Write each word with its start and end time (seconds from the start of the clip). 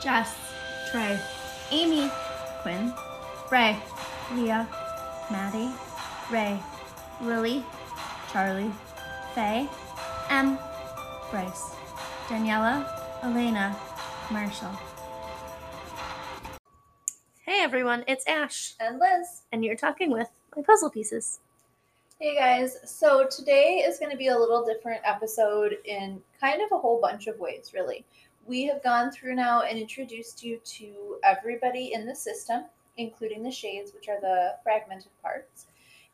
Jess, 0.00 0.34
Trey, 0.90 1.20
Amy, 1.70 2.10
Quinn, 2.62 2.94
Ray, 3.50 3.76
Leah, 4.34 4.66
Maddie, 5.30 5.70
Ray, 6.30 6.58
Lily, 7.20 7.62
Charlie, 8.32 8.72
Faye, 9.34 9.68
M, 10.30 10.58
Bryce, 11.30 11.74
Daniela, 12.28 12.88
Elena, 13.22 13.76
Marshall. 14.30 14.72
Hey 17.44 17.60
everyone, 17.60 18.02
it's 18.08 18.26
Ash, 18.26 18.72
and 18.80 18.98
Liz. 18.98 19.42
and 19.52 19.62
you're 19.62 19.76
talking 19.76 20.10
with 20.10 20.28
my 20.56 20.62
puzzle 20.62 20.88
pieces. 20.88 21.40
Hey 22.18 22.36
guys, 22.36 22.78
so 22.86 23.26
today 23.30 23.84
is 23.86 23.98
going 23.98 24.10
to 24.10 24.16
be 24.16 24.28
a 24.28 24.38
little 24.38 24.64
different 24.64 25.02
episode 25.04 25.76
in 25.84 26.22
kind 26.40 26.62
of 26.62 26.72
a 26.72 26.78
whole 26.78 27.00
bunch 27.02 27.26
of 27.26 27.38
ways, 27.38 27.72
really. 27.74 28.06
We 28.46 28.64
have 28.64 28.82
gone 28.82 29.10
through 29.10 29.34
now 29.34 29.62
and 29.62 29.78
introduced 29.78 30.42
you 30.42 30.58
to 30.64 31.18
everybody 31.24 31.92
in 31.92 32.06
the 32.06 32.14
system, 32.14 32.64
including 32.96 33.42
the 33.42 33.50
shades, 33.50 33.92
which 33.92 34.08
are 34.08 34.20
the 34.20 34.56
fragmented 34.62 35.12
parts. 35.22 35.66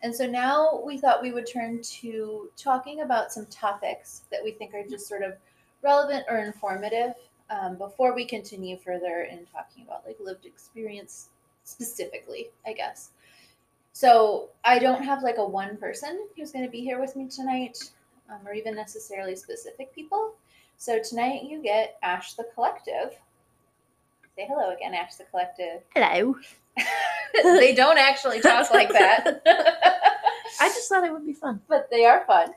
And 0.02 0.14
so 0.14 0.26
now 0.26 0.82
we 0.84 0.98
thought 0.98 1.22
we 1.22 1.32
would 1.32 1.46
turn 1.50 1.80
to 1.82 2.50
talking 2.56 3.00
about 3.00 3.32
some 3.32 3.46
topics 3.46 4.22
that 4.30 4.40
we 4.44 4.52
think 4.52 4.74
are 4.74 4.86
just 4.86 5.08
sort 5.08 5.22
of 5.22 5.34
relevant 5.82 6.24
or 6.28 6.38
informative 6.38 7.14
um, 7.48 7.76
before 7.76 8.14
we 8.14 8.24
continue 8.24 8.76
further 8.76 9.28
in 9.30 9.46
talking 9.46 9.84
about 9.84 10.04
like 10.06 10.18
lived 10.20 10.44
experience 10.44 11.28
specifically, 11.64 12.50
I 12.66 12.72
guess. 12.72 13.10
So 13.92 14.50
I 14.64 14.78
don't 14.78 15.02
have 15.02 15.22
like 15.22 15.38
a 15.38 15.44
one 15.44 15.76
person 15.78 16.26
who's 16.36 16.52
going 16.52 16.64
to 16.64 16.70
be 16.70 16.80
here 16.80 17.00
with 17.00 17.16
me 17.16 17.28
tonight, 17.28 17.78
um, 18.28 18.46
or 18.46 18.52
even 18.52 18.74
necessarily 18.74 19.34
specific 19.34 19.94
people. 19.94 20.34
So 20.78 20.98
tonight 21.02 21.44
you 21.44 21.62
get 21.62 21.96
Ash 22.02 22.34
the 22.34 22.44
Collective. 22.54 23.18
Say 24.36 24.46
hello 24.48 24.74
again, 24.74 24.94
Ash 24.94 25.14
the 25.14 25.24
Collective. 25.24 25.80
Hello. 25.94 26.34
they 27.58 27.74
don't 27.74 27.98
actually 27.98 28.40
talk 28.40 28.70
like 28.74 28.90
that, 28.90 29.40
I 30.60 30.68
just 30.68 30.88
thought 30.88 31.04
it 31.04 31.12
would 31.12 31.24
be 31.26 31.32
fun. 31.32 31.60
but 31.68 31.88
they 31.90 32.04
are 32.04 32.24
fun. 32.26 32.50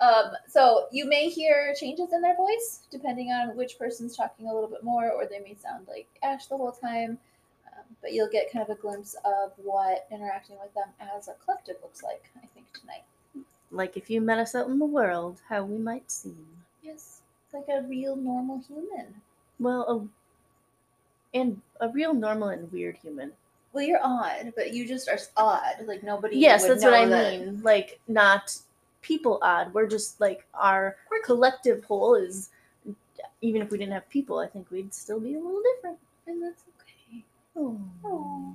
Um, 0.00 0.32
so 0.48 0.86
you 0.92 1.06
may 1.06 1.28
hear 1.28 1.74
changes 1.78 2.12
in 2.12 2.22
their 2.22 2.36
voice 2.36 2.80
depending 2.90 3.28
on 3.30 3.56
which 3.56 3.78
person's 3.78 4.16
talking 4.16 4.46
a 4.48 4.54
little 4.54 4.68
bit 4.70 4.82
more, 4.84 5.10
or 5.10 5.26
they 5.26 5.40
may 5.40 5.54
sound 5.54 5.86
like 5.88 6.06
Ash 6.22 6.46
the 6.46 6.56
whole 6.56 6.72
time. 6.72 7.18
Um, 7.66 7.84
but 8.00 8.12
you'll 8.12 8.30
get 8.30 8.50
kind 8.52 8.62
of 8.68 8.76
a 8.76 8.80
glimpse 8.80 9.14
of 9.24 9.52
what 9.56 10.06
interacting 10.10 10.56
with 10.62 10.72
them 10.74 10.88
as 11.14 11.28
a 11.28 11.34
collective 11.44 11.76
looks 11.82 12.02
like, 12.02 12.30
I 12.42 12.46
think, 12.54 12.66
tonight. 12.72 13.02
Like 13.70 13.96
if 13.98 14.08
you 14.08 14.20
met 14.22 14.38
us 14.38 14.54
out 14.54 14.68
in 14.68 14.78
the 14.78 14.86
world, 14.86 15.40
how 15.48 15.62
we 15.64 15.76
might 15.78 16.10
seem. 16.10 16.46
Yes, 16.82 17.20
like 17.52 17.68
a 17.68 17.82
real 17.82 18.16
normal 18.16 18.62
human. 18.66 19.06
Well, 19.58 20.10
a, 21.32 21.36
and 21.36 21.60
a 21.80 21.88
real 21.88 22.14
normal 22.14 22.48
and 22.48 22.70
weird 22.72 22.96
human. 22.96 23.32
Well, 23.72 23.84
you're 23.84 24.00
odd, 24.02 24.52
but 24.56 24.72
you 24.72 24.86
just 24.88 25.08
are 25.08 25.18
odd. 25.36 25.84
Like 25.86 26.02
nobody. 26.02 26.36
Yes, 26.38 26.66
that's 26.66 26.84
what 26.84 26.94
I 26.94 27.06
that- 27.06 27.40
mean. 27.40 27.62
Like 27.62 28.00
not 28.08 28.56
people 29.02 29.38
odd. 29.42 29.72
We're 29.74 29.86
just 29.86 30.20
like 30.20 30.46
our 30.54 30.96
collective 31.24 31.84
whole 31.84 32.14
is. 32.14 32.50
Even 33.40 33.62
if 33.62 33.70
we 33.70 33.78
didn't 33.78 33.92
have 33.92 34.08
people, 34.08 34.38
I 34.40 34.46
think 34.48 34.68
we'd 34.70 34.92
still 34.92 35.20
be 35.20 35.34
a 35.34 35.38
little 35.38 35.62
different. 35.74 35.98
and 36.26 36.42
that's 36.42 36.64
okay. 36.80 37.24
Oh. 37.56 38.54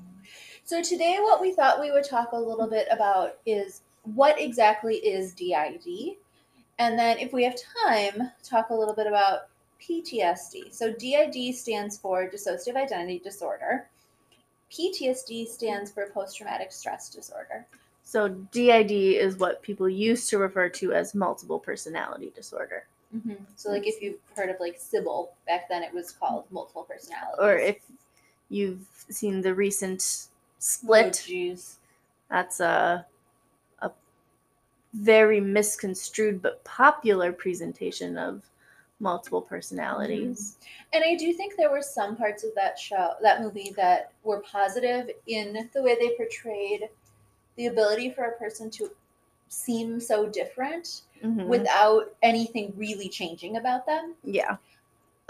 So 0.65 0.81
today, 0.81 1.17
what 1.21 1.41
we 1.41 1.51
thought 1.53 1.79
we 1.79 1.91
would 1.91 2.03
talk 2.03 2.31
a 2.31 2.37
little 2.37 2.67
bit 2.67 2.87
about 2.91 3.37
is 3.45 3.81
what 4.15 4.39
exactly 4.39 4.95
is 4.95 5.33
DID, 5.33 6.15
and 6.83 6.99
then 6.99 7.17
if 7.17 7.33
we 7.33 7.43
have 7.43 7.55
time, 7.85 8.31
talk 8.43 8.69
a 8.69 8.73
little 8.73 8.93
bit 8.93 9.07
about 9.07 9.47
PTSD. 9.81 10.73
So 10.73 10.93
DID 10.93 11.55
stands 11.55 11.97
for 11.97 12.29
dissociative 12.29 12.75
identity 12.75 13.19
disorder. 13.19 13.87
PTSD 14.71 15.47
stands 15.47 15.91
for 15.91 16.07
post 16.09 16.37
traumatic 16.37 16.71
stress 16.71 17.09
disorder. 17.09 17.65
So 18.03 18.27
DID 18.27 18.91
is 18.91 19.37
what 19.37 19.61
people 19.61 19.87
used 19.87 20.29
to 20.29 20.37
refer 20.37 20.69
to 20.69 20.93
as 20.93 21.15
multiple 21.15 21.59
personality 21.59 22.31
disorder. 22.35 22.85
Mm-hmm. 23.15 23.43
So, 23.55 23.69
like 23.69 23.87
if 23.87 24.01
you've 24.01 24.17
heard 24.35 24.49
of 24.49 24.55
like 24.59 24.77
Sybil, 24.79 25.31
back 25.47 25.69
then 25.69 25.83
it 25.83 25.93
was 25.93 26.11
called 26.11 26.45
multiple 26.51 26.83
personality. 26.83 27.37
Or 27.39 27.55
if 27.55 27.77
you've 28.49 28.87
seen 29.09 29.41
the 29.41 29.53
recent 29.53 30.27
Oh, 30.63 30.65
split, 30.65 31.13
jeez. 31.13 31.75
that's 32.29 32.61
a 32.61 33.05
very 34.93 35.39
misconstrued 35.39 36.41
but 36.41 36.63
popular 36.63 37.31
presentation 37.31 38.17
of 38.17 38.43
multiple 38.99 39.41
personalities. 39.41 40.57
And 40.93 41.03
I 41.03 41.15
do 41.15 41.33
think 41.33 41.55
there 41.57 41.71
were 41.71 41.81
some 41.81 42.15
parts 42.15 42.43
of 42.43 42.51
that 42.55 42.79
show, 42.79 43.13
that 43.21 43.41
movie, 43.41 43.73
that 43.75 44.11
were 44.23 44.39
positive 44.41 45.09
in 45.27 45.69
the 45.73 45.81
way 45.81 45.95
they 45.99 46.15
portrayed 46.15 46.87
the 47.55 47.67
ability 47.67 48.11
for 48.11 48.25
a 48.25 48.37
person 48.37 48.69
to 48.71 48.89
seem 49.49 49.99
so 49.99 50.27
different 50.27 51.01
Mhm. 51.23 51.47
without 51.47 52.15
anything 52.21 52.73
really 52.75 53.09
changing 53.09 53.57
about 53.57 53.85
them. 53.85 54.15
yeah, 54.23 54.57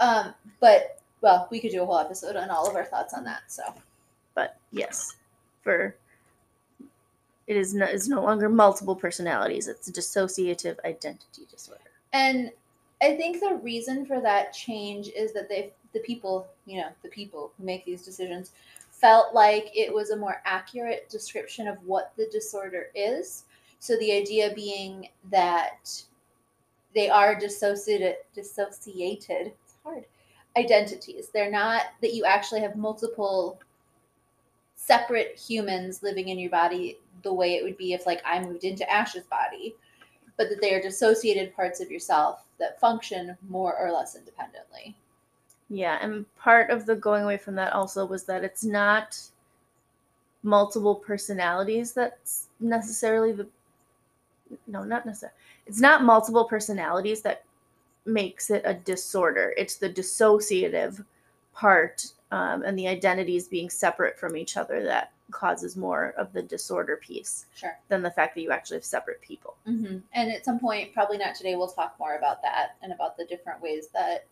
Um, 0.00 0.34
but 0.60 0.98
well, 1.20 1.48
we 1.50 1.60
could 1.60 1.70
do 1.70 1.82
a 1.82 1.86
whole 1.86 1.98
episode 1.98 2.36
on 2.36 2.50
all 2.50 2.68
of 2.68 2.76
our 2.76 2.84
thoughts 2.84 3.14
on 3.14 3.24
that. 3.24 3.42
So 3.48 3.62
but 4.34 4.56
yes, 4.72 5.16
for 5.62 5.96
it 7.46 7.56
is 7.56 7.74
no, 7.74 7.86
is 7.86 8.08
no 8.08 8.22
longer 8.22 8.48
multiple 8.48 8.96
personalities. 8.96 9.68
It's 9.68 9.90
dissociative 9.90 10.76
identity 10.84 11.46
disorder. 11.50 11.80
And 12.12 12.50
I 13.02 13.16
think 13.16 13.40
the 13.40 13.60
reason 13.62 14.06
for 14.06 14.20
that 14.20 14.52
change 14.52 15.08
is 15.08 15.32
that 15.34 15.48
they, 15.48 15.72
the 15.92 16.00
people, 16.00 16.46
you 16.66 16.80
know, 16.80 16.88
the 17.02 17.08
people 17.08 17.52
who 17.56 17.64
make 17.64 17.84
these 17.84 18.04
decisions, 18.04 18.52
felt 18.90 19.34
like 19.34 19.70
it 19.74 19.92
was 19.92 20.10
a 20.10 20.16
more 20.16 20.40
accurate 20.44 21.08
description 21.10 21.68
of 21.68 21.76
what 21.84 22.12
the 22.16 22.28
disorder 22.32 22.86
is. 22.94 23.44
So 23.78 23.98
the 23.98 24.12
idea 24.12 24.54
being 24.54 25.08
that 25.30 26.02
they 26.94 27.10
are 27.10 27.38
dissociated, 27.38 28.16
dissociated. 28.34 29.48
It's 29.48 29.74
hard. 29.84 30.06
Identities. 30.56 31.28
They're 31.34 31.50
not 31.50 31.82
that 32.00 32.14
you 32.14 32.24
actually 32.24 32.60
have 32.60 32.76
multiple 32.76 33.60
separate 34.76 35.36
humans 35.36 36.02
living 36.02 36.28
in 36.28 36.38
your 36.38 36.50
body 36.50 36.98
the 37.24 37.32
way 37.32 37.54
it 37.54 37.64
would 37.64 37.76
be 37.76 37.92
if 37.92 38.06
like 38.06 38.22
I 38.24 38.40
moved 38.40 38.64
into 38.64 38.88
Ash's 38.90 39.24
body 39.24 39.74
but 40.36 40.48
that 40.48 40.60
they 40.60 40.74
are 40.74 40.82
dissociated 40.82 41.54
parts 41.54 41.80
of 41.80 41.90
yourself 41.90 42.44
that 42.58 42.80
function 42.80 43.36
more 43.48 43.76
or 43.76 43.92
less 43.92 44.16
independently. 44.16 44.96
Yeah, 45.70 45.98
and 46.00 46.26
part 46.36 46.70
of 46.70 46.86
the 46.86 46.96
going 46.96 47.24
away 47.24 47.36
from 47.36 47.54
that 47.56 47.72
also 47.72 48.04
was 48.04 48.24
that 48.24 48.44
it's 48.44 48.64
not 48.64 49.18
multiple 50.42 50.94
personalities 50.94 51.92
that's 51.92 52.48
necessarily 52.60 53.32
the 53.32 53.46
no, 54.66 54.84
not 54.84 55.06
necessarily. 55.06 55.36
It's 55.66 55.80
not 55.80 56.04
multiple 56.04 56.44
personalities 56.44 57.22
that 57.22 57.44
makes 58.04 58.50
it 58.50 58.62
a 58.64 58.74
disorder. 58.74 59.54
It's 59.56 59.76
the 59.76 59.88
dissociative 59.88 61.04
part 61.54 62.06
um, 62.30 62.62
and 62.62 62.78
the 62.78 62.86
identities 62.86 63.48
being 63.48 63.70
separate 63.70 64.18
from 64.18 64.36
each 64.36 64.56
other 64.56 64.84
that 64.84 65.12
causes 65.30 65.76
more 65.76 66.14
of 66.18 66.32
the 66.32 66.42
disorder 66.42 66.96
piece 66.96 67.46
Sure. 67.54 67.78
than 67.88 68.02
the 68.02 68.10
fact 68.10 68.34
that 68.34 68.42
you 68.42 68.50
actually 68.50 68.76
have 68.76 68.84
separate 68.84 69.20
people. 69.20 69.56
Mm-hmm. 69.66 69.98
And 70.12 70.30
at 70.30 70.44
some 70.44 70.58
point, 70.58 70.92
probably 70.92 71.18
not 71.18 71.34
today, 71.34 71.56
we'll 71.56 71.68
talk 71.68 71.96
more 71.98 72.16
about 72.16 72.42
that 72.42 72.76
and 72.82 72.92
about 72.92 73.16
the 73.16 73.24
different 73.24 73.60
ways 73.62 73.88
that 73.94 74.26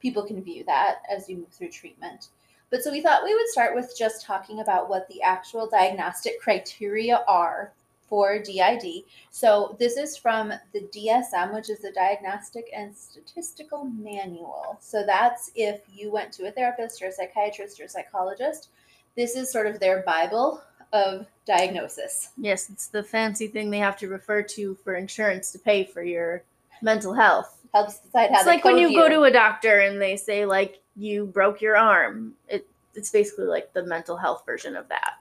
people 0.00 0.22
can 0.22 0.42
view 0.42 0.64
that 0.64 1.02
as 1.10 1.28
you 1.28 1.38
move 1.38 1.48
through 1.48 1.70
treatment. 1.70 2.28
But 2.70 2.82
so 2.82 2.92
we 2.92 3.00
thought 3.00 3.24
we 3.24 3.34
would 3.34 3.48
start 3.48 3.74
with 3.74 3.94
just 3.98 4.24
talking 4.24 4.60
about 4.60 4.88
what 4.88 5.08
the 5.08 5.22
actual 5.22 5.68
diagnostic 5.68 6.40
criteria 6.40 7.24
are 7.26 7.72
for 8.08 8.40
DID. 8.40 9.04
So 9.30 9.76
this 9.78 9.96
is 9.96 10.16
from 10.16 10.52
the 10.72 10.80
DSM, 10.94 11.54
which 11.54 11.70
is 11.70 11.78
the 11.78 11.92
Diagnostic 11.92 12.68
and 12.74 12.94
Statistical 12.94 13.84
Manual. 13.84 14.78
So 14.80 15.04
that's 15.06 15.52
if 15.54 15.82
you 15.92 16.10
went 16.10 16.32
to 16.32 16.48
a 16.48 16.50
therapist 16.50 17.00
or 17.02 17.06
a 17.06 17.12
psychiatrist 17.12 17.80
or 17.80 17.84
a 17.84 17.88
psychologist. 17.88 18.68
This 19.16 19.36
is 19.36 19.50
sort 19.50 19.66
of 19.66 19.80
their 19.80 20.02
Bible 20.02 20.62
of 20.92 21.26
diagnosis. 21.46 22.30
Yes, 22.36 22.70
it's 22.70 22.88
the 22.88 23.02
fancy 23.02 23.46
thing 23.46 23.70
they 23.70 23.78
have 23.78 23.96
to 23.98 24.08
refer 24.08 24.42
to 24.42 24.74
for 24.76 24.94
insurance 24.94 25.52
to 25.52 25.58
pay 25.58 25.84
for 25.84 26.02
your 26.02 26.42
mental 26.82 27.12
health. 27.12 27.58
Helps 27.72 27.98
decide 28.00 28.30
how 28.30 28.38
it's 28.38 28.46
like 28.46 28.64
when 28.64 28.74
code 28.74 28.82
you 28.82 28.96
go 28.96 29.08
to 29.08 29.22
a 29.22 29.30
doctor 29.30 29.80
and 29.80 30.00
they 30.00 30.16
say 30.16 30.44
like 30.44 30.80
you 30.96 31.26
broke 31.26 31.60
your 31.60 31.76
arm. 31.76 32.34
It 32.48 32.66
it's 32.94 33.10
basically 33.10 33.44
like 33.44 33.72
the 33.72 33.84
mental 33.84 34.16
health 34.16 34.42
version 34.44 34.74
of 34.74 34.88
that. 34.88 35.14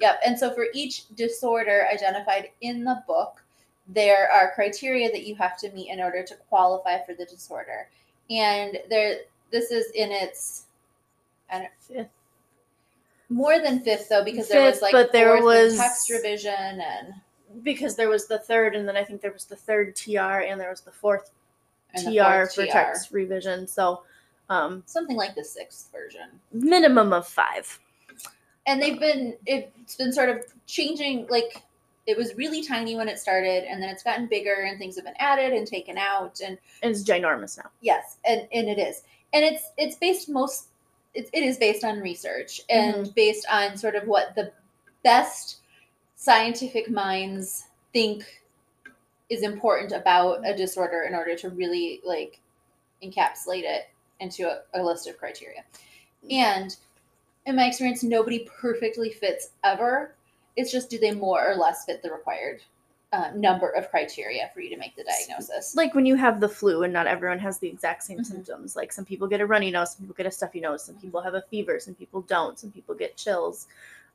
Yep. 0.00 0.20
And 0.26 0.38
so 0.38 0.52
for 0.52 0.66
each 0.74 1.08
disorder 1.14 1.86
identified 1.92 2.50
in 2.60 2.82
the 2.82 3.02
book, 3.06 3.42
there 3.86 4.30
are 4.30 4.52
criteria 4.54 5.10
that 5.12 5.24
you 5.24 5.36
have 5.36 5.56
to 5.58 5.70
meet 5.70 5.90
in 5.90 6.00
order 6.00 6.24
to 6.24 6.34
qualify 6.48 7.04
for 7.04 7.14
the 7.14 7.24
disorder. 7.24 7.88
And 8.30 8.78
there 8.90 9.18
this 9.50 9.70
is 9.70 9.90
in 9.94 10.10
its 10.10 10.64
I 11.50 11.58
don't, 11.58 11.70
Fifth. 11.80 12.08
More 13.32 13.58
than 13.58 13.80
fifth 13.80 14.08
though, 14.08 14.24
because 14.24 14.48
there 14.48 14.62
was 14.62 14.82
like 14.82 14.92
but 14.92 15.12
there 15.12 15.42
was- 15.42 15.76
text 15.76 16.10
revision 16.10 16.80
and, 16.80 17.14
Because 17.62 17.96
there 17.96 18.08
was 18.08 18.26
the 18.26 18.38
third 18.38 18.74
and 18.74 18.86
then 18.88 18.96
I 18.96 19.04
think 19.04 19.20
there 19.20 19.32
was 19.32 19.44
the 19.44 19.56
third 19.56 19.94
TR 19.94 20.40
and 20.48 20.60
there 20.60 20.70
was 20.70 20.80
the 20.80 20.90
fourth 20.92 21.30
TR 21.96 22.10
the 22.10 22.18
fourth 22.22 22.54
for 22.54 22.64
TR. 22.66 22.72
text 22.72 23.10
revision. 23.12 23.66
So 23.66 24.02
Um, 24.48 24.82
something 24.86 25.16
like 25.16 25.34
the 25.34 25.44
sixth 25.44 25.90
version. 25.92 26.28
minimum 26.52 27.12
of 27.12 27.26
five. 27.28 27.78
and 28.66 28.80
they've 28.80 29.00
been 29.00 29.36
it's 29.46 29.96
been 29.96 30.12
sort 30.12 30.28
of 30.28 30.44
changing 30.66 31.26
like 31.28 31.62
it 32.06 32.16
was 32.16 32.34
really 32.34 32.62
tiny 32.64 32.96
when 32.96 33.08
it 33.08 33.18
started 33.18 33.64
and 33.64 33.80
then 33.82 33.88
it's 33.88 34.02
gotten 34.02 34.26
bigger 34.26 34.62
and 34.66 34.78
things 34.78 34.96
have 34.96 35.04
been 35.04 35.14
added 35.18 35.52
and 35.52 35.66
taken 35.66 35.96
out 35.98 36.40
and 36.44 36.58
And 36.82 36.90
it's 36.92 37.02
ginormous 37.04 37.56
now. 37.58 37.70
yes 37.80 38.16
and 38.24 38.46
and 38.52 38.68
it 38.68 38.78
is 38.78 39.02
and 39.32 39.44
it's 39.44 39.70
it's 39.76 39.96
based 39.96 40.28
most 40.28 40.68
it, 41.14 41.28
it 41.32 41.42
is 41.42 41.58
based 41.58 41.84
on 41.84 42.00
research 42.00 42.60
mm-hmm. 42.70 43.00
and 43.00 43.14
based 43.14 43.46
on 43.50 43.76
sort 43.76 43.94
of 43.94 44.06
what 44.06 44.34
the 44.34 44.52
best 45.02 45.58
scientific 46.16 46.90
minds 46.90 47.64
think 47.92 48.42
is 49.28 49.42
important 49.42 49.92
about 49.92 50.40
a 50.44 50.56
disorder 50.56 51.02
in 51.08 51.14
order 51.14 51.34
to 51.36 51.50
really 51.50 52.00
like 52.04 52.40
encapsulate 53.02 53.64
it 53.64 53.88
into 54.20 54.48
a, 54.48 54.60
a 54.74 54.82
list 54.82 55.08
of 55.08 55.18
criteria. 55.18 55.64
And 56.30 56.76
in 57.46 57.56
my 57.56 57.66
experience 57.66 58.02
nobody 58.02 58.48
perfectly 58.60 59.10
fits 59.10 59.50
ever. 59.64 60.14
It's 60.56 60.70
just 60.70 60.90
do 60.90 60.98
they 60.98 61.12
more 61.12 61.50
or 61.50 61.56
less 61.56 61.84
fit 61.84 62.02
the 62.02 62.10
required 62.10 62.60
uh, 63.12 63.30
number 63.34 63.68
of 63.70 63.90
criteria 63.90 64.50
for 64.54 64.60
you 64.60 64.70
to 64.70 64.76
make 64.78 64.96
the 64.96 65.04
diagnosis 65.04 65.76
Like 65.76 65.94
when 65.94 66.06
you 66.06 66.14
have 66.16 66.40
the 66.40 66.48
flu 66.48 66.82
and 66.82 66.92
not 66.92 67.06
everyone 67.06 67.38
has 67.40 67.58
the 67.58 67.68
exact 67.68 68.02
same 68.04 68.20
Mhm. 68.20 68.26
symptoms. 68.26 68.74
Like 68.74 68.90
some 68.92 69.04
people 69.04 69.28
get 69.28 69.40
a 69.42 69.46
runny 69.46 69.70
nose, 69.70 69.92
some 69.92 70.00
people 70.00 70.14
get 70.14 70.26
a 70.26 70.30
stuffy 70.30 70.60
nose, 70.60 70.82
some 70.82 70.94
people 70.96 71.20
have 71.20 71.34
a 71.34 71.42
fever, 71.42 71.78
some 71.78 71.94
people 71.94 72.22
don't, 72.22 72.58
some 72.58 72.70
people 72.70 72.94
get 72.94 73.16
chills. 73.16 73.66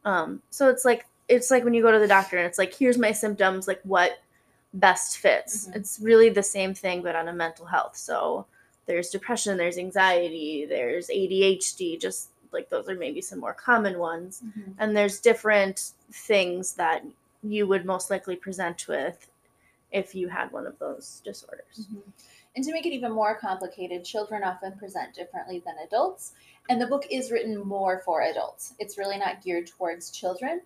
Um, 0.03 0.41
so 0.49 0.69
it's 0.69 0.83
like 0.85 1.05
it's 1.27 1.51
like 1.51 1.63
when 1.65 1.73
you 1.73 1.81
go 1.83 1.91
to 1.91 1.99
the 1.99 2.07
doctor 2.07 2.37
and 2.37 2.45
it's 2.47 2.57
like, 2.57 2.73
here's 2.73 2.97
my 2.97 3.11
symptoms, 3.11 3.67
like 3.67 3.81
what 3.83 4.19
best 4.73 5.17
fits. 5.17 5.67
Mhm. 5.67 5.75
It's 5.75 5.99
really 5.99 6.29
the 6.29 6.43
same 6.43 6.73
thing 6.73 7.01
but 7.01 7.15
on 7.15 7.27
a 7.27 7.33
mental 7.33 7.65
health. 7.65 7.97
So 7.97 8.45
there's 8.85 9.09
depression, 9.09 9.57
there's 9.57 9.77
anxiety, 9.77 10.65
there's 10.65 11.09
ADHD, 11.09 11.97
just 11.99 12.29
like 12.53 12.69
those 12.69 12.87
are 12.89 12.95
maybe 12.95 13.21
some 13.21 13.39
more 13.39 13.53
common 13.53 13.99
ones. 13.99 14.41
and 14.79 14.95
there's 14.97 15.19
different 15.19 15.91
things 16.11 16.73
that 16.73 17.03
you 17.43 17.67
would 17.67 17.85
most 17.85 18.09
likely 18.09 18.35
present 18.35 18.87
with 18.87 19.29
if 19.91 20.13
you 20.13 20.27
had 20.27 20.51
one 20.51 20.67
of 20.67 20.77
those 20.79 21.21
disorders. 21.23 21.87
Mhm. 21.91 22.01
And 22.55 22.65
to 22.65 22.73
make 22.73 22.85
it 22.85 22.93
even 22.93 23.11
more 23.11 23.35
complicated, 23.35 24.03
children 24.03 24.43
often 24.43 24.77
present 24.77 25.13
differently 25.13 25.59
than 25.59 25.77
adults. 25.77 26.33
And 26.69 26.81
the 26.81 26.87
book 26.87 27.05
is 27.11 27.31
written 27.31 27.57
more 27.59 27.99
for 27.99 28.23
adults. 28.23 28.73
It's 28.79 28.97
really 28.97 29.17
not 29.17 29.41
geared 29.41 29.67
towards 29.67 30.09
children. 30.09 30.61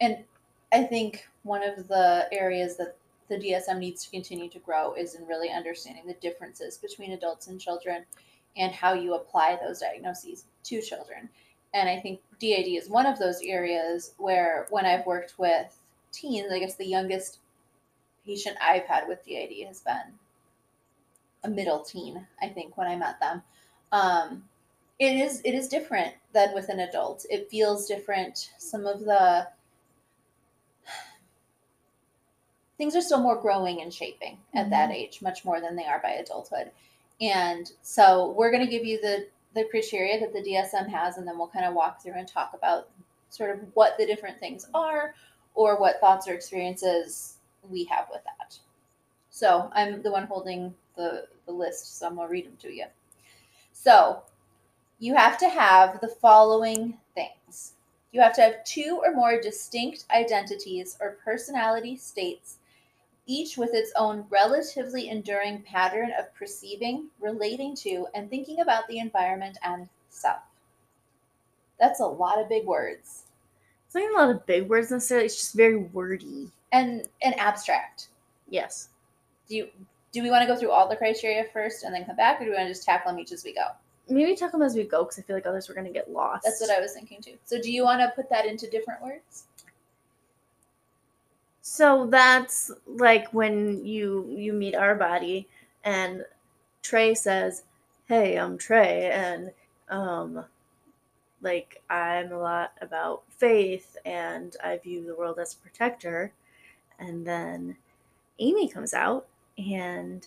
And 0.00 0.24
I 0.72 0.84
think 0.84 1.28
one 1.42 1.62
of 1.62 1.86
the 1.86 2.28
areas 2.32 2.76
that 2.78 2.96
the 3.28 3.38
DSM 3.38 3.78
needs 3.78 4.04
to 4.04 4.10
continue 4.10 4.48
to 4.50 4.58
grow 4.58 4.94
is 4.94 5.14
in 5.14 5.26
really 5.26 5.50
understanding 5.50 6.06
the 6.06 6.14
differences 6.14 6.78
between 6.78 7.12
adults 7.12 7.46
and 7.46 7.60
children 7.60 8.04
and 8.56 8.72
how 8.72 8.92
you 8.92 9.14
apply 9.14 9.56
those 9.56 9.80
diagnoses 9.80 10.46
to 10.64 10.80
children. 10.80 11.28
And 11.74 11.88
I 11.88 12.00
think 12.00 12.20
DID 12.38 12.76
is 12.76 12.88
one 12.88 13.06
of 13.06 13.18
those 13.18 13.40
areas 13.42 14.14
where 14.18 14.66
when 14.70 14.86
I've 14.86 15.06
worked 15.06 15.38
with 15.38 15.78
teens, 16.14 16.52
I 16.52 16.58
guess 16.58 16.76
the 16.76 16.86
youngest 16.86 17.38
patient 18.24 18.56
I've 18.62 18.84
had 18.84 19.08
with 19.08 19.24
DID 19.24 19.66
has 19.66 19.80
been 19.80 20.14
a 21.44 21.48
middle 21.48 21.80
teen, 21.80 22.26
I 22.42 22.48
think, 22.48 22.76
when 22.76 22.86
I 22.86 22.96
met 22.96 23.20
them. 23.20 23.42
Um, 23.92 24.44
it 24.98 25.16
is 25.16 25.40
it 25.44 25.54
is 25.54 25.68
different 25.68 26.14
than 26.32 26.54
with 26.54 26.68
an 26.68 26.80
adult. 26.80 27.26
It 27.28 27.50
feels 27.50 27.86
different. 27.86 28.50
Some 28.58 28.86
of 28.86 29.00
the 29.00 29.48
things 32.78 32.96
are 32.96 33.00
still 33.00 33.20
more 33.20 33.40
growing 33.40 33.82
and 33.82 33.92
shaping 33.92 34.38
at 34.54 34.70
that 34.70 34.90
age, 34.90 35.20
much 35.22 35.44
more 35.44 35.60
than 35.60 35.76
they 35.76 35.84
are 35.84 36.00
by 36.02 36.12
adulthood. 36.12 36.70
And 37.20 37.70
so 37.82 38.34
we're 38.36 38.50
going 38.50 38.64
to 38.64 38.70
give 38.70 38.84
you 38.84 39.00
the 39.00 39.26
the 39.54 39.64
criteria 39.70 40.18
that 40.18 40.32
the 40.32 40.40
DSM 40.40 40.88
has, 40.88 41.16
and 41.16 41.26
then 41.26 41.38
we'll 41.38 41.48
kind 41.48 41.64
of 41.64 41.74
walk 41.74 42.02
through 42.02 42.14
and 42.14 42.26
talk 42.26 42.52
about 42.54 42.88
sort 43.30 43.50
of 43.50 43.60
what 43.74 43.96
the 43.98 44.06
different 44.06 44.38
things 44.40 44.68
are, 44.74 45.14
or 45.54 45.78
what 45.78 46.00
thoughts 46.00 46.28
or 46.28 46.34
experiences 46.34 47.38
we 47.70 47.84
have 47.84 48.06
with 48.10 48.22
that. 48.24 48.58
So 49.30 49.70
I'm 49.72 50.02
the 50.02 50.10
one 50.10 50.26
holding 50.26 50.74
the, 50.96 51.26
the 51.46 51.52
list, 51.52 51.98
so 51.98 52.06
I'm 52.06 52.16
gonna 52.16 52.28
read 52.28 52.46
them 52.46 52.56
to 52.60 52.72
you. 52.72 52.86
So 53.72 54.22
you 54.98 55.14
have 55.14 55.38
to 55.38 55.48
have 55.48 56.00
the 56.00 56.08
following 56.08 56.98
things. 57.14 57.72
You 58.12 58.20
have 58.20 58.34
to 58.36 58.42
have 58.42 58.64
two 58.64 59.00
or 59.04 59.12
more 59.12 59.40
distinct 59.40 60.04
identities 60.14 60.96
or 61.00 61.18
personality 61.24 61.96
states, 61.96 62.58
each 63.26 63.56
with 63.56 63.74
its 63.74 63.92
own 63.96 64.26
relatively 64.30 65.08
enduring 65.08 65.62
pattern 65.62 66.12
of 66.18 66.32
perceiving, 66.34 67.08
relating 67.20 67.74
to, 67.76 68.06
and 68.14 68.30
thinking 68.30 68.60
about 68.60 68.86
the 68.86 68.98
environment 68.98 69.58
and 69.64 69.88
self. 70.10 70.42
That's 71.80 72.00
a 72.00 72.06
lot 72.06 72.38
of 72.40 72.48
big 72.48 72.66
words 72.66 73.23
It's 73.94 74.02
not 74.02 74.04
even 74.04 74.16
a 74.16 74.18
lot 74.18 74.30
of 74.34 74.46
big 74.46 74.68
words 74.68 74.90
necessarily, 74.90 75.26
it's 75.26 75.36
just 75.36 75.54
very 75.54 75.76
wordy. 75.76 76.50
and 76.72 77.06
and 77.22 77.38
abstract. 77.38 78.08
Yes. 78.48 78.88
Do 79.48 79.54
you 79.56 79.68
do 80.12 80.22
we 80.22 80.30
want 80.30 80.42
to 80.42 80.52
go 80.52 80.58
through 80.58 80.70
all 80.72 80.88
the 80.88 80.96
criteria 80.96 81.44
first 81.52 81.84
and 81.84 81.94
then 81.94 82.04
come 82.04 82.16
back, 82.16 82.40
or 82.40 82.44
do 82.44 82.50
we 82.50 82.56
want 82.56 82.66
to 82.66 82.72
just 82.72 82.84
tackle 82.84 83.12
them 83.12 83.20
each 83.20 83.30
as 83.30 83.44
we 83.44 83.54
go? 83.54 83.66
Maybe 84.08 84.34
tackle 84.34 84.58
them 84.58 84.66
as 84.66 84.74
we 84.74 84.82
go 84.82 85.04
because 85.04 85.18
I 85.18 85.22
feel 85.22 85.36
like 85.36 85.46
others 85.46 85.68
were 85.68 85.74
going 85.74 85.86
to 85.86 85.92
get 85.92 86.10
lost. 86.10 86.44
That's 86.44 86.60
what 86.60 86.70
I 86.70 86.80
was 86.80 86.92
thinking 86.92 87.20
too. 87.22 87.34
So, 87.44 87.60
do 87.60 87.70
you 87.70 87.84
want 87.84 88.00
to 88.00 88.12
put 88.16 88.28
that 88.30 88.46
into 88.46 88.68
different 88.68 89.00
words? 89.02 89.44
So 91.62 92.06
that's 92.10 92.70
like 92.86 93.28
when 93.32 93.84
you 93.84 94.26
you 94.36 94.52
meet 94.52 94.74
our 94.74 94.94
body 94.94 95.48
and 95.84 96.24
Trey 96.82 97.14
says, 97.14 97.62
"Hey, 98.06 98.36
I'm 98.36 98.58
Trey 98.58 99.10
and 99.10 99.50
um 99.88 100.44
like 101.44 101.82
I'm 101.90 102.32
a 102.32 102.38
lot 102.38 102.72
about 102.80 103.22
faith 103.28 103.96
and 104.04 104.56
I 104.64 104.78
view 104.78 105.04
the 105.06 105.14
world 105.14 105.38
as 105.38 105.54
a 105.54 105.58
protector." 105.58 106.32
And 106.98 107.26
then 107.26 107.76
Amy 108.38 108.68
comes 108.68 108.94
out 108.94 109.26
and 109.58 110.26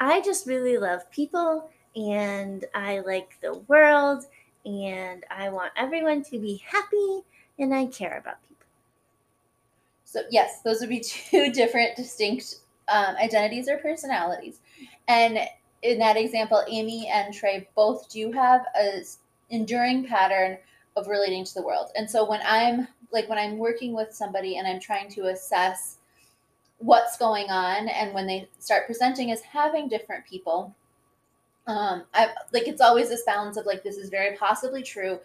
I 0.00 0.20
just 0.20 0.46
really 0.46 0.78
love 0.78 1.10
people 1.10 1.70
and 1.94 2.64
I 2.74 3.00
like 3.00 3.38
the 3.40 3.54
world 3.68 4.24
and 4.64 5.24
I 5.30 5.50
want 5.50 5.72
everyone 5.76 6.22
to 6.24 6.38
be 6.38 6.62
happy 6.66 7.22
and 7.58 7.74
I 7.74 7.86
care 7.86 8.18
about 8.18 8.42
people. 8.48 8.66
So, 10.04 10.22
yes, 10.30 10.62
those 10.62 10.80
would 10.80 10.88
be 10.88 11.00
two 11.30 11.52
different, 11.52 11.96
distinct 11.96 12.56
um, 12.88 13.16
identities 13.16 13.68
or 13.68 13.78
personalities. 13.78 14.58
And 15.08 15.38
in 15.82 15.98
that 15.98 16.16
example, 16.16 16.64
Amy 16.68 17.08
and 17.12 17.32
Trey 17.32 17.68
both 17.76 18.08
do 18.08 18.32
have 18.32 18.62
a 18.76 19.02
enduring 19.50 20.06
pattern 20.06 20.58
of 20.96 21.08
relating 21.08 21.44
to 21.44 21.54
the 21.54 21.62
world. 21.62 21.90
And 21.96 22.08
so, 22.08 22.28
when 22.28 22.40
I'm 22.46 22.88
like 23.12 23.28
when 23.28 23.38
I'm 23.38 23.58
working 23.58 23.94
with 23.94 24.12
somebody 24.12 24.56
and 24.56 24.66
I'm 24.66 24.80
trying 24.80 25.08
to 25.10 25.28
assess 25.28 25.98
what's 26.78 27.16
going 27.16 27.50
on, 27.50 27.88
and 27.88 28.12
when 28.12 28.26
they 28.26 28.48
start 28.58 28.86
presenting 28.86 29.30
as 29.30 29.40
having 29.42 29.88
different 29.88 30.26
people, 30.26 30.74
um, 31.66 32.04
I 32.12 32.30
like 32.52 32.68
it's 32.68 32.80
always 32.80 33.08
this 33.08 33.24
balance 33.24 33.56
of 33.56 33.66
like 33.66 33.82
this 33.82 33.96
is 33.96 34.10
very 34.10 34.36
possibly 34.36 34.82
true, 34.82 35.18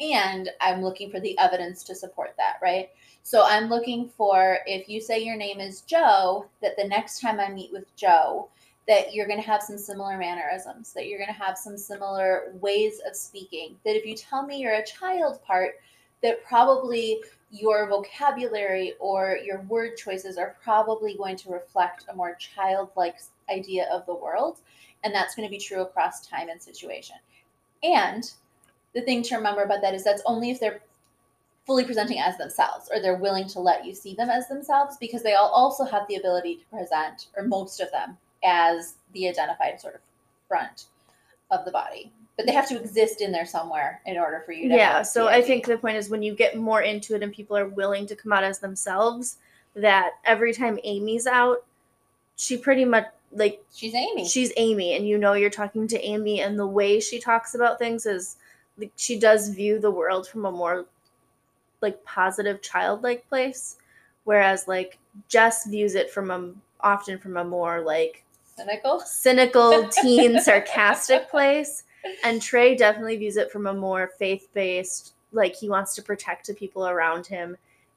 and 0.00 0.50
I'm 0.60 0.82
looking 0.82 1.10
for 1.10 1.20
the 1.20 1.38
evidence 1.38 1.82
to 1.84 1.94
support 1.94 2.34
that, 2.36 2.56
right? 2.62 2.90
So 3.22 3.44
I'm 3.44 3.68
looking 3.68 4.08
for 4.08 4.58
if 4.66 4.88
you 4.88 5.00
say 5.00 5.20
your 5.20 5.36
name 5.36 5.58
is 5.60 5.80
Joe, 5.82 6.46
that 6.62 6.76
the 6.76 6.86
next 6.86 7.20
time 7.20 7.40
I 7.40 7.48
meet 7.48 7.72
with 7.72 7.94
Joe, 7.96 8.48
that 8.88 9.12
you're 9.12 9.26
going 9.26 9.40
to 9.40 9.46
have 9.46 9.62
some 9.62 9.78
similar 9.78 10.16
mannerisms, 10.16 10.92
that 10.92 11.08
you're 11.08 11.18
going 11.18 11.32
to 11.32 11.44
have 11.44 11.58
some 11.58 11.76
similar 11.76 12.52
ways 12.60 13.00
of 13.08 13.16
speaking. 13.16 13.76
That 13.84 13.96
if 13.96 14.06
you 14.06 14.14
tell 14.14 14.46
me 14.46 14.58
you're 14.58 14.74
a 14.74 14.86
child 14.86 15.42
part, 15.44 15.80
that 16.22 16.44
probably 16.44 17.20
your 17.50 17.88
vocabulary 17.88 18.94
or 19.00 19.38
your 19.44 19.62
word 19.62 19.96
choices 19.96 20.38
are 20.38 20.56
probably 20.62 21.16
going 21.16 21.36
to 21.36 21.50
reflect 21.50 22.04
a 22.08 22.14
more 22.14 22.36
childlike 22.36 23.16
idea 23.50 23.88
of 23.92 24.06
the 24.06 24.14
world. 24.14 24.58
And 25.04 25.14
that's 25.14 25.34
going 25.34 25.46
to 25.46 25.50
be 25.50 25.58
true 25.58 25.82
across 25.82 26.26
time 26.26 26.48
and 26.48 26.60
situation. 26.60 27.16
And 27.82 28.30
the 28.94 29.02
thing 29.02 29.22
to 29.24 29.36
remember 29.36 29.62
about 29.62 29.82
that 29.82 29.94
is 29.94 30.04
that's 30.04 30.22
only 30.26 30.50
if 30.50 30.60
they're 30.60 30.80
fully 31.66 31.84
presenting 31.84 32.20
as 32.20 32.38
themselves 32.38 32.88
or 32.92 33.00
they're 33.00 33.16
willing 33.16 33.48
to 33.48 33.60
let 33.60 33.84
you 33.84 33.92
see 33.92 34.14
them 34.14 34.30
as 34.30 34.48
themselves 34.48 34.96
because 34.98 35.22
they 35.22 35.34
all 35.34 35.48
also 35.48 35.84
have 35.84 36.06
the 36.08 36.14
ability 36.14 36.56
to 36.56 36.76
present 36.76 37.26
or 37.36 37.42
most 37.42 37.80
of 37.80 37.90
them 37.90 38.16
as 38.46 38.94
the 39.12 39.28
identified 39.28 39.80
sort 39.80 39.96
of 39.96 40.00
front 40.48 40.86
of 41.50 41.64
the 41.64 41.70
body. 41.70 42.12
But 42.36 42.46
they 42.46 42.52
have 42.52 42.68
to 42.68 42.78
exist 42.78 43.20
in 43.20 43.32
there 43.32 43.46
somewhere 43.46 44.00
in 44.06 44.18
order 44.18 44.42
for 44.44 44.52
you 44.52 44.68
to 44.68 44.74
yeah 44.74 45.00
so 45.00 45.26
i 45.26 45.40
think 45.40 45.64
the 45.64 45.78
point 45.78 45.96
is 45.96 46.10
when 46.10 46.22
you 46.22 46.34
get 46.34 46.54
more 46.54 46.82
into 46.82 47.14
it 47.14 47.22
and 47.22 47.32
people 47.32 47.56
are 47.56 47.66
willing 47.66 48.06
to 48.06 48.14
come 48.14 48.30
out 48.30 48.44
as 48.44 48.58
themselves 48.58 49.38
that 49.74 50.10
every 50.26 50.52
time 50.52 50.78
amy's 50.84 51.26
out 51.26 51.64
she 52.36 52.58
pretty 52.58 52.84
much 52.84 53.06
like 53.32 53.64
she's 53.74 53.94
amy. 53.94 54.28
she's 54.28 54.52
amy 54.58 54.96
and 54.96 55.08
you 55.08 55.16
know 55.16 55.32
you're 55.32 55.48
talking 55.48 55.88
to 55.88 56.00
amy 56.02 56.42
and 56.42 56.58
the 56.58 56.66
way 56.66 57.00
she 57.00 57.18
talks 57.18 57.54
about 57.54 57.78
things 57.78 58.04
is 58.04 58.36
like 58.76 58.92
she 58.96 59.18
does 59.18 59.48
view 59.48 59.78
the 59.78 59.90
world 59.90 60.28
from 60.28 60.44
a 60.44 60.52
more 60.52 60.84
like 61.80 62.04
positive 62.04 62.60
childlike 62.60 63.26
place 63.30 63.76
whereas 64.24 64.68
like 64.68 64.98
jess 65.28 65.66
views 65.66 65.94
it 65.94 66.10
from 66.10 66.30
a 66.30 66.52
often 66.80 67.18
from 67.18 67.36
a 67.38 67.44
more 67.44 67.80
like 67.80 68.22
cynical 68.56 69.00
cynical 69.00 69.88
teen 70.02 70.40
sarcastic 70.40 71.30
place 71.30 71.84
and 72.24 72.40
Trey 72.40 72.74
definitely 72.74 73.16
views 73.16 73.36
it 73.36 73.50
from 73.50 73.66
a 73.66 73.74
more 73.74 74.10
faith 74.18 74.48
based, 74.54 75.14
like 75.32 75.54
he 75.54 75.68
wants 75.68 75.94
to 75.94 76.02
protect 76.02 76.46
the 76.46 76.54
people 76.54 76.86
around 76.86 77.26
him 77.26 77.56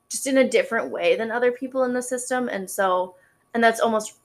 just 0.10 0.28
in 0.28 0.38
a 0.38 0.50
different 0.50 0.90
way 0.90 1.16
than 1.16 1.32
other 1.32 1.52
people 1.52 1.84
in 1.84 1.94
the 1.94 2.02
system. 2.02 2.50
And 2.50 2.70
so, 2.70 3.16
and 3.54 3.64
that's 3.64 3.80
almost, 3.80 4.16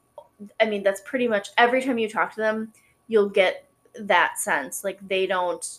I 0.61 0.67
mean, 0.67 0.83
that's 0.83 1.03
pretty 1.03 1.29
much 1.29 1.51
every 1.59 1.83
time 1.83 1.99
you 1.99 2.09
talk 2.09 2.35
to 2.35 2.41
them, 2.41 2.73
you'll 3.09 3.29
get 3.29 3.67
that 3.99 4.39
sense. 4.39 4.85
Like 4.85 5.07
they 5.07 5.27
don't, 5.27 5.79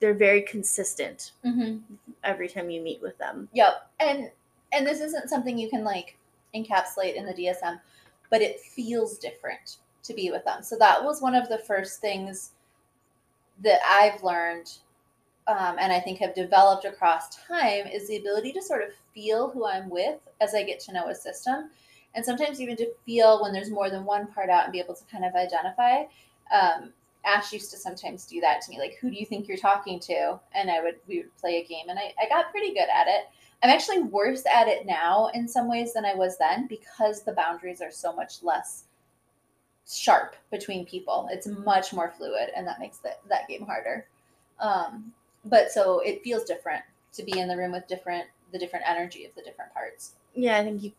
they're 0.00 0.14
very 0.14 0.42
consistent 0.42 1.32
hmm 1.44 1.78
every 2.24 2.48
time 2.48 2.70
you 2.70 2.80
meet 2.80 3.00
with 3.00 3.16
them. 3.18 3.48
Yep. 3.52 3.90
And 4.00 4.30
and 4.72 4.86
this 4.86 5.00
isn't 5.00 5.30
something 5.30 5.56
you 5.56 5.70
can 5.70 5.84
like 5.84 6.16
encapsulate 6.54 7.14
in 7.14 7.24
the 7.26 7.32
DSM, 7.32 7.80
but 8.30 8.42
it 8.42 8.60
feels 8.60 9.18
different 9.18 9.78
to 10.04 10.14
be 10.14 10.30
with 10.30 10.44
them. 10.44 10.62
So 10.62 10.76
that 10.78 11.02
was 11.02 11.22
one 11.22 11.34
of 11.34 11.48
the 11.48 11.58
first 11.58 12.00
things 12.00 12.52
that 13.62 13.80
I've 13.88 14.22
learned 14.22 14.70
um, 15.48 15.76
and 15.80 15.92
I 15.92 15.98
think 15.98 16.18
have 16.18 16.34
developed 16.34 16.84
across 16.84 17.36
time 17.36 17.86
is 17.86 18.06
the 18.06 18.18
ability 18.18 18.52
to 18.52 18.62
sort 18.62 18.82
of 18.82 18.90
feel 19.14 19.48
who 19.48 19.66
I'm 19.66 19.88
with 19.88 20.20
as 20.42 20.54
I 20.54 20.62
get 20.62 20.78
to 20.80 20.92
know 20.92 21.08
a 21.08 21.14
system. 21.14 21.70
And 22.14 22.24
sometimes 22.24 22.60
even 22.60 22.76
to 22.76 22.92
feel 23.06 23.42
when 23.42 23.52
there's 23.52 23.70
more 23.70 23.88
than 23.88 24.04
one 24.04 24.26
part 24.26 24.50
out 24.50 24.64
and 24.64 24.72
be 24.72 24.78
able 24.78 24.94
to 24.94 25.04
kind 25.10 25.24
of 25.24 25.34
identify. 25.34 26.04
Um, 26.52 26.92
Ash 27.24 27.52
used 27.52 27.70
to 27.70 27.78
sometimes 27.78 28.26
do 28.26 28.40
that 28.40 28.60
to 28.62 28.70
me, 28.70 28.78
like, 28.78 28.98
who 29.00 29.10
do 29.10 29.16
you 29.16 29.26
think 29.26 29.48
you're 29.48 29.56
talking 29.56 29.98
to? 30.00 30.38
And 30.54 30.70
I 30.70 30.82
would, 30.82 30.96
we 31.06 31.18
would 31.18 31.36
play 31.38 31.56
a 31.56 31.64
game 31.64 31.88
and 31.88 31.98
I, 31.98 32.14
I 32.22 32.28
got 32.28 32.50
pretty 32.50 32.72
good 32.72 32.88
at 32.94 33.08
it. 33.08 33.28
I'm 33.62 33.70
actually 33.70 34.02
worse 34.02 34.44
at 34.46 34.68
it 34.68 34.86
now 34.86 35.30
in 35.34 35.48
some 35.48 35.68
ways 35.68 35.92
than 35.92 36.04
I 36.04 36.14
was 36.14 36.38
then 36.38 36.66
because 36.68 37.22
the 37.22 37.32
boundaries 37.32 37.80
are 37.80 37.90
so 37.90 38.12
much 38.12 38.42
less 38.42 38.84
sharp 39.90 40.36
between 40.50 40.86
people. 40.86 41.28
It's 41.30 41.46
much 41.46 41.92
more 41.92 42.12
fluid 42.16 42.50
and 42.54 42.66
that 42.66 42.78
makes 42.78 42.98
that, 42.98 43.20
that 43.28 43.48
game 43.48 43.64
harder. 43.66 44.06
Um, 44.60 45.12
but 45.44 45.70
so 45.70 46.00
it 46.00 46.22
feels 46.22 46.44
different 46.44 46.82
to 47.14 47.22
be 47.22 47.38
in 47.38 47.48
the 47.48 47.56
room 47.56 47.72
with 47.72 47.88
different, 47.88 48.26
the 48.52 48.58
different 48.58 48.84
energy 48.88 49.24
of 49.24 49.34
the 49.34 49.42
different 49.42 49.72
parts. 49.72 50.14
Yeah, 50.34 50.58
I 50.58 50.64
think 50.64 50.82
you, 50.82 50.92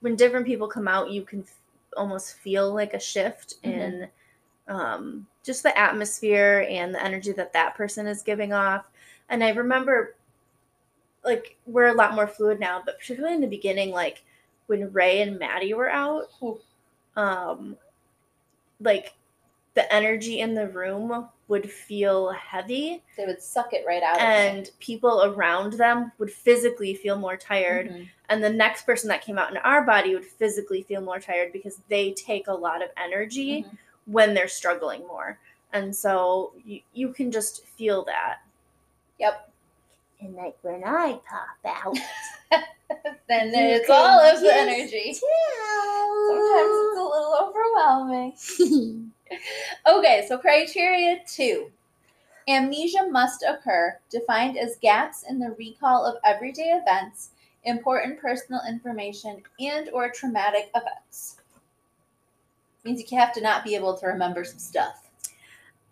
when 0.00 0.16
different 0.16 0.46
people 0.46 0.66
come 0.66 0.88
out, 0.88 1.10
you 1.10 1.22
can 1.22 1.42
f- 1.42 1.60
almost 1.96 2.34
feel 2.38 2.72
like 2.72 2.94
a 2.94 3.00
shift 3.00 3.62
Mhm. 3.62 3.72
in 3.72 4.08
um, 4.68 5.26
just 5.42 5.62
the 5.62 5.76
atmosphere 5.76 6.66
and 6.68 6.94
the 6.94 7.04
energy 7.04 7.32
that 7.32 7.52
that 7.52 7.74
person 7.74 8.06
is 8.06 8.22
giving 8.22 8.52
off. 8.52 8.84
And 9.28 9.42
I 9.42 9.50
remember, 9.50 10.14
like, 11.24 11.56
we're 11.66 11.86
a 11.86 11.94
lot 11.94 12.14
more 12.14 12.26
fluid 12.26 12.58
now, 12.60 12.82
but 12.84 12.98
particularly 12.98 13.34
in 13.34 13.40
the 13.40 13.46
beginning, 13.46 13.90
like 13.90 14.22
when 14.66 14.92
Ray 14.92 15.22
and 15.22 15.38
Maddie 15.38 15.74
were 15.74 15.90
out, 15.90 16.30
um, 17.16 17.76
like 18.80 19.14
the 19.74 19.92
energy 19.92 20.40
in 20.40 20.54
the 20.54 20.68
room 20.68 21.28
would 21.48 21.70
feel 21.70 22.30
heavy, 22.30 23.02
They 23.16 23.26
would 23.26 23.42
suck 23.42 23.72
it 23.72 23.84
right 23.86 24.02
out 24.02 24.16
of 24.16 24.22
and 24.22 24.70
people 24.80 25.22
around 25.24 25.74
them 25.74 26.12
would 26.18 26.30
physically 26.32 26.94
feel 26.94 27.16
more 27.16 27.36
tired 27.36 27.90
Mhm. 27.90 28.08
and 28.28 28.42
the 28.42 28.50
next 28.50 28.84
person 28.86 29.08
that 29.08 29.22
came 29.22 29.38
out 29.38 29.50
in 29.50 29.58
our 29.58 29.82
body 29.82 30.14
would 30.14 30.24
physically 30.24 30.82
feel 30.82 31.00
more 31.02 31.20
tired 31.20 31.52
because 31.52 31.80
they 31.88 32.12
take 32.12 32.48
a 32.48 32.52
lot 32.54 32.82
of 32.82 32.90
energy 32.96 33.62
Mhm. 33.64 33.78
when 34.06 34.34
they're 34.34 34.48
struggling 34.48 35.06
more 35.06 35.38
and 35.72 35.94
so 35.94 36.52
you, 36.64 36.80
you 36.92 37.12
can 37.12 37.30
just 37.30 37.64
feel 37.66 38.02
that 38.04 38.40
Yep. 39.18 39.51
And 40.22 40.34
like 40.34 40.56
when 40.62 40.82
i 40.84 41.18
pop 41.28 41.76
out 41.84 41.96
Then 43.28 43.48
You 43.48 43.76
it's 43.76 43.88
all 43.88 44.20
of 44.20 44.40
the 44.40 44.54
energy. 44.54 45.14
Sometimes 45.14 45.22
it's 46.76 46.98
a 46.98 47.02
little 47.02 47.36
overwhelming. 47.40 49.08
Okay, 49.88 50.26
so 50.28 50.36
criteria 50.36 51.20
two. 51.26 51.70
Amnesia 52.46 53.08
must 53.08 53.42
occur, 53.48 53.98
defined 54.10 54.58
as 54.58 54.76
gaps 54.82 55.24
in 55.26 55.38
the 55.38 55.56
recall 55.58 56.04
of 56.04 56.18
everyday 56.22 56.78
events, 56.78 57.30
important 57.64 58.20
personal 58.20 58.60
information, 58.68 59.42
and 59.58 59.88
or 59.88 60.10
traumatic 60.10 60.70
events. 60.74 61.38
Means 62.84 63.10
you 63.10 63.18
have 63.18 63.32
to 63.32 63.40
not 63.40 63.64
be 63.64 63.74
able 63.74 63.96
to 63.96 64.06
remember 64.06 64.44
some 64.44 64.58
stuff. 64.58 65.01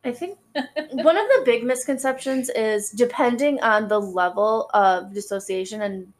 I 0.04 0.12
think 0.12 0.38
one 0.54 1.16
of 1.16 1.26
the 1.28 1.42
big 1.44 1.64
misconceptions 1.64 2.50
is 2.50 2.90
depending 2.90 3.60
on 3.60 3.88
the 3.88 4.00
level 4.00 4.70
of 4.74 5.12
dissociation 5.12 5.82
and 5.82 6.12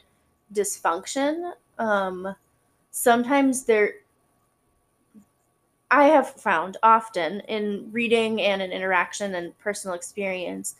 dysfunction, 0.52 1.52
um, 1.78 2.34
sometimes 2.90 3.64
there, 3.64 3.94
I 5.90 6.04
have 6.04 6.30
found 6.30 6.76
often 6.82 7.40
in 7.40 7.88
reading 7.92 8.40
and 8.40 8.62
in 8.62 8.70
interaction 8.72 9.34
and 9.34 9.58
personal 9.58 9.94
experience, 9.96 10.76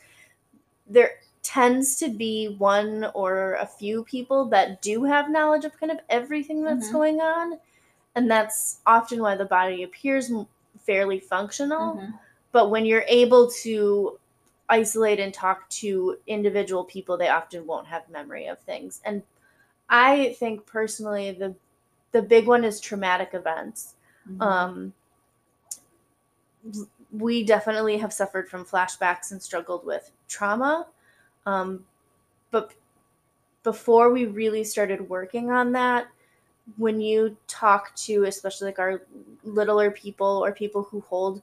there 0.86 1.12
tends 1.42 1.96
to 1.96 2.08
be 2.10 2.54
one 2.58 3.06
or 3.14 3.54
a 3.54 3.66
few 3.66 4.04
people 4.04 4.44
that 4.46 4.82
do 4.82 5.04
have 5.04 5.30
knowledge 5.30 5.64
of 5.64 5.78
kind 5.80 5.90
of 5.92 6.00
everything 6.08 6.62
that's 6.64 6.88
Mhm. 6.88 6.92
going 6.92 7.20
on. 7.20 7.58
And 8.14 8.30
that's 8.30 8.80
often 8.86 9.20
why 9.22 9.36
the 9.36 9.44
body 9.46 9.82
appears 9.82 10.30
fairly 10.78 11.20
functional 11.20 11.96
Mhm. 11.96 12.18
But 12.52 12.70
when 12.70 12.84
you're 12.86 13.04
able 13.08 13.50
to 13.50 14.18
isolate 14.68 15.20
and 15.20 15.34
talk 15.34 15.68
to 15.68 16.16
individual 16.26 16.84
people 16.84 17.16
they 17.16 17.28
often 17.28 17.66
won't 17.66 17.86
have 17.86 18.08
memory 18.10 18.46
of 18.46 18.58
things. 18.60 19.00
And 19.04 19.22
i 19.88 20.34
think 20.38 20.66
personally 20.66 21.32
the 21.32 21.54
the 22.12 22.22
big 22.22 22.46
one 22.46 22.64
is 22.64 22.80
traumatic 22.80 23.30
events. 23.34 23.94
Mhm. 24.28 24.42
um 24.42 24.92
we 27.12 27.44
definitely 27.44 27.98
have 27.98 28.12
suffered 28.12 28.48
from 28.48 28.64
flashbacks 28.64 29.32
and 29.32 29.42
struggled 29.42 29.84
with 29.84 30.10
trauma. 30.28 30.86
Um 31.46 31.84
but 32.50 32.72
before 33.62 34.10
we 34.12 34.26
really 34.26 34.64
started 34.64 35.08
working 35.08 35.50
on 35.50 35.72
that 35.72 36.08
when 36.76 37.00
you 37.00 37.36
talk 37.48 37.94
to 37.96 38.24
especially 38.24 38.66
like 38.66 38.78
our 38.78 39.02
littler 39.44 39.90
people 39.90 40.42
or 40.44 40.52
people 40.52 40.82
who 40.84 41.00
hold 41.00 41.42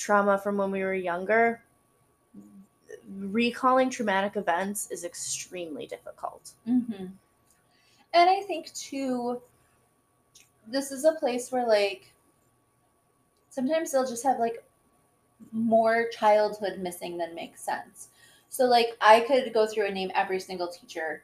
trauma 0.00 0.38
from 0.38 0.56
when 0.56 0.70
we 0.70 0.82
were 0.82 0.94
younger 0.94 1.62
recalling 3.08 3.90
traumatic 3.90 4.36
events 4.36 4.90
is 4.90 5.04
extremely 5.04 5.86
difficult 5.86 6.52
hmm 6.64 7.06
And 8.12 8.28
I 8.30 8.40
think 8.42 8.72
too, 8.74 9.40
this 10.66 10.90
is 10.90 11.04
a 11.04 11.12
place 11.12 11.50
where 11.52 11.66
like 11.66 12.12
sometimes 13.50 13.92
they'll 13.92 14.06
just 14.06 14.24
have 14.24 14.38
like 14.38 14.64
more 15.52 16.08
childhood 16.08 16.78
missing 16.78 17.18
than 17.18 17.34
makes 17.34 17.62
sense. 17.62 18.08
So 18.48 18.64
like 18.64 18.96
I 19.00 19.20
could 19.20 19.52
go 19.52 19.66
through 19.66 19.86
and 19.86 19.94
name 19.94 20.10
every 20.14 20.40
single 20.40 20.68
teacher 20.68 21.22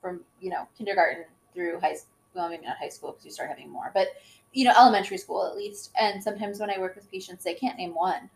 from 0.00 0.22
you 0.40 0.50
know 0.50 0.68
kindergarten 0.76 1.24
through 1.54 1.80
high 1.80 1.94
school. 1.94 2.15
Well, 2.36 2.48
maybe 2.48 2.66
not 2.66 2.76
high 2.76 2.88
school 2.88 3.12
because 3.12 3.24
you 3.24 3.30
start 3.30 3.48
having 3.48 3.70
more, 3.70 3.90
but 3.94 4.08
you 4.52 4.64
know 4.64 4.72
elementary 4.76 5.18
school 5.18 5.46
at 5.46 5.56
least. 5.56 5.90
And 5.98 6.22
sometimes 6.22 6.60
when 6.60 6.70
I 6.70 6.78
work 6.78 6.94
with 6.94 7.10
patients, 7.10 7.44
they 7.44 7.54
can't 7.54 7.78
name 7.78 7.94
one, 7.94 8.28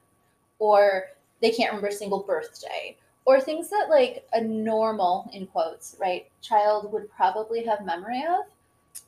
or 0.59 1.05
they 1.41 1.51
can't 1.51 1.71
remember 1.71 1.89
a 1.89 1.93
single 1.93 2.23
birthday, 2.23 2.97
or 3.25 3.41
things 3.41 3.71
that 3.71 3.89
like 3.91 4.27
a 4.33 4.41
normal 4.41 5.31
in 5.33 5.47
quotes 5.47 5.97
right 6.01 6.29
child 6.41 6.93
would 6.93 7.11
probably 7.13 7.65
have 7.65 7.85
memory 7.85 8.23
of 8.23 8.47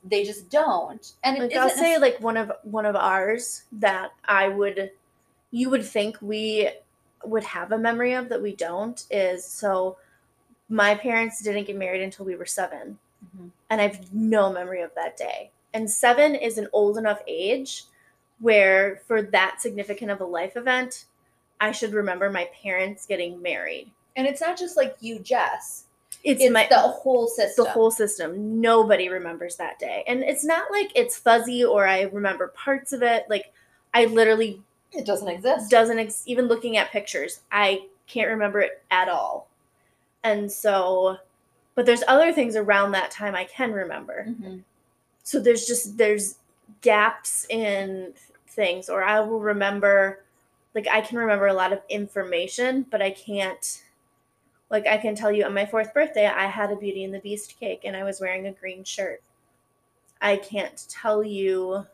they 0.05 0.25
just 0.25 0.51
don't. 0.51 1.13
And 1.25 1.39
like 1.39 1.57
i'll 1.57 1.69
say 1.69 1.99
like 1.99 2.21
one 2.21 2.37
of 2.37 2.53
one 2.63 2.87
of 2.87 2.97
ours 2.97 3.65
that 3.73 4.13
i 4.25 4.49
would 4.49 4.91
you 5.51 5.71
would 5.71 5.85
think 5.85 6.17
we 6.21 6.71
would 7.25 7.45
have 7.45 7.73
a 7.73 7.79
memory 7.79 8.15
of 8.15 8.29
that 8.29 8.43
we 8.43 8.55
don't 8.55 9.05
is 9.11 9.45
so 9.45 9.97
my 10.69 10.95
parents 10.95 11.43
didn't 11.43 11.67
get 11.67 11.77
married 11.77 12.03
until 12.03 12.25
we 12.25 12.37
were 12.37 12.47
7 12.47 12.99
Mhm. 13.25 13.51
and 13.71 13.81
i've 13.81 14.13
no 14.13 14.53
memory 14.53 14.83
of 14.83 14.95
that 14.95 15.17
day 15.17 15.51
and 15.75 15.91
seven 15.91 16.35
is 16.35 16.59
an 16.59 16.69
old 16.73 16.99
enough 16.99 17.21
age 17.27 17.85
where 18.41 19.01
for 19.07 19.23
that 19.23 19.61
significant 19.61 20.11
of 20.11 20.21
a 20.21 20.25
life 20.25 20.57
event 20.57 21.07
i 21.61 21.71
should 21.73 21.93
remember 21.93 22.31
my 22.31 22.49
parents 22.63 23.07
getting 23.07 23.41
married 23.41 23.91
and 24.17 24.27
it's 24.27 24.41
not 24.41 24.59
just 24.59 24.77
like 24.77 24.97
you 25.01 25.19
jess 25.19 25.85
it's, 26.25 26.43
it's 26.43 26.53
my 26.53 26.67
the 26.71 26.79
whole 26.79 27.27
system 27.27 27.65
the 27.65 27.71
whole 27.71 27.91
system. 27.91 28.61
Nobody 28.61 29.09
remembers 29.09 29.57
that 29.57 29.79
day. 29.79 30.05
And 30.07 30.23
it's 30.23 30.45
not 30.45 30.71
like 30.71 30.93
it's 30.95 31.19
fuzzy 31.19 31.65
or 31.65 31.87
I 31.87 32.03
remember 32.03 32.49
parts 32.49 32.93
of 32.93 33.03
it. 33.03 33.25
Like 33.29 33.53
I 33.93 34.05
literally 34.07 34.63
it 34.93 35.05
doesn't 35.05 35.29
exist 35.29 35.71
doesn't 35.71 35.99
ex- 35.99 36.23
even 36.27 36.47
looking 36.47 36.77
at 36.77 36.91
pictures. 36.93 37.41
I 37.51 37.87
can't 38.07 38.29
remember 38.29 38.61
it 38.61 38.83
at 38.91 39.09
all. 39.09 39.49
And 40.23 40.51
so 40.51 41.17
but 41.75 41.87
there's 41.87 42.03
other 42.07 42.33
things 42.33 42.57
around 42.57 42.93
that 42.93 43.11
time 43.11 43.35
I 43.35 43.45
can 43.45 43.73
remember. 43.73 44.27
Mhm. 44.29 44.63
So 45.23 45.41
there's 45.41 45.67
just 45.67 45.99
there's 45.99 46.37
gaps 46.81 47.47
in 47.49 48.15
things 48.49 48.89
or 48.89 49.03
I 49.03 49.21
will 49.21 49.41
remember 49.41 50.25
like 50.75 50.89
I 50.89 51.01
can 51.01 51.19
remember 51.19 51.47
a 51.47 51.55
lot 51.55 51.73
of 51.73 51.81
information, 51.89 52.87
but 52.91 53.03
I 53.03 53.11
can't 53.11 53.83
like 54.71 54.87
I 54.87 54.97
can 54.99 55.15
tell 55.15 55.31
you 55.33 55.45
on 55.45 55.55
my 55.55 55.67
fourth 55.67 55.93
birthday 55.95 56.27
I 56.27 56.47
had 56.47 56.71
a 56.73 56.77
Beauty 56.77 57.05
and 57.05 57.15
the 57.15 57.21
Beast 57.21 57.59
cake 57.61 57.83
and 57.85 57.97
I 57.97 58.05
was 58.05 58.21
wearing 58.21 58.47
a 58.47 58.53
green 58.53 58.85
shirt. 58.85 59.23
I 60.21 60.37
can't 60.37 60.87
tell 60.89 61.23
you 61.23 61.87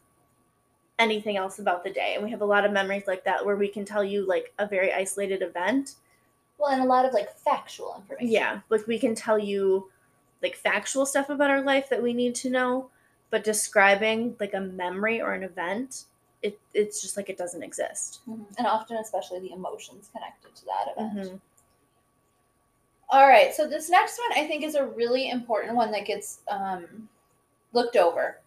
anything 0.99 1.37
else 1.37 1.59
about 1.59 1.85
the 1.85 1.91
day. 1.91 2.15
And 2.15 2.25
we 2.25 2.31
have 2.31 2.43
a 2.43 2.47
lot 2.47 2.65
of 2.65 2.73
memories 2.73 3.07
like 3.07 3.25
that 3.25 3.45
where 3.45 3.57
we 3.57 3.69
can 3.69 3.85
tell 3.85 4.05
you 4.05 4.27
like 4.27 4.53
a 4.59 4.67
very 4.67 4.93
isolated 4.93 5.43
event. 5.43 5.95
Well, 6.59 6.71
and 6.71 6.83
a 6.83 6.87
lot 6.87 7.05
of 7.05 7.13
like 7.13 7.31
factual 7.37 7.95
information. 7.97 8.33
Yeah, 8.33 8.61
like 8.69 8.87
we 8.87 8.99
can 8.99 9.15
tell 9.15 9.39
you 9.39 9.91
like 10.43 10.57
factual 10.57 11.07
stuff 11.07 11.31
about 11.31 11.51
our 11.51 11.63
life 11.63 11.89
that 11.89 12.03
we 12.03 12.13
need 12.13 12.35
to 12.37 12.51
know, 12.51 12.91
but 13.31 13.45
describing 13.45 14.37
like 14.41 14.55
a 14.55 14.61
memory 14.61 15.21
or 15.21 15.33
an 15.35 15.43
event, 15.43 16.05
it 16.43 16.59
it's 16.75 17.01
just 17.01 17.17
like 17.17 17.29
it 17.29 17.39
doesn't 17.39 17.63
exist. 17.63 18.21
Mhm. 18.29 18.45
And 18.59 18.67
often, 18.67 18.97
especially 18.97 19.41
the 19.41 19.53
emotions 19.53 20.11
connected 20.13 20.55
to 20.57 20.65
that 20.67 20.93
event. 20.97 21.15
Mhm. 21.33 21.41
All 23.11 23.27
right, 23.27 23.55
so 23.55 23.67
this 23.67 23.89
next 23.89 24.19
one 24.19 24.39
I 24.39 24.47
think 24.47 24.63
is 24.63 24.75
a 24.75 24.85
really 24.85 25.31
important 25.31 25.75
one 25.75 25.91
that 25.93 26.05
gets 26.05 26.41
um, 26.49 27.09
looked 27.73 27.97
over. 27.97 28.39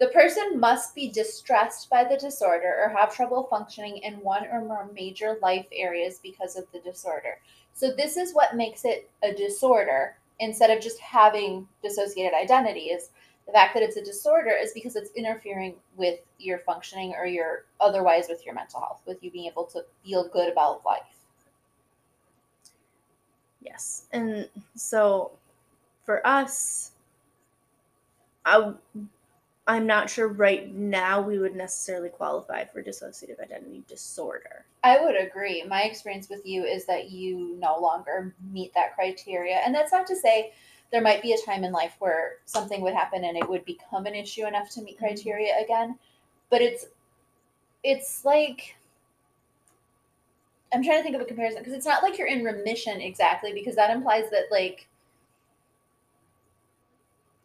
The 0.00 0.08
person 0.08 0.60
must 0.60 0.94
be 0.94 1.10
distressed 1.10 1.90
by 1.90 2.04
the 2.04 2.16
disorder 2.16 2.76
or 2.82 2.88
have 2.90 3.14
trouble 3.14 3.48
functioning 3.50 3.98
in 3.98 4.14
one 4.14 4.46
or 4.52 4.64
more 4.64 4.88
major 4.94 5.38
life 5.42 5.66
areas 5.72 6.20
because 6.22 6.56
of 6.56 6.64
the 6.72 6.78
disorder. 6.80 7.40
So, 7.72 7.92
this 7.92 8.16
is 8.16 8.32
what 8.32 8.56
makes 8.56 8.84
it 8.84 9.10
a 9.22 9.32
disorder 9.32 10.16
instead 10.40 10.70
of 10.70 10.82
just 10.82 11.00
having 11.00 11.66
dissociated 11.82 12.32
identities. 12.32 13.10
The 13.46 13.52
fact 13.52 13.74
that 13.74 13.82
it's 13.82 13.96
a 13.96 14.04
disorder 14.04 14.50
is 14.50 14.72
because 14.72 14.94
it's 14.94 15.10
interfering 15.12 15.74
with 15.96 16.20
your 16.38 16.58
functioning 16.58 17.14
or 17.18 17.26
your 17.26 17.64
otherwise 17.80 18.26
with 18.28 18.44
your 18.44 18.54
mental 18.54 18.80
health, 18.80 19.00
with 19.06 19.22
you 19.22 19.30
being 19.30 19.46
able 19.46 19.64
to 19.66 19.84
feel 20.04 20.28
good 20.28 20.52
about 20.52 20.84
life. 20.84 21.18
Yes. 23.60 24.04
And 24.12 24.48
so 24.74 25.32
for 26.04 26.24
us, 26.26 26.92
I, 28.44 28.72
I'm 29.68 29.86
not 29.86 30.08
sure 30.08 30.28
right 30.28 30.74
now 30.74 31.20
we 31.20 31.38
would 31.38 31.54
necessarily 31.54 32.08
qualify 32.08 32.64
for 32.64 32.82
dissociative 32.82 33.38
identity 33.38 33.84
disorder. 33.86 34.64
I 34.82 34.98
would 34.98 35.14
agree. 35.14 35.62
My 35.68 35.82
experience 35.82 36.30
with 36.30 36.46
you 36.46 36.64
is 36.64 36.86
that 36.86 37.10
you 37.10 37.54
no 37.60 37.78
longer 37.78 38.34
meet 38.50 38.72
that 38.72 38.94
criteria. 38.94 39.56
And 39.56 39.74
that's 39.74 39.92
not 39.92 40.06
to 40.06 40.16
say 40.16 40.54
there 40.90 41.02
might 41.02 41.20
be 41.20 41.34
a 41.34 41.46
time 41.46 41.64
in 41.64 41.72
life 41.72 41.96
where 41.98 42.36
something 42.46 42.80
would 42.80 42.94
happen 42.94 43.24
and 43.24 43.36
it 43.36 43.46
would 43.46 43.62
become 43.66 44.06
an 44.06 44.14
issue 44.14 44.46
enough 44.46 44.70
to 44.70 44.80
meet 44.80 44.96
Mhm. 44.96 45.00
criteria 45.00 45.60
again. 45.62 45.98
But 46.48 46.62
it's 46.62 46.86
it's 47.84 48.24
like 48.24 48.74
I'm 50.72 50.82
trying 50.82 50.98
to 50.98 51.02
think 51.02 51.14
of 51.14 51.20
a 51.20 51.26
comparison 51.26 51.60
because 51.60 51.74
it's 51.74 51.86
not 51.86 52.02
like 52.02 52.16
you're 52.18 52.26
in 52.26 52.42
remission 52.42 53.00
exactly 53.02 53.52
because 53.52 53.76
that 53.76 53.90
implies 53.90 54.30
that 54.30 54.50
like 54.50 54.88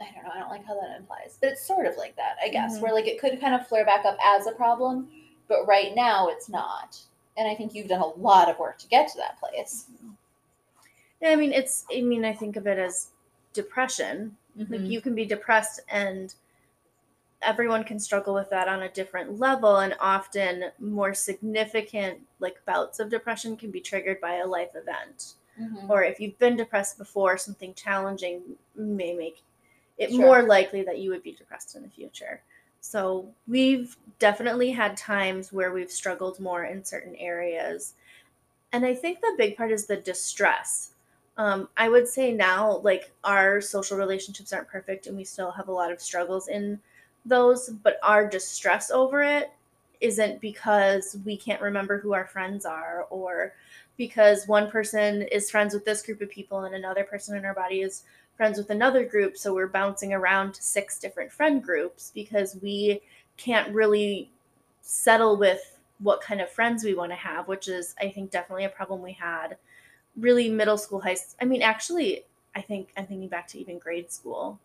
I 0.04 0.14
don't 0.14 0.24
know, 0.26 0.32
I 0.34 0.40
don't 0.40 0.50
like 0.50 0.66
how 0.66 0.80
that 0.80 0.98
implies. 0.98 1.38
But 1.42 1.52
it's 1.54 1.66
sort 1.66 1.86
of 1.86 1.96
like 1.98 2.16
that, 2.16 2.38
I 2.44 2.50
guess, 2.50 2.78
Mhm. 2.78 2.82
where 2.82 2.94
like 2.94 3.08
it 3.08 3.20
could 3.20 3.40
kind 3.42 3.56
of 3.56 3.68
flare 3.68 3.86
back 3.86 4.06
up 4.06 4.18
as 4.24 4.48
a 4.48 4.52
problem, 4.52 5.10
but 5.48 5.66
right 5.66 5.94
now 5.96 6.28
it's 6.30 6.50
not. 6.50 7.00
And 7.38 7.48
I 7.48 7.56
think 7.56 7.74
you've 7.74 7.88
done 7.88 8.02
a 8.02 8.08
lot 8.08 8.50
of 8.50 8.60
work 8.60 8.78
to 8.80 8.88
get 8.88 9.08
to 9.10 9.18
that 9.18 9.40
place. 9.40 9.86
Yeah, 11.22 11.30
I 11.30 11.36
mean, 11.36 11.54
it's, 11.54 11.86
I 11.92 12.02
mean, 12.02 12.26
I 12.26 12.34
think 12.34 12.56
of 12.58 12.68
it 12.68 12.78
as 12.78 13.10
depression. 13.54 14.38
Like 14.56 14.82
you 14.82 15.02
can 15.02 15.16
be 15.16 15.26
depressed 15.26 15.80
and 15.90 16.34
everyone 17.42 17.84
can 17.84 18.00
struggle 18.00 18.34
with 18.34 18.50
that 18.52 18.68
on 18.68 18.84
a 18.84 18.90
different 18.90 19.40
level 19.40 19.78
and 19.78 19.96
often 20.00 20.72
more 20.80 21.14
significant 21.14 22.20
like 22.40 22.64
bouts 22.66 23.00
of 23.00 23.10
depression 23.10 23.58
can 23.58 23.72
be 23.72 23.82
triggered 23.82 24.22
by 24.22 24.36
a 24.36 24.46
life 24.46 24.76
event. 24.76 25.34
Mhm. 25.60 25.88
or 25.88 26.04
if 26.04 26.20
you've 26.20 26.40
been 26.40 26.56
depressed 26.56 26.98
before, 26.98 27.38
something 27.38 27.76
challenging 27.76 28.58
may 28.74 29.14
make 29.14 29.44
it 29.98 30.10
Sure. 30.10 30.20
more 30.20 30.44
likely 30.44 30.84
that 30.84 31.00
you 31.00 31.10
would 31.12 31.24
be 31.24 31.34
depressed 31.34 31.76
in 31.76 31.84
the 31.84 31.90
future. 31.90 32.42
So 32.82 33.34
we've 33.48 33.96
definitely 34.20 34.72
had 34.72 34.98
times 34.98 35.54
where 35.54 35.72
we've 35.72 35.92
struggled 35.92 36.40
more 36.40 36.66
in 36.66 36.84
certain 36.84 37.16
areas. 37.16 37.94
And 38.74 38.86
I 38.86 38.94
think 38.94 39.22
the 39.22 39.36
big 39.38 39.56
part 39.56 39.72
is 39.72 39.86
the 39.86 39.98
distress. 39.98 40.92
Um, 41.38 41.70
I 41.78 41.90
would 41.90 42.08
say 42.08 42.32
now, 42.34 42.78
like, 42.80 43.12
our 43.24 43.62
social 43.62 43.98
relationships 43.98 44.52
aren't 44.52 44.68
perfect 44.68 45.08
and 45.08 45.16
we 45.16 45.24
still 45.24 45.52
have 45.52 45.68
a 45.68 45.72
lot 45.72 45.92
of 45.92 46.02
struggles 46.02 46.48
in 46.48 46.80
those, 47.26 47.70
but 47.70 47.98
our 48.04 48.28
distress 48.28 48.92
over 48.92 49.24
it 49.24 49.52
isn't 50.02 50.42
because 50.42 51.18
we 51.26 51.38
can't 51.38 51.62
remember 51.62 51.98
who 51.98 52.14
our 52.14 52.26
friends 52.26 52.66
are 52.66 53.08
or 53.10 53.54
because 53.96 54.48
one 54.48 54.70
person 54.70 55.22
is 55.24 55.50
friends 55.50 55.74
with 55.74 55.86
this 55.86 56.02
group 56.02 56.22
of 56.22 56.30
people 56.30 56.66
and 56.66 56.76
another 56.76 57.04
person 57.04 57.38
in 57.38 57.46
our 57.46 57.54
body 57.54 57.82
is 57.82 58.04
friends 58.36 58.58
with 58.58 58.70
another 58.70 59.06
group. 59.06 59.38
So 59.38 59.54
we're 59.54 59.68
bouncing 59.68 60.14
around 60.14 60.54
to 60.56 60.64
six 60.64 61.00
different 61.00 61.32
friend 61.32 61.64
groups 61.64 62.12
because 62.14 62.58
we 62.62 63.02
can't 63.38 63.74
really 63.74 64.30
settle 64.82 65.38
with 65.38 65.80
what 66.00 66.22
kind 66.22 66.42
of 66.42 66.50
friends 66.50 66.84
we 66.84 66.94
want 66.96 67.12
to 67.12 67.16
have, 67.16 67.48
which 67.48 67.68
is, 67.68 67.96
I 68.00 68.10
think, 68.10 68.32
definitely 68.32 68.66
a 68.66 68.70
problem 68.70 69.02
we 69.02 69.14
had. 69.14 69.58
Really, 70.18 70.50
middle 70.50 70.78
school, 70.78 71.00
high. 71.00 71.14
school. 71.14 71.36
I 71.42 71.46
mean, 71.46 71.62
actually, 71.62 72.24
I 72.56 72.62
think 72.62 72.90
I'm 72.98 73.06
thinking 73.06 73.30
back 73.30 73.48
to 73.50 73.60
even 73.60 73.78
grade 73.80 74.12
school. 74.12 74.60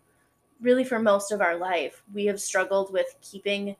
Really, 0.61 0.85
for 0.85 0.99
most 0.99 1.31
of 1.31 1.41
our 1.41 1.57
life, 1.57 2.03
we 2.13 2.27
have 2.27 2.41
struggled 2.41 2.93
with 2.93 3.15
keeping 3.21 3.77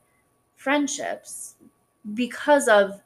friendships 0.55 1.55
because 2.13 2.67
of 2.67 3.01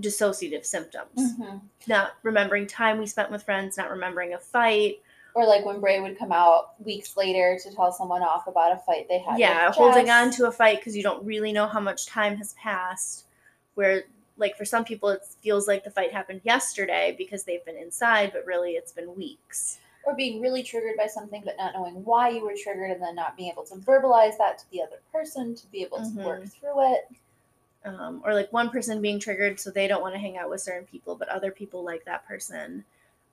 dissociative 0.00 0.64
symptoms 0.64 1.34
Mhm. 1.38 1.60
not 1.86 2.14
remembering 2.22 2.66
time 2.66 2.98
we 2.98 3.06
spent 3.06 3.30
with 3.30 3.42
friends, 3.42 3.76
not 3.76 3.90
remembering 3.90 4.34
a 4.34 4.38
fight. 4.38 5.00
Or 5.34 5.44
like 5.46 5.64
when 5.64 5.80
Bray 5.80 5.98
would 6.00 6.16
come 6.18 6.30
out 6.30 6.80
weeks 6.84 7.16
later 7.16 7.58
to 7.62 7.74
tell 7.74 7.92
someone 7.92 8.22
off 8.22 8.46
about 8.46 8.72
a 8.72 8.76
fight 8.76 9.08
they 9.08 9.18
had. 9.18 9.38
yeah, 9.38 9.72
holding 9.72 10.08
on 10.08 10.30
to 10.32 10.46
a 10.46 10.52
fight 10.52 10.78
because 10.78 10.96
you 10.96 11.02
don't 11.02 11.24
really 11.24 11.52
know 11.52 11.66
how 11.66 11.80
much 11.80 12.06
time 12.06 12.36
has 12.36 12.54
passed. 12.54 13.24
Where, 13.74 14.04
like, 14.36 14.56
for 14.56 14.64
some 14.64 14.84
people, 14.84 15.08
it 15.08 15.22
feels 15.42 15.66
like 15.66 15.82
the 15.82 15.90
fight 15.90 16.12
happened 16.12 16.40
yesterday 16.44 17.14
because 17.18 17.42
they've 17.42 17.64
been 17.64 17.76
inside, 17.76 18.30
but 18.32 18.46
really 18.46 18.72
it's 18.72 18.92
been 18.92 19.14
weeks. 19.16 19.78
or 20.06 20.14
being 20.14 20.38
really 20.42 20.62
triggered 20.62 20.98
by 20.98 21.06
something 21.06 21.40
but 21.46 21.56
not 21.56 21.72
knowing 21.72 22.04
why 22.04 22.28
you 22.28 22.44
were 22.44 22.52
triggered 22.62 22.90
and 22.90 23.00
then 23.00 23.14
not 23.14 23.38
being 23.38 23.50
able 23.50 23.64
to 23.64 23.74
verbalize 23.76 24.36
that 24.36 24.58
to 24.58 24.70
the 24.70 24.82
other 24.82 24.98
person 25.10 25.54
to 25.54 25.66
be 25.68 25.82
able 25.82 25.96
to 25.96 26.04
Mhm. 26.04 26.22
work 26.22 26.44
through 26.44 26.92
it. 26.92 27.08
Um, 27.86 28.20
or 28.22 28.34
like 28.34 28.52
one 28.52 28.68
person 28.68 29.00
being 29.00 29.18
triggered 29.18 29.58
so 29.58 29.70
they 29.70 29.88
don't 29.88 30.02
want 30.02 30.14
to 30.14 30.18
hang 30.18 30.36
out 30.36 30.50
with 30.50 30.60
certain 30.60 30.86
people, 30.86 31.16
but 31.16 31.28
other 31.30 31.50
people 31.50 31.82
like 31.82 32.04
that 32.04 32.26
person. 32.26 32.84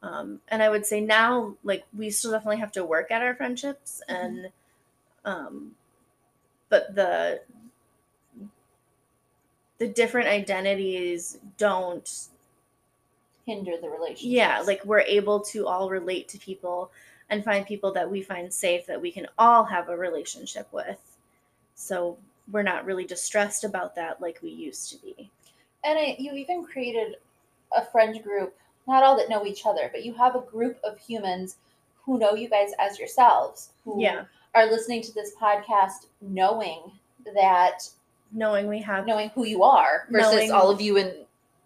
Um, 0.03 0.41
and 0.47 0.63
I 0.63 0.69
would 0.69 0.85
say 0.85 0.99
now, 1.01 1.55
like, 1.63 1.83
we 1.95 2.09
still 2.09 2.31
definitely 2.31 2.57
have 2.57 2.71
to 2.73 2.83
work 2.85 3.11
at 3.11 3.21
our 3.21 3.35
friendships 3.35 4.01
Mhm. 4.09 4.15
and, 4.15 4.51
um, 5.25 5.75
but 6.69 6.95
the 6.95 7.41
the 9.77 9.87
different 9.87 10.27
identities 10.27 11.39
don't 11.57 12.27
Hinder 13.47 13.75
the 13.81 13.89
relationship. 13.89 14.31
yeah 14.31 14.61
like 14.61 14.85
we're 14.85 14.99
able 15.01 15.39
to 15.39 15.67
all 15.67 15.89
relate 15.89 16.27
to 16.29 16.37
people 16.37 16.91
and 17.29 17.43
find 17.43 17.65
people 17.65 17.91
that 17.93 18.09
we 18.09 18.21
find 18.21 18.53
safe 18.53 18.85
that 18.85 19.01
we 19.01 19.11
can 19.11 19.27
all 19.39 19.63
have 19.63 19.89
a 19.89 19.97
relationship 19.97 20.67
with 20.71 21.17
so 21.73 22.17
we're 22.51 22.61
not 22.61 22.85
really 22.85 23.05
distressed 23.05 23.63
about 23.63 23.95
that 23.95 24.21
like 24.21 24.39
we 24.43 24.51
used 24.51 24.91
to 24.91 24.97
be 24.99 25.29
And 25.83 25.97
I, 25.97 26.15
you 26.19 26.33
even 26.33 26.63
created 26.63 27.15
a 27.75 27.83
friend 27.85 28.21
group, 28.21 28.55
not 28.87 29.03
all 29.03 29.15
that 29.17 29.29
know 29.29 29.45
each 29.45 29.65
other, 29.65 29.89
but 29.91 30.03
you 30.05 30.13
have 30.15 30.35
a 30.35 30.41
group 30.41 30.77
of 30.83 30.97
humans 30.99 31.57
who 32.03 32.17
know 32.17 32.33
you 32.33 32.49
guys 32.49 32.71
as 32.79 32.97
yourselves, 32.99 33.69
who 33.85 34.01
yeah 34.01 34.23
are 34.53 34.65
listening 34.69 35.01
to 35.01 35.13
this 35.13 35.31
podcast 35.41 36.07
knowing 36.19 36.81
that, 37.35 37.87
knowing 38.33 38.67
we 38.67 38.81
have 38.81 39.05
knowing 39.07 39.29
who 39.29 39.45
you 39.45 39.63
are 39.63 40.07
versus 40.09 40.33
Knowing- 40.33 40.51
all 40.51 40.69
of 40.69 40.81
you 40.81 40.97
in 40.97 41.13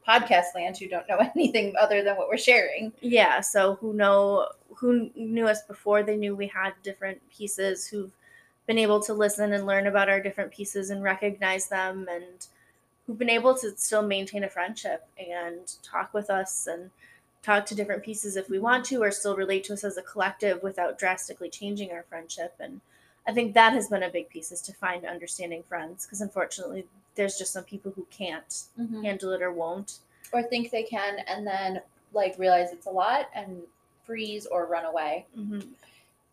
podcast 0.08 0.54
land 0.54 0.78
who 0.78 0.88
don't 0.88 1.08
know 1.10 1.18
anything 1.36 1.74
other 1.80 2.04
than 2.04 2.16
what 2.16 2.28
we're 2.30 2.38
sharing. 2.38 2.92
yeah 3.02 3.42
so 3.42 3.76
who 3.76 3.92
know 3.94 4.48
who 4.76 5.10
knew 5.16 5.48
us 5.48 5.64
before 5.64 6.04
they 6.04 6.16
knew 6.16 6.36
we 6.36 6.46
had 6.48 6.74
different 6.84 7.20
pieces 7.30 7.88
who've 7.88 8.12
been 8.68 8.78
able 8.78 9.00
to 9.00 9.14
listen 9.14 9.54
and 9.54 9.66
learn 9.66 9.88
about 9.88 10.10
our 10.10 10.20
different 10.22 10.52
pieces 10.52 10.90
and 10.92 11.02
recognize 11.02 11.68
them 11.70 12.08
and 12.12 12.48
who've 13.06 13.18
been 13.20 13.30
able 13.30 13.56
to 13.56 13.76
still 13.78 14.02
maintain 14.02 14.44
a 14.44 14.50
friendship 14.50 15.08
and 15.18 15.74
talk 15.84 16.14
with 16.14 16.30
us 16.30 16.68
and 16.68 16.90
talk 17.44 17.66
to 17.68 17.76
different 17.76 18.04
pieces 18.04 18.36
if 18.36 18.50
we 18.50 18.58
want 18.58 18.84
to 18.86 19.04
or 19.04 19.12
still 19.12 19.36
relate 19.36 19.64
to 19.64 19.74
us 19.74 19.84
as 19.84 19.98
a 19.98 20.02
collective 20.02 20.64
without 20.64 20.98
drastically 20.98 21.50
changing 21.50 21.92
our 21.92 22.04
friendship. 22.10 22.56
And 22.60 22.82
i 23.28 23.34
think 23.34 23.54
that 23.54 23.74
has 23.74 23.88
been 23.88 24.04
a 24.04 24.10
big 24.10 24.30
piece 24.30 24.52
is 24.52 24.62
to 24.62 24.74
find 24.74 25.06
understanding 25.06 25.64
friends 25.68 26.06
because 26.06 26.22
unfortunately 26.22 26.86
there's 27.16 27.38
just 27.38 27.54
some 27.54 27.64
people 27.64 27.92
who 27.96 28.06
can't 28.12 28.64
handle 29.02 29.32
it 29.32 29.42
or 29.42 29.52
won't. 29.52 30.00
Or 30.34 30.44
think 30.44 30.72
they 30.72 30.84
can 30.84 31.20
and 31.28 31.46
then 31.46 31.82
like 32.14 32.38
realize 32.38 32.72
it's 32.72 32.88
a 32.88 32.92
lot 32.92 33.30
and 33.34 33.62
freeze 34.06 34.46
or 34.48 34.66
run 34.66 34.86
away. 34.86 35.26
hmm 35.36 35.60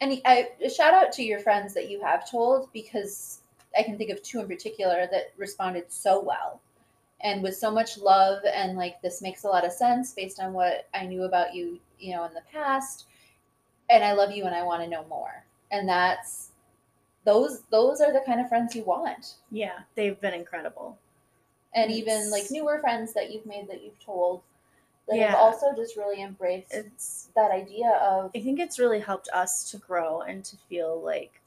And 0.01 0.21
I 0.25 0.49
a 0.65 0.71
shout 0.71 0.95
out 0.95 1.13
to 1.13 1.23
your 1.23 1.41
friends 1.41 1.75
that 1.75 1.89
you 1.91 2.01
have 2.03 2.29
told 2.29 2.73
because 2.73 3.42
I 3.77 3.83
can 3.83 3.97
think 3.99 4.11
of 4.11 4.23
two 4.23 4.41
in 4.41 4.49
particular 4.49 5.09
that 5.11 5.33
responded 5.37 5.91
so 5.93 6.21
well 6.21 6.61
and 7.23 7.43
with 7.43 7.57
so 7.57 7.71
much 7.71 7.99
love 7.99 8.43
and 8.53 8.77
like 8.77 9.01
this 9.03 9.23
makes 9.23 9.45
a 9.45 9.49
lot 9.49 9.65
of 9.65 9.73
sense 9.73 10.13
based 10.13 10.41
on 10.41 10.53
what 10.53 10.89
I 10.95 11.07
knew 11.07 11.25
about 11.25 11.55
you, 11.55 11.79
you 11.99 12.15
know, 12.15 12.25
in 12.25 12.35
the 12.35 12.43
past. 12.53 13.07
And 13.91 14.03
I 14.03 14.13
love 14.13 14.33
you 14.33 14.45
and 14.47 14.55
I 14.55 14.63
want 14.63 14.83
to 14.83 14.89
know 14.89 15.05
more. 15.09 15.45
And 15.71 15.89
that's 15.89 16.51
those 17.25 17.63
those 17.71 18.01
are 18.01 18.13
the 18.13 18.23
kind 18.27 18.41
of 18.41 18.49
friends 18.49 18.75
you 18.75 18.85
want. 18.85 19.35
Yeah, 19.51 19.81
they've 19.95 20.21
been 20.21 20.35
incredible. 20.35 20.99
And 21.75 21.91
even 21.91 22.31
like 22.31 22.51
newer 22.51 22.79
friends 22.81 23.15
that 23.15 23.33
you've 23.33 23.47
made 23.47 23.69
that 23.69 23.83
you've 23.83 23.99
told 24.05 24.43
that 25.09 25.17
Yeah. 25.17 25.31
have 25.31 25.39
also 25.39 25.75
just 25.75 25.97
really 25.97 26.23
embraced 26.23 26.73
It's 26.73 27.29
that 27.35 27.51
idea 27.51 27.91
of 28.03 28.31
I 28.35 28.41
think 28.41 28.61
it's 28.61 28.79
really 28.79 29.01
helped 29.01 29.29
us 29.33 29.71
to 29.71 29.79
grow 29.79 30.23
and 30.23 30.45
to 30.45 30.57
feel 30.69 31.01
like 31.01 31.41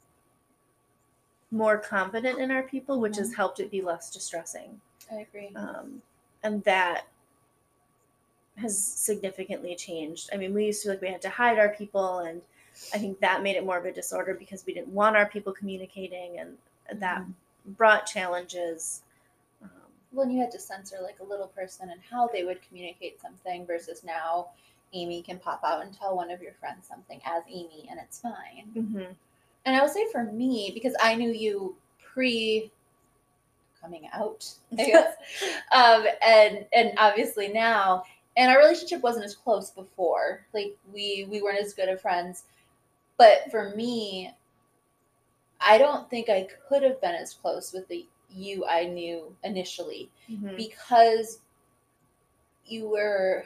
more 1.50 1.78
confident 1.78 2.38
in 2.38 2.50
our 2.50 2.62
people, 2.62 3.00
which 3.00 3.16
has 3.16 3.34
helped 3.34 3.60
it 3.60 3.70
be 3.70 3.80
less 3.82 4.10
distressing. 4.10 4.80
I 5.10 5.16
agree. 5.20 5.50
Um, 5.54 6.02
and 6.42 6.62
that 6.64 7.06
has 8.56 8.82
significantly 8.82 9.74
changed. 9.76 10.30
I 10.32 10.36
mean, 10.36 10.54
we 10.54 10.66
used 10.66 10.82
to 10.82 10.88
like 10.90 11.00
we 11.00 11.08
had 11.08 11.22
to 11.22 11.30
hide 11.30 11.58
our 11.58 11.68
people, 11.70 12.18
and 12.20 12.40
I 12.92 12.98
think 12.98 13.20
that 13.20 13.42
made 13.42 13.56
it 13.56 13.64
more 13.64 13.78
of 13.78 13.84
a 13.84 13.92
disorder 13.92 14.34
because 14.34 14.64
we 14.66 14.74
didn't 14.74 14.88
want 14.88 15.16
our 15.16 15.26
people 15.26 15.52
communicating, 15.52 16.38
and 16.38 16.56
that 17.00 17.22
brought 17.76 18.06
challenges. 18.06 19.02
Um, 19.62 19.70
when 20.12 20.30
you 20.30 20.40
had 20.40 20.50
to 20.52 20.58
censor 20.58 20.98
like 21.02 21.18
a 21.20 21.24
little 21.24 21.48
person 21.48 21.90
and 21.90 22.00
how 22.10 22.28
they 22.28 22.44
would 22.44 22.60
communicate 22.66 23.20
something 23.20 23.66
versus 23.66 24.02
now 24.04 24.48
Amy 24.92 25.22
can 25.22 25.38
pop 25.38 25.60
out 25.64 25.82
and 25.82 25.92
tell 25.92 26.16
one 26.16 26.30
of 26.30 26.40
your 26.40 26.52
friends 26.54 26.86
something 26.86 27.20
as 27.24 27.42
Amy 27.48 27.86
and 27.90 27.98
it's 28.00 28.20
fine. 28.20 28.70
mhm. 28.74 29.14
And 29.66 29.76
I 29.76 29.82
would 29.82 29.90
say 29.90 30.06
for 30.12 30.24
me, 30.24 30.70
because 30.72 30.94
I 31.02 31.16
knew 31.16 31.30
you 31.30 31.74
pre 32.00 32.70
coming 33.80 34.08
out, 34.12 34.48
I 34.78 34.84
guess, 34.84 35.14
um, 35.74 36.06
and 36.26 36.64
and 36.72 36.92
obviously 36.96 37.48
now, 37.48 38.04
and 38.36 38.50
our 38.50 38.58
relationship 38.58 39.02
wasn't 39.02 39.24
as 39.26 39.34
close 39.34 39.70
before. 39.70 40.46
Like 40.54 40.76
we 40.94 41.26
we 41.30 41.42
weren't 41.42 41.60
as 41.60 41.74
good 41.74 41.88
of 41.88 42.00
friends, 42.00 42.44
but 43.18 43.50
for 43.50 43.74
me, 43.76 44.32
I 45.60 45.78
don't 45.78 46.08
think 46.08 46.28
I 46.28 46.46
could 46.68 46.84
have 46.84 47.00
been 47.00 47.14
as 47.16 47.34
close 47.34 47.72
with 47.72 47.88
the 47.88 48.06
you 48.30 48.64
I 48.66 48.84
knew 48.84 49.34
initially 49.44 50.10
Mhm. 50.30 50.56
because 50.56 51.40
you 52.66 52.88
were 52.88 53.44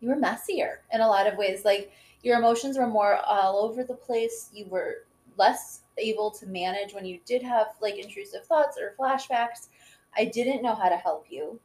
you 0.00 0.08
were 0.08 0.16
messier 0.16 0.80
in 0.92 1.00
a 1.00 1.08
lot 1.08 1.26
of 1.26 1.36
ways 1.36 1.64
like 1.64 1.90
your 2.26 2.38
emotions 2.38 2.76
were 2.76 2.88
more 2.88 3.18
all 3.24 3.56
over 3.64 3.84
the 3.84 3.94
place. 3.94 4.50
You 4.52 4.66
were 4.66 5.04
less 5.38 5.82
able 5.96 6.30
to 6.32 6.46
manage 6.46 6.92
when 6.92 7.04
you 7.06 7.20
did 7.24 7.40
have 7.42 7.68
like 7.80 7.96
intrusive 7.98 8.44
thoughts 8.44 8.76
or 8.80 8.94
flashbacks. 8.98 9.68
I 10.16 10.24
didn't 10.24 10.60
know 10.62 10.74
how 10.74 10.88
to 10.88 10.96
help 10.96 11.26
you. 11.30 11.60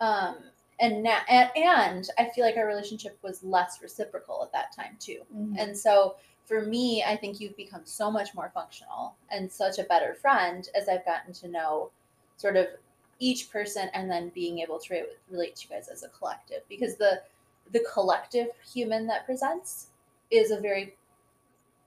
Um 0.00 0.36
and 0.80 1.02
na- 1.02 1.26
and, 1.28 1.50
and 1.56 2.08
i 2.18 2.24
feel 2.34 2.44
like 2.44 2.56
our 2.56 2.66
relationship 2.66 3.16
was 3.22 3.42
less 3.44 3.80
reciprocal 3.82 4.42
at 4.42 4.52
that 4.52 4.74
time 4.74 4.96
too. 4.98 5.20
Mhm. 5.34 5.54
and 5.58 5.76
so 5.76 6.16
for 6.44 6.62
me, 6.62 7.04
I 7.04 7.16
think 7.16 7.40
you've 7.40 7.56
become 7.56 7.82
so 7.84 8.10
much 8.10 8.34
more 8.34 8.50
functional 8.52 9.14
and 9.30 9.50
such 9.50 9.78
a 9.78 9.84
better 9.84 10.12
friend 10.14 10.68
as 10.74 10.88
I've 10.88 11.04
gotten 11.06 11.32
to 11.34 11.48
know 11.48 11.90
sort 12.36 12.56
of 12.56 12.66
each 13.20 13.50
person 13.50 13.88
and 13.94 14.10
then 14.10 14.30
being 14.30 14.58
able 14.58 14.78
to 14.80 14.92
re- 14.92 15.06
relate 15.30 15.54
to 15.56 15.68
you 15.68 15.74
guys 15.74 15.88
as 15.88 16.02
a 16.02 16.08
collective 16.08 16.62
because 16.68 16.96
the 16.96 17.22
the 17.70 17.84
collective 17.94 18.48
human 18.74 19.06
that 19.06 19.24
presents 19.24 19.86
is 20.32 20.50
a 20.50 20.58
very 20.60 20.94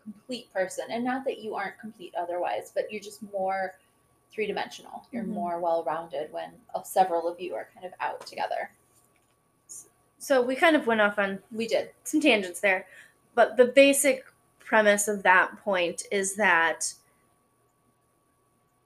complete 0.03 0.51
person. 0.53 0.85
And 0.89 1.03
not 1.03 1.25
that 1.25 1.39
you 1.39 1.55
aren't 1.55 1.79
complete 1.79 2.13
otherwise 2.15 2.71
but 2.73 2.91
you're 2.91 3.01
just 3.01 3.21
more 3.33 3.73
three-dimensional. 4.31 5.07
You're 5.11 5.23
Mhm. 5.23 5.29
more 5.29 5.59
well-rounded 5.59 6.31
when 6.31 6.51
uh, 6.73 6.83
several 6.83 7.27
of 7.27 7.39
you 7.39 7.55
are 7.55 7.69
kind 7.73 7.85
of 7.85 7.93
out 7.99 8.25
together. 8.27 8.69
So 10.19 10.41
we 10.41 10.55
kind 10.55 10.75
of 10.75 10.87
went 10.87 11.01
off 11.01 11.17
on 11.19 11.41
we 11.51 11.67
did. 11.67 11.91
some 12.03 12.19
tangents 12.19 12.59
there, 12.59 12.87
but 13.33 13.57
the 13.57 13.65
basic 13.65 14.25
premise 14.59 15.07
of 15.07 15.23
that 15.23 15.57
point 15.63 16.03
is 16.11 16.35
that 16.35 16.93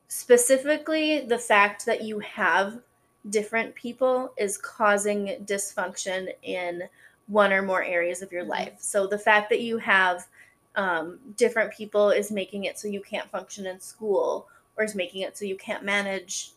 specifically 0.08 1.22
the 1.22 1.38
fact 1.38 1.86
that 1.86 2.04
you 2.04 2.20
have 2.20 2.82
different 3.30 3.74
people 3.76 4.34
is 4.38 4.58
causing 4.58 5.44
dysfunction 5.46 6.34
in 6.44 6.84
one 7.30 7.54
or 7.54 7.62
more 7.62 7.84
areas 7.84 8.22
of 8.22 8.32
your 8.32 8.44
Mhm. 8.44 8.50
life. 8.50 8.76
So 8.80 9.08
the 9.08 9.18
fact 9.18 9.50
that 9.50 9.62
you 9.62 9.78
have 9.78 10.28
um, 10.76 11.20
different 11.36 11.74
people 11.74 12.12
is 12.12 12.32
making 12.32 12.66
it 12.66 12.78
so 12.78 12.88
you 12.88 13.02
can't 13.02 13.30
function 13.32 13.66
in 13.66 13.80
school, 13.80 14.48
or 14.78 14.84
is 14.84 14.96
making 14.96 15.22
it 15.22 15.38
so 15.38 15.44
you 15.46 15.58
can't 15.58 15.84
manage 15.84 16.52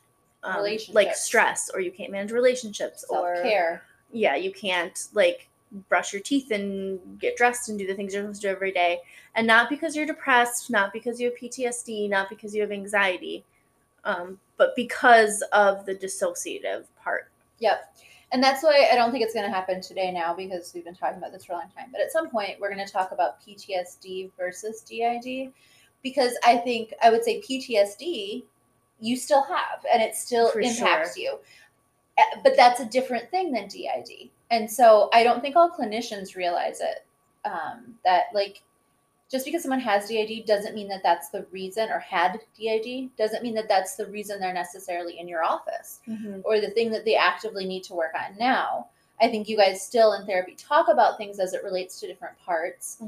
um, 0.45 0.67
like 0.91 1.15
stress, 1.15 1.71
or 1.73 1.81
you 1.81 1.91
can't 1.91 2.11
manage 2.11 2.33
relationships, 2.33 3.05
or 3.09 3.35
self-care 3.37 3.83
yeah, 4.13 4.37
you 4.37 4.53
can't 4.53 5.09
like 5.15 5.49
brush 5.89 6.13
your 6.13 6.21
teeth 6.23 6.51
and 6.51 7.19
get 7.19 7.37
dressed 7.37 7.69
and 7.71 7.79
do 7.79 7.87
the 7.87 7.95
things 7.95 8.13
you're 8.13 8.23
supposed 8.23 8.43
to 8.43 8.49
do 8.49 8.53
every 8.53 8.73
day. 8.73 9.01
And 9.35 9.47
not 9.47 9.71
because 9.71 9.97
you're 9.97 10.07
depressed, 10.07 10.71
not 10.71 10.93
because 10.93 11.19
you 11.19 11.31
have 11.31 11.39
PTSD, 11.39 12.09
not 12.11 12.29
because 12.29 12.55
you 12.55 12.61
have 12.61 12.71
anxiety, 12.71 13.43
um, 14.05 14.39
but 14.59 14.77
because 14.77 15.43
of 15.53 15.87
the 15.87 15.95
dissociative 15.95 16.85
part. 17.03 17.31
Yep. 17.59 17.95
And 18.33 18.43
that's 18.43 18.63
why 18.63 18.89
I 18.91 18.95
don't 18.95 19.13
think 19.13 19.23
it's 19.23 19.35
going 19.35 19.47
to 19.47 19.55
happen 19.55 19.81
today 19.81 20.11
now 20.11 20.35
because 20.35 20.73
we've 20.75 20.85
been 20.85 20.95
talking 20.95 21.19
about 21.19 21.33
this 21.33 21.45
for 21.45 21.53
a 21.53 21.57
long 21.57 21.69
time. 21.77 21.89
But 21.93 22.01
at 22.01 22.11
some 22.11 22.31
point, 22.31 22.59
we're 22.59 22.73
going 22.73 22.85
to 22.85 22.91
talk 22.91 23.13
about 23.13 23.41
PTSD 23.43 24.31
versus 24.39 24.81
DID 24.81 25.53
because 26.03 26.33
I 26.45 26.57
think 26.57 26.95
I 27.03 27.11
would 27.11 27.25
say 27.25 27.41
PTSD 27.43 28.45
you 29.03 29.17
still 29.17 29.43
have 29.43 29.85
and 29.93 30.01
it 30.01 30.15
still 30.15 30.49
For 30.51 30.61
impacts 30.61 31.17
you. 31.17 31.39
Uh, 32.17 32.23
But 32.43 32.57
that's 32.57 32.81
a 32.81 32.87
different 32.87 33.31
thing 33.31 33.53
than 33.53 33.69
DID. 33.69 34.31
And 34.51 34.71
so 34.71 35.11
I 35.13 35.25
don't 35.25 35.43
think 35.43 35.57
all 35.57 35.71
clinicians 35.71 36.37
realize 36.37 36.81
it. 36.81 37.05
Um, 37.45 37.97
that 38.05 38.27
like 38.33 38.63
just 39.33 39.47
because 39.47 39.63
someone 39.63 39.81
has 39.81 40.09
DID 40.09 40.45
doesn't 40.47 40.75
mean 40.75 40.89
that 40.89 41.03
that's 41.03 41.31
the 41.31 41.47
reason 41.51 41.89
or 41.89 41.99
had 41.99 42.39
DID 42.55 43.17
doesn't 43.17 43.43
mean 43.43 43.55
that 43.55 43.67
that's 43.67 43.97
the 43.97 44.07
reason 44.07 44.39
they're 44.39 44.53
necessarily 44.53 45.19
in 45.19 45.27
your 45.27 45.43
office 45.43 46.01
or 46.45 46.61
the 46.61 46.71
thing 46.71 46.91
that 46.91 47.07
they 47.07 47.17
actively 47.17 47.65
need 47.65 47.83
to 47.85 47.95
work 47.95 48.13
on 48.15 48.37
now. 48.39 48.89
I 49.21 49.29
think 49.29 49.49
you 49.49 49.57
guys 49.57 49.81
still 49.81 50.13
in 50.13 50.27
therapy 50.27 50.55
talk 50.55 50.89
about 50.89 51.17
things 51.17 51.41
as 51.41 51.55
it 51.55 51.65
relates 51.65 51.99
to 52.01 52.07
different 52.07 52.39
parts, 52.45 52.99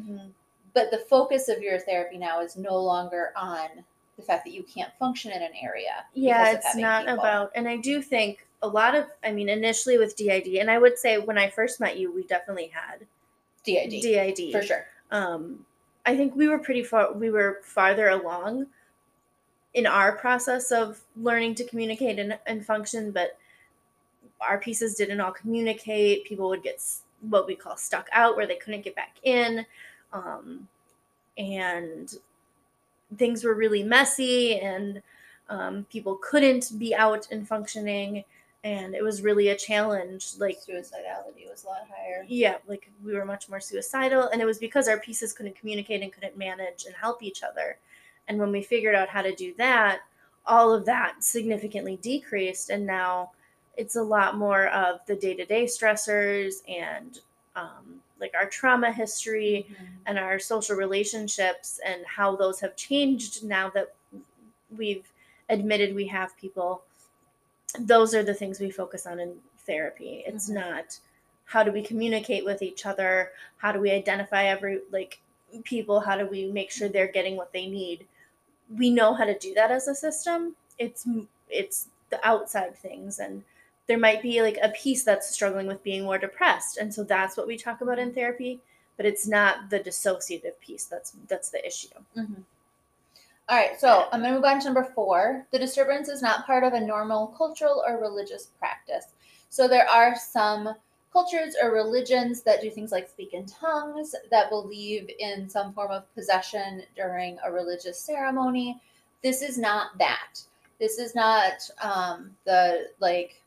but 0.72 0.90
the 0.90 1.04
focus 1.10 1.48
of 1.50 1.60
your 1.60 1.78
therapy 1.78 2.16
now 2.16 2.40
is 2.40 2.56
no 2.56 2.78
longer 2.80 3.32
on 3.36 3.68
the 4.16 4.22
fact 4.22 4.44
that 4.46 4.54
you 4.54 4.62
can't 4.62 4.92
function 4.98 5.30
in 5.30 5.42
an 5.42 5.52
area. 5.60 6.06
Yeah, 6.14 6.52
it's 6.52 6.76
not 6.76 7.04
people. 7.04 7.18
about, 7.18 7.50
and 7.54 7.68
I 7.68 7.76
do 7.76 8.00
think 8.00 8.46
a 8.62 8.68
lot 8.68 8.94
of, 8.94 9.06
I 9.22 9.30
mean, 9.32 9.50
initially 9.50 9.98
with 9.98 10.16
DID, 10.16 10.56
and 10.58 10.70
I 10.70 10.78
would 10.78 10.98
say 10.98 11.18
when 11.18 11.36
I 11.36 11.50
first 11.50 11.80
met 11.80 11.98
you, 11.98 12.14
we 12.14 12.22
definitely 12.22 12.68
had 12.68 13.06
DID, 13.64 13.90
DID. 14.00 14.52
for 14.52 14.62
sure. 14.62 14.86
um, 15.10 15.66
I 16.06 16.16
think 16.16 16.34
we 16.36 16.48
were 16.48 16.58
pretty 16.58 16.82
far. 16.82 17.12
We 17.12 17.30
were 17.30 17.60
farther 17.62 18.08
along 18.10 18.66
in 19.74 19.86
our 19.86 20.12
process 20.12 20.70
of 20.70 21.00
learning 21.16 21.56
to 21.56 21.64
communicate 21.64 22.18
and, 22.18 22.38
and 22.46 22.64
function, 22.64 23.10
but 23.10 23.36
our 24.40 24.58
pieces 24.58 24.94
didn't 24.94 25.20
all 25.20 25.32
communicate. 25.32 26.24
People 26.24 26.48
would 26.48 26.62
get 26.62 26.82
what 27.28 27.46
we 27.46 27.54
call 27.54 27.76
stuck 27.76 28.08
out, 28.12 28.36
where 28.36 28.46
they 28.46 28.56
couldn't 28.56 28.84
get 28.84 28.94
back 28.94 29.16
in, 29.22 29.64
um, 30.12 30.68
and 31.38 32.14
things 33.16 33.42
were 33.42 33.54
really 33.54 33.82
messy, 33.82 34.60
and 34.60 35.02
um, 35.48 35.86
people 35.90 36.18
couldn't 36.22 36.78
be 36.78 36.94
out 36.94 37.28
and 37.30 37.48
functioning, 37.48 38.24
and 38.64 38.94
it 38.94 39.02
was 39.02 39.22
really 39.22 39.48
a 39.48 39.56
challenge. 39.56 40.32
Like 40.38 40.58
Suicidality 40.58 41.48
was 41.48 41.64
a 41.64 41.68
lot 41.68 41.86
higher. 41.94 42.24
yeah, 42.26 42.56
like 42.66 42.90
we 43.04 43.12
were 43.12 43.26
much 43.26 43.48
more 43.48 43.60
suicidal, 43.60 44.28
and 44.28 44.40
it 44.40 44.46
was 44.46 44.58
because 44.58 44.88
our 44.88 44.98
pieces 44.98 45.32
couldn't 45.32 45.56
communicate 45.56 46.02
and 46.02 46.12
couldn't 46.12 46.36
manage 46.36 46.86
and 46.86 46.94
help 46.94 47.22
each 47.22 47.42
other. 47.42 47.76
And 48.26 48.38
when 48.38 48.50
we 48.50 48.62
figured 48.62 48.94
out 48.94 49.10
how 49.10 49.20
to 49.20 49.34
do 49.34 49.52
that, 49.58 50.00
all 50.46 50.72
of 50.72 50.86
that 50.86 51.22
significantly 51.22 51.98
decreased, 52.02 52.70
and 52.70 52.86
now 52.86 53.32
it's 53.76 53.96
a 53.96 54.02
lot 54.02 54.36
more 54.36 54.68
of 54.68 55.00
the 55.06 55.14
day 55.14 55.34
to 55.34 55.44
day 55.44 55.64
stressors 55.64 56.62
and 56.68 57.20
um, 57.56 58.00
like 58.20 58.32
our 58.34 58.46
trauma 58.46 58.90
history 58.90 59.66
and 60.06 60.18
our 60.18 60.38
social 60.38 60.76
relationships 60.76 61.80
and 61.84 62.02
how 62.06 62.34
those 62.34 62.60
have 62.60 62.76
changed 62.76 63.44
now 63.44 63.68
that 63.70 63.94
we've 64.76 65.12
admitted 65.48 65.94
we 65.94 66.06
have 66.06 66.36
people 66.38 66.82
those 67.80 68.14
are 68.14 68.22
the 68.22 68.34
things 68.34 68.60
we 68.60 68.70
focus 68.70 69.06
on 69.06 69.20
in 69.20 69.36
therapy. 69.60 70.22
It's 70.26 70.48
Mhm. 70.50 70.54
not 70.54 70.98
how 71.46 71.62
do 71.62 71.70
we 71.72 71.82
communicate 71.82 72.44
with 72.44 72.62
each 72.62 72.86
other? 72.86 73.32
How 73.58 73.70
do 73.72 73.78
we 73.80 73.90
identify 73.90 74.44
every 74.44 74.80
like 74.90 75.20
people? 75.64 76.00
How 76.00 76.16
do 76.16 76.26
we 76.26 76.46
make 76.50 76.70
sure 76.70 76.88
they're 76.88 77.06
getting 77.12 77.36
what 77.36 77.52
they 77.52 77.66
need? 77.66 78.06
We 78.74 78.90
know 78.90 79.12
how 79.14 79.24
to 79.24 79.38
do 79.38 79.54
that 79.54 79.70
as 79.70 79.88
a 79.88 79.94
system. 79.94 80.56
It's 80.78 81.06
it's 81.50 81.88
the 82.10 82.26
outside 82.26 82.76
things 82.76 83.18
and 83.18 83.42
there 83.86 83.98
might 83.98 84.22
be 84.22 84.40
like 84.40 84.58
a 84.62 84.70
piece 84.70 85.04
that's 85.04 85.28
struggling 85.30 85.66
with 85.66 85.82
being 85.82 86.04
more 86.04 86.18
depressed 86.18 86.78
and 86.78 86.92
so 86.92 87.04
that's 87.04 87.36
what 87.36 87.46
we 87.46 87.56
talk 87.56 87.80
about 87.82 87.98
in 87.98 88.12
therapy 88.14 88.60
but 88.96 89.04
it's 89.06 89.26
not 89.26 89.68
the 89.70 89.80
dissociative 89.80 90.58
piece 90.60 90.84
that's 90.86 91.12
that's 91.28 91.50
the 91.50 91.64
issue. 91.66 91.88
Mhm. 92.16 92.44
All 93.48 93.58
right, 93.58 93.78
so 93.78 94.06
I'm 94.10 94.20
going 94.20 94.32
to 94.32 94.36
move 94.36 94.44
on 94.44 94.58
to 94.60 94.64
number 94.64 94.84
four. 94.94 95.46
The 95.52 95.58
disturbance 95.58 96.08
is 96.08 96.22
not 96.22 96.46
part 96.46 96.64
of 96.64 96.72
a 96.72 96.80
normal 96.80 97.26
cultural 97.26 97.84
or 97.86 98.00
religious 98.00 98.48
practice. 98.58 99.08
So 99.50 99.68
there 99.68 99.88
are 99.88 100.16
some 100.16 100.74
cultures 101.12 101.54
or 101.62 101.70
religions 101.70 102.42
that 102.42 102.62
do 102.62 102.70
things 102.70 102.90
like 102.90 103.08
speak 103.08 103.34
in 103.34 103.44
tongues, 103.44 104.14
that 104.30 104.48
believe 104.48 105.10
in 105.18 105.48
some 105.48 105.74
form 105.74 105.90
of 105.90 106.12
possession 106.14 106.82
during 106.96 107.38
a 107.44 107.52
religious 107.52 107.98
ceremony. 107.98 108.80
This 109.22 109.42
is 109.42 109.58
not 109.58 109.96
that. 109.98 110.40
This 110.80 110.98
is 110.98 111.14
not 111.14 111.68
um, 111.82 112.30
the 112.46 112.88
like 112.98 113.40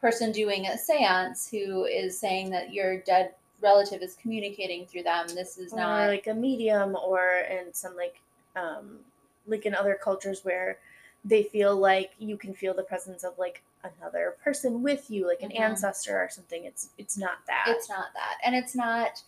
person 0.00 0.32
doing 0.32 0.66
a 0.66 0.78
seance 0.78 1.48
who 1.50 1.84
is 1.84 2.18
saying 2.18 2.50
that 2.50 2.72
your 2.72 2.98
dead 3.00 3.34
relative 3.60 4.00
is 4.00 4.16
communicating 4.20 4.86
through 4.86 5.02
them. 5.02 5.26
This 5.28 5.58
is 5.58 5.74
or 5.74 5.76
not 5.76 6.08
like 6.08 6.26
a 6.26 6.34
medium 6.34 6.96
or 6.96 7.44
in 7.50 7.72
some 7.74 7.94
like 7.94 8.20
um 8.56 8.98
like 9.46 9.66
in 9.66 9.74
other 9.74 9.98
cultures 10.02 10.44
where 10.44 10.78
they 11.24 11.42
feel 11.42 11.76
like 11.76 12.12
you 12.18 12.36
can 12.36 12.54
feel 12.54 12.72
the 12.74 12.82
presence 12.82 13.24
of 13.24 13.38
like 13.38 13.62
another 13.84 14.36
person 14.42 14.82
with 14.82 15.10
you 15.10 15.26
like 15.26 15.42
an 15.42 15.50
Mhm. 15.50 15.60
ancestor 15.60 16.18
or 16.18 16.28
something. 16.30 16.64
It's 16.64 16.90
it's 16.98 17.16
not 17.18 17.44
that. 17.46 17.66
It's 17.68 17.88
not 17.88 18.12
that. 18.14 18.38
And 18.44 18.54
it's 18.54 18.74
not 18.74 19.22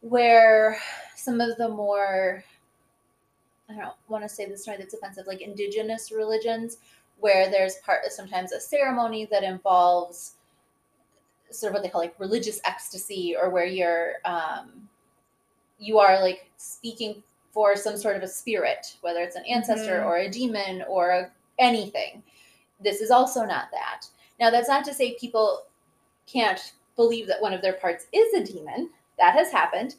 where 0.00 0.78
some 1.14 1.40
of 1.40 1.56
the 1.58 1.68
more 1.68 2.42
i 3.68 3.74
don't 3.74 3.94
want 4.08 4.24
to 4.24 4.28
say 4.28 4.44
this 4.44 4.66
in 4.66 4.72
a 4.72 4.76
way 4.76 4.82
that's 4.82 4.94
offensive 4.94 5.26
like 5.28 5.40
indigenous 5.40 6.10
religions 6.10 6.78
where 7.20 7.48
there's 7.48 7.76
part 7.76 8.00
sometimes 8.10 8.50
a 8.50 8.60
ceremony 8.60 9.26
that 9.26 9.44
involves 9.44 10.34
sort 11.50 11.70
of 11.70 11.74
what 11.74 11.82
they 11.84 11.88
call 11.88 12.00
like 12.00 12.18
religious 12.18 12.60
ecstasy 12.64 13.36
or 13.40 13.48
where 13.50 13.64
you're 13.66 14.14
um, 14.24 14.88
you 15.78 15.98
are 15.98 16.20
like 16.20 16.50
speaking 16.56 17.22
for 17.52 17.76
some 17.76 17.96
sort 17.96 18.16
of 18.16 18.22
a 18.22 18.28
spirit 18.28 18.96
whether 19.02 19.20
it's 19.20 19.36
an 19.36 19.44
ancestor 19.46 20.00
Mhm. 20.00 20.06
or 20.06 20.16
a 20.18 20.28
demon 20.30 20.82
or 20.88 21.30
anything 21.58 22.22
this 22.80 23.00
is 23.00 23.10
also 23.10 23.44
not 23.44 23.70
that 23.70 24.06
now 24.40 24.50
that's 24.50 24.68
not 24.68 24.84
to 24.84 24.94
say 24.94 25.14
people 25.14 25.64
can't 26.26 26.72
believe 26.96 27.26
that 27.26 27.40
one 27.40 27.52
of 27.52 27.62
their 27.62 27.72
parts 27.74 28.06
is 28.12 28.34
a 28.34 28.44
demon. 28.44 28.90
That 29.18 29.34
has 29.34 29.50
happened. 29.50 29.96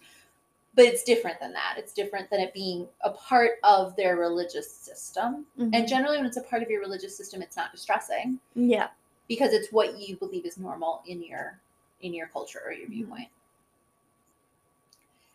But 0.76 0.86
it's 0.86 1.04
different 1.04 1.40
than 1.40 1.54
that. 1.54 1.76
It's 1.78 1.94
different 1.94 2.30
than 2.30 2.40
it 2.40 2.54
being 2.54 2.88
a 3.02 3.12
part 3.12 3.60
of 3.64 3.96
their 3.96 4.16
religious 4.16 4.70
system. 4.72 5.46
Mhm. 5.58 5.72
And 5.74 5.88
generally, 5.88 6.18
when 6.18 6.26
it's 6.26 6.38
a 6.38 6.42
part 6.42 6.64
of 6.64 6.70
your 6.70 6.82
religious 6.82 7.16
system, 7.16 7.42
it's 7.42 7.56
not 7.58 7.72
distressing 7.72 8.40
yeah 8.56 8.90
because 9.28 9.54
it's 9.54 9.72
what 9.72 9.98
you 9.98 10.16
believe 10.18 10.46
is 10.46 10.58
normal 10.58 11.02
in 11.06 11.22
your 11.24 11.60
in 12.02 12.14
your 12.14 12.28
culture 12.28 12.62
or 12.66 12.72
your 12.74 12.88
viewpoint. 12.90 13.30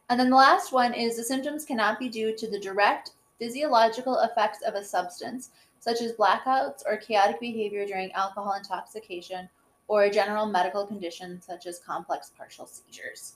And 0.08 0.18
then 0.18 0.30
the 0.30 0.36
last 0.36 0.72
one 0.72 0.94
is 0.94 1.16
the 1.16 1.22
symptoms 1.24 1.64
cannot 1.64 1.98
be 1.98 2.08
due 2.08 2.34
to 2.36 2.50
the 2.50 2.58
direct 2.60 3.12
physiological 3.38 4.20
effects 4.20 4.62
of 4.62 4.74
a 4.74 4.82
substance, 4.84 5.50
such 5.80 6.00
as 6.00 6.12
blackouts 6.12 6.82
or 6.86 6.96
chaotic 6.96 7.38
behavior 7.40 7.86
during 7.86 8.10
alcohol 8.12 8.54
intoxication, 8.54 9.48
or 9.86 10.04
a 10.04 10.10
general 10.10 10.46
medical 10.46 10.86
condition 10.86 11.40
such 11.40 11.66
as 11.66 11.78
complex 11.78 12.30
partial 12.36 12.66
seizures. 12.66 13.34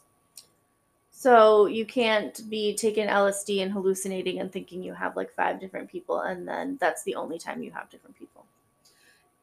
so 1.10 1.66
you 1.66 1.84
can't 1.86 2.48
be 2.50 2.74
taking 2.74 3.06
lsd 3.06 3.62
and 3.62 3.72
hallucinating 3.72 4.40
and 4.40 4.50
thinking 4.52 4.82
you 4.82 4.92
have 4.92 5.16
like 5.16 5.30
five 5.32 5.60
different 5.60 5.90
people 5.90 6.20
and 6.20 6.46
then 6.48 6.76
that's 6.80 7.02
the 7.04 7.14
only 7.14 7.38
time 7.38 7.62
you 7.62 7.70
have 7.70 7.88
different 7.90 8.18
people 8.18 8.44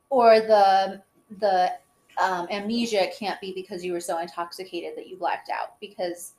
Or 0.10 0.40
the 0.40 1.02
the 1.40 1.72
um, 2.20 2.48
amnesia 2.52 3.08
can't 3.18 3.40
be 3.40 3.54
because 3.54 3.84
you 3.86 3.94
were 3.94 4.00
so 4.02 4.20
intoxicated 4.20 4.96
that 4.98 5.08
you 5.08 5.16
blacked 5.16 5.50
out, 5.50 5.80
because 5.80 6.34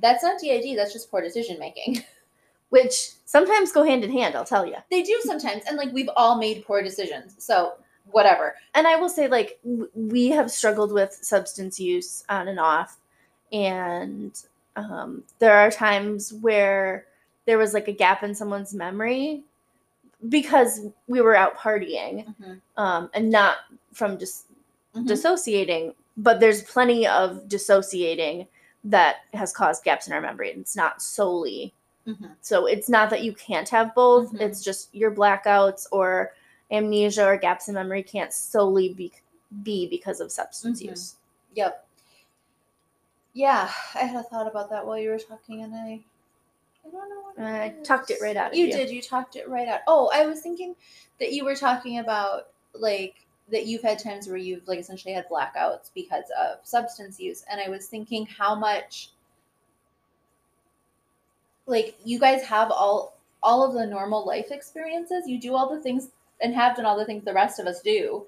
that's 0.00 0.22
not 0.22 0.40
DID. 0.40 0.76
That's 0.78 0.92
just 0.92 1.10
poor 1.10 1.22
decision 1.22 1.58
making. 1.58 2.02
which 2.70 3.10
sometimes 3.24 3.72
go 3.72 3.82
hand 3.82 4.04
in 4.04 4.12
hand 4.12 4.36
i'll 4.36 4.44
tell 4.44 4.64
you 4.64 4.76
They 4.92 5.02
do 5.02 5.18
sometimes, 5.24 5.64
and 5.66 5.76
like 5.76 5.92
we've 5.92 6.08
all 6.16 6.38
made 6.38 6.64
poor 6.64 6.82
decisions. 6.82 7.34
So 7.38 7.72
whatever. 8.12 8.54
and 8.74 8.86
I 8.86 8.94
will 8.96 9.08
say, 9.08 9.26
like, 9.28 9.58
we 9.94 10.28
have 10.28 10.50
struggled 10.52 10.92
with 10.92 11.12
substance 11.12 11.80
use 11.80 12.24
on 12.28 12.46
and 12.48 12.60
off, 12.60 12.96
and 13.52 14.40
um, 14.76 15.24
there 15.40 15.56
are 15.56 15.70
times 15.70 16.32
where 16.32 17.06
there 17.46 17.58
was 17.58 17.74
like 17.74 17.88
a 17.88 17.92
gap 17.92 18.22
in 18.22 18.34
someone's 18.36 18.72
memory 18.72 19.42
because 20.28 20.86
we 21.08 21.20
were 21.20 21.34
out 21.34 21.56
partying 21.58 22.34
um, 22.76 23.10
and 23.14 23.30
not 23.30 23.56
from 23.92 24.18
just 24.18 24.46
Mhm. 24.94 25.06
dissociating. 25.06 25.94
But 26.16 26.40
there's 26.40 26.62
plenty 26.62 27.06
of 27.06 27.48
dissociating 27.48 28.46
that 28.84 29.16
has 29.34 29.52
caused 29.52 29.84
gaps 29.84 30.06
in 30.06 30.12
our 30.12 30.20
memory. 30.20 30.50
It's 30.50 30.76
not 30.76 31.02
solely 31.02 31.74
Mhm. 32.06 32.34
so 32.40 32.64
it's 32.66 32.88
not 32.88 33.10
that 33.10 33.22
you 33.22 33.34
can't 33.34 33.68
have 33.68 33.94
both. 33.94 34.32
Mhm. 34.32 34.40
It's 34.40 34.62
just 34.64 34.94
your 34.94 35.10
blackouts 35.10 35.86
or 35.92 36.32
amnesia 36.70 37.26
or 37.26 37.36
gaps 37.36 37.68
in 37.68 37.74
memory 37.74 38.02
can't 38.02 38.32
solely 38.32 38.94
be 38.94 39.12
be 39.62 39.86
because 39.86 40.20
of 40.20 40.32
substance 40.32 40.80
Mhm. 40.80 40.90
use. 40.90 41.16
Yep. 41.54 41.86
Yeah, 43.32 43.70
I 43.94 43.98
had 44.00 44.16
a 44.16 44.22
thought 44.22 44.46
about 44.46 44.70
that 44.70 44.84
while 44.86 44.98
you 44.98 45.10
were 45.10 45.18
talking, 45.18 45.62
and 45.62 45.74
I, 45.74 46.02
I 46.86 46.90
don't 46.90 47.08
know. 47.10 47.20
What 47.34 47.38
I 47.46 47.64
it 47.66 47.84
tucked 47.84 48.10
it 48.10 48.20
right 48.20 48.36
out 48.36 48.52
of 48.52 48.56
You 48.56 48.66
you. 48.66 48.72
did. 48.72 48.90
You 48.90 49.02
talked 49.02 49.36
it 49.36 49.48
right 49.48 49.68
out. 49.68 49.80
Oh, 49.86 50.10
I 50.12 50.26
was 50.26 50.40
thinking 50.40 50.74
that 51.18 51.32
you 51.32 51.44
were 51.44 51.54
talking 51.54 51.98
about 51.98 52.48
like 52.74 53.26
that 53.50 53.66
you've 53.66 53.82
had 53.82 53.98
times 53.98 54.28
where 54.28 54.36
you've 54.36 54.66
like 54.66 54.78
essentially 54.78 55.14
had 55.14 55.28
blackouts 55.28 55.90
because 55.94 56.24
of 56.40 56.58
substance 56.62 57.18
use, 57.20 57.44
and 57.50 57.60
I 57.60 57.68
was 57.68 57.86
thinking 57.86 58.26
how 58.26 58.54
much 58.54 59.10
like 61.66 61.96
you 62.04 62.18
guys 62.18 62.42
have 62.44 62.70
all 62.70 63.18
all 63.42 63.64
of 63.64 63.74
the 63.74 63.86
normal 63.86 64.26
life 64.26 64.50
experiences. 64.50 65.26
You 65.26 65.40
do 65.40 65.54
all 65.54 65.74
the 65.74 65.82
things 65.82 66.10
and 66.42 66.54
have 66.54 66.76
done 66.76 66.86
all 66.86 66.98
the 66.98 67.04
things 67.04 67.24
the 67.24 67.32
rest 67.32 67.58
of 67.58 67.66
us 67.66 67.80
do. 67.80 68.26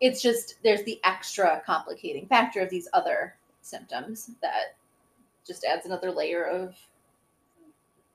It's 0.00 0.22
just 0.22 0.56
there's 0.62 0.84
the 0.84 1.00
extra 1.04 1.62
complicating 1.64 2.26
factor 2.26 2.60
of 2.60 2.70
these 2.70 2.88
other 2.92 3.34
symptoms 3.62 4.30
that 4.42 4.76
just 5.46 5.64
adds 5.64 5.86
another 5.86 6.10
layer 6.10 6.44
of 6.44 6.76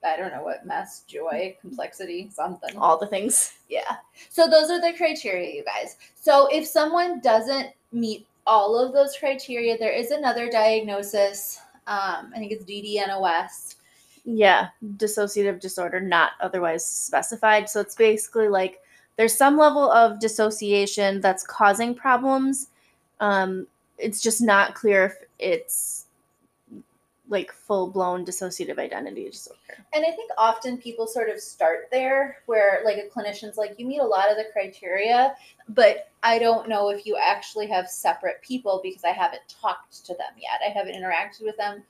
I 0.05 0.15
don't 0.15 0.31
know 0.31 0.43
what 0.43 0.65
mess, 0.65 1.03
joy, 1.07 1.55
complexity, 1.61 2.29
something. 2.31 2.77
All 2.77 2.97
the 2.97 3.07
things. 3.07 3.53
Yeah. 3.69 3.97
So 4.29 4.47
those 4.47 4.69
are 4.69 4.79
the 4.79 4.97
criteria, 4.97 5.53
you 5.53 5.63
guys. 5.63 5.97
So 6.15 6.47
if 6.51 6.65
someone 6.65 7.19
doesn't 7.19 7.71
meet 7.91 8.25
all 8.45 8.77
of 8.77 8.93
those 8.93 9.17
criteria, 9.17 9.77
there 9.77 9.91
is 9.91 10.11
another 10.11 10.49
diagnosis. 10.49 11.59
Um, 11.85 12.31
I 12.33 12.37
think 12.37 12.51
it's 12.51 12.63
DDNOS. 12.63 13.75
Yeah, 14.23 14.69
dissociative 14.97 15.59
disorder 15.59 15.99
not 15.99 16.31
otherwise 16.41 16.85
specified. 16.85 17.69
So 17.69 17.79
it's 17.79 17.95
basically 17.95 18.49
like 18.49 18.81
there's 19.15 19.35
some 19.35 19.57
level 19.57 19.91
of 19.91 20.19
dissociation 20.19 21.21
that's 21.21 21.45
causing 21.45 21.95
problems. 21.95 22.67
Um, 23.19 23.67
it's 23.97 24.21
just 24.21 24.41
not 24.41 24.75
clear 24.75 25.05
if 25.05 25.15
it's 25.39 26.06
like 27.29 27.51
full 27.51 27.87
blown 27.89 28.25
dissociative 28.25 28.79
identity 28.79 29.29
disorder. 29.29 29.59
And 29.93 30.05
I 30.05 30.11
think 30.11 30.31
often 30.37 30.77
people 30.77 31.07
sort 31.07 31.29
of 31.29 31.39
start 31.39 31.89
there 31.91 32.37
where 32.45 32.81
like 32.85 32.97
a 32.97 33.07
clinician's 33.07 33.57
like, 33.57 33.75
you 33.77 33.85
meet 33.85 33.99
a 33.99 34.05
lot 34.05 34.31
of 34.31 34.37
the 34.37 34.45
criteria, 34.53 35.35
but 35.69 36.09
I 36.23 36.39
don't 36.39 36.69
know 36.69 36.89
if 36.89 37.05
you 37.05 37.17
actually 37.21 37.67
have 37.67 37.89
separate 37.89 38.41
people 38.41 38.79
because 38.83 39.03
I 39.03 39.11
haven't 39.11 39.41
talked 39.61 40.05
to 40.05 40.13
them 40.13 40.33
yet. 40.37 40.61
I 40.65 40.69
haven't 40.69 40.95
interacted 40.95 41.43
with 41.43 41.57
them, 41.57 41.83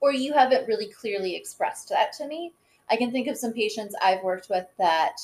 or 0.00 0.12
you 0.12 0.32
haven't 0.32 0.68
really 0.68 0.88
clearly 0.88 1.34
expressed 1.34 1.88
that 1.90 2.12
to 2.14 2.26
me. 2.26 2.52
I 2.90 2.96
can 2.96 3.10
think 3.10 3.28
of 3.28 3.36
some 3.36 3.52
patients 3.52 3.94
I've 4.02 4.22
worked 4.22 4.48
with 4.50 4.66
that 4.78 5.20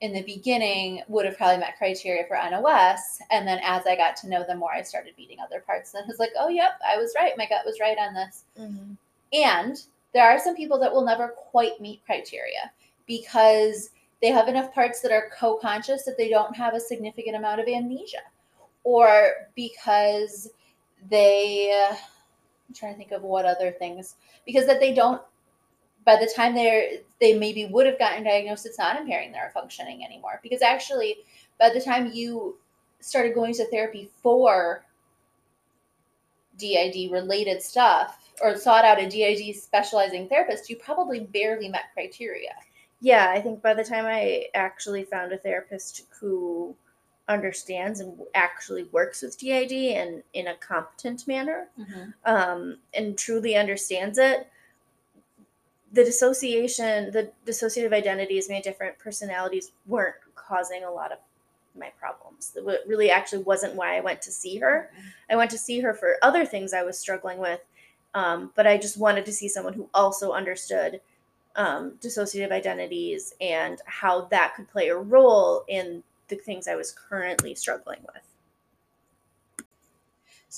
in 0.00 0.12
the 0.12 0.22
beginning 0.22 1.02
would 1.08 1.24
have 1.24 1.36
probably 1.36 1.58
met 1.58 1.76
criteria 1.76 2.24
for 2.26 2.36
NOS. 2.36 3.20
And 3.30 3.46
then 3.46 3.58
as 3.62 3.86
I 3.86 3.96
got 3.96 4.16
to 4.16 4.28
know 4.28 4.44
them 4.46 4.58
more, 4.58 4.72
I 4.72 4.82
started 4.82 5.14
meeting 5.18 5.38
other 5.40 5.60
parts. 5.60 5.92
And 5.94 6.02
it 6.02 6.08
was 6.08 6.18
like, 6.18 6.30
oh, 6.38 6.48
yep, 6.48 6.80
I 6.86 6.96
was 6.96 7.14
right. 7.18 7.32
My 7.36 7.46
gut 7.46 7.66
was 7.66 7.80
right 7.80 7.98
on 7.98 8.14
this. 8.14 8.44
Mm-hmm. 8.58 8.92
And 9.32 9.82
there 10.14 10.24
are 10.24 10.38
some 10.38 10.54
people 10.54 10.78
that 10.80 10.92
will 10.92 11.04
never 11.04 11.28
quite 11.28 11.80
meet 11.80 12.04
criteria 12.06 12.70
because 13.06 13.90
they 14.20 14.28
have 14.28 14.48
enough 14.48 14.72
parts 14.72 15.00
that 15.00 15.12
are 15.12 15.30
co 15.36 15.56
conscious 15.56 16.04
that 16.04 16.16
they 16.16 16.28
don't 16.28 16.56
have 16.56 16.74
a 16.74 16.80
significant 16.80 17.36
amount 17.36 17.60
of 17.60 17.68
amnesia, 17.68 18.18
or 18.84 19.48
because 19.54 20.48
they, 21.10 21.88
I'm 22.68 22.74
trying 22.74 22.94
to 22.94 22.98
think 22.98 23.12
of 23.12 23.22
what 23.22 23.44
other 23.44 23.70
things, 23.70 24.16
because 24.44 24.66
that 24.66 24.80
they 24.80 24.92
don't, 24.92 25.22
by 26.08 26.16
the 26.16 26.32
time 26.34 26.54
they're, 26.54 26.88
they 27.20 27.38
maybe 27.38 27.66
would 27.66 27.84
have 27.84 27.98
gotten 27.98 28.24
diagnosed, 28.24 28.64
it's 28.64 28.78
not 28.78 28.98
impairing 28.98 29.30
their 29.30 29.50
functioning 29.52 30.02
anymore. 30.02 30.40
Because 30.42 30.62
actually, 30.62 31.18
by 31.60 31.68
the 31.68 31.82
time 31.82 32.10
you 32.14 32.56
started 32.98 33.34
going 33.34 33.52
to 33.52 33.66
therapy 33.66 34.08
for 34.22 34.86
DID 36.56 37.12
related 37.12 37.60
stuff 37.60 38.30
or 38.40 38.56
sought 38.56 38.86
out 38.86 38.98
a 38.98 39.06
DID 39.06 39.54
specializing 39.54 40.30
therapist, 40.30 40.70
you 40.70 40.76
probably 40.76 41.20
barely 41.20 41.68
met 41.68 41.92
criteria. 41.92 42.54
Yeah, 43.02 43.30
I 43.30 43.42
think 43.42 43.60
by 43.60 43.74
the 43.74 43.84
time 43.84 44.06
I 44.06 44.46
actually 44.54 45.04
found 45.04 45.32
a 45.34 45.36
therapist 45.36 46.06
who 46.18 46.74
understands 47.28 48.00
and 48.00 48.18
actually 48.34 48.84
works 48.84 49.20
with 49.20 49.38
DID 49.38 49.72
and 49.72 50.22
in 50.32 50.46
a 50.46 50.54
competent 50.54 51.28
manner, 51.28 51.68
um, 52.24 52.78
and 52.94 53.18
truly 53.18 53.56
understands 53.56 54.16
it, 54.16 54.48
the 55.92 56.04
dissociation, 56.04 57.10
the 57.10 57.32
dissociative 57.46 57.92
identities, 57.92 58.48
my 58.48 58.60
different 58.60 58.98
personalities 58.98 59.72
weren't 59.86 60.16
causing 60.34 60.84
a 60.84 60.90
lot 60.90 61.12
of 61.12 61.18
my 61.76 61.90
problems. 61.98 62.56
It 62.56 62.64
really 62.86 63.10
actually 63.10 63.42
wasn't 63.42 63.74
why 63.74 63.96
I 63.96 64.00
went 64.00 64.20
to 64.22 64.32
see 64.32 64.58
her. 64.58 64.90
I 65.30 65.36
went 65.36 65.50
to 65.52 65.58
see 65.58 65.80
her 65.80 65.94
for 65.94 66.16
other 66.22 66.44
things 66.44 66.72
I 66.72 66.82
was 66.82 66.98
struggling 66.98 67.38
with, 67.38 67.60
um, 68.14 68.52
but 68.54 68.66
I 68.66 68.76
just 68.76 68.98
wanted 68.98 69.24
to 69.26 69.32
see 69.32 69.48
someone 69.48 69.74
who 69.74 69.88
also 69.94 70.32
understood 70.32 71.00
um, 71.56 71.92
dissociative 72.00 72.52
identities 72.52 73.34
and 73.40 73.80
how 73.86 74.22
that 74.26 74.54
could 74.54 74.68
play 74.68 74.88
a 74.88 74.96
role 74.96 75.64
in 75.68 76.02
the 76.28 76.36
things 76.36 76.68
I 76.68 76.76
was 76.76 76.92
currently 76.92 77.54
struggling 77.54 78.00
with. 78.02 78.27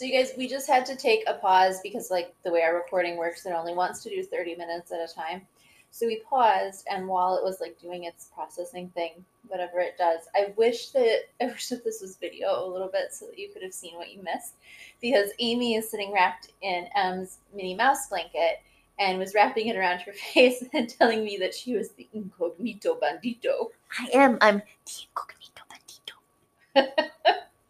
So 0.00 0.06
you 0.06 0.14
guys, 0.14 0.32
we 0.34 0.48
just 0.48 0.66
had 0.66 0.86
to 0.86 0.96
take 0.96 1.24
a 1.26 1.34
pause 1.34 1.78
because 1.82 2.10
like 2.10 2.34
the 2.42 2.50
way 2.50 2.62
our 2.62 2.74
recording 2.74 3.18
works, 3.18 3.44
it 3.44 3.50
only 3.50 3.74
wants 3.74 4.02
to 4.02 4.08
do 4.08 4.22
30 4.22 4.56
minutes 4.56 4.90
at 4.92 4.98
a 4.98 5.14
time. 5.14 5.42
So 5.90 6.06
we 6.06 6.22
paused 6.26 6.86
and 6.90 7.06
while 7.06 7.36
it 7.36 7.44
was 7.44 7.60
like 7.60 7.78
doing 7.78 8.04
its 8.04 8.30
processing 8.34 8.88
thing, 8.94 9.22
whatever 9.48 9.78
it 9.78 9.98
does, 9.98 10.20
I 10.34 10.54
wish 10.56 10.88
that 10.92 11.24
I 11.42 11.48
wish 11.48 11.68
that 11.68 11.84
this 11.84 12.00
was 12.00 12.16
video 12.16 12.64
a 12.64 12.66
little 12.66 12.88
bit 12.88 13.12
so 13.12 13.26
that 13.26 13.38
you 13.38 13.50
could 13.52 13.62
have 13.62 13.74
seen 13.74 13.94
what 13.96 14.10
you 14.10 14.22
missed. 14.22 14.54
Because 15.02 15.32
Amy 15.38 15.74
is 15.74 15.90
sitting 15.90 16.14
wrapped 16.14 16.48
in 16.62 16.86
M's 16.96 17.36
Minnie 17.54 17.74
Mouse 17.74 18.06
blanket 18.08 18.62
and 18.98 19.18
was 19.18 19.34
wrapping 19.34 19.66
it 19.66 19.76
around 19.76 20.00
her 20.00 20.12
face 20.32 20.64
and 20.72 20.88
telling 20.88 21.22
me 21.24 21.36
that 21.36 21.54
she 21.54 21.74
was 21.74 21.90
the 21.90 22.08
incognito 22.14 22.94
bandito. 22.98 23.66
I 23.98 24.08
am. 24.14 24.38
I'm 24.40 24.62
the 24.86 24.92
incognito 25.10 25.62
bandito. 25.70 27.06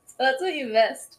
So 0.07 0.27
that's 0.27 0.43
what 0.43 0.55
you 0.55 0.67
missed. 0.67 1.19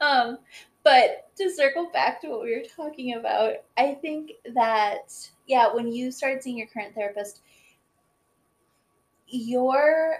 Um, 0.00 0.38
but 0.84 1.28
to 1.36 1.50
circle 1.50 1.90
back 1.92 2.20
to 2.20 2.28
what 2.28 2.42
we 2.42 2.56
were 2.56 2.64
talking 2.76 3.14
about, 3.14 3.54
I 3.76 3.94
think 3.94 4.32
that, 4.54 5.14
yeah, 5.46 5.72
when 5.72 5.90
you 5.92 6.10
started 6.10 6.42
seeing 6.42 6.58
your 6.58 6.66
current 6.66 6.94
therapist, 6.94 7.40
your 9.28 10.18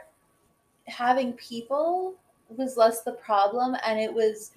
having 0.86 1.32
people 1.34 2.14
was 2.48 2.76
less 2.76 3.02
the 3.02 3.12
problem 3.12 3.76
and 3.86 3.98
it 3.98 4.12
was 4.12 4.52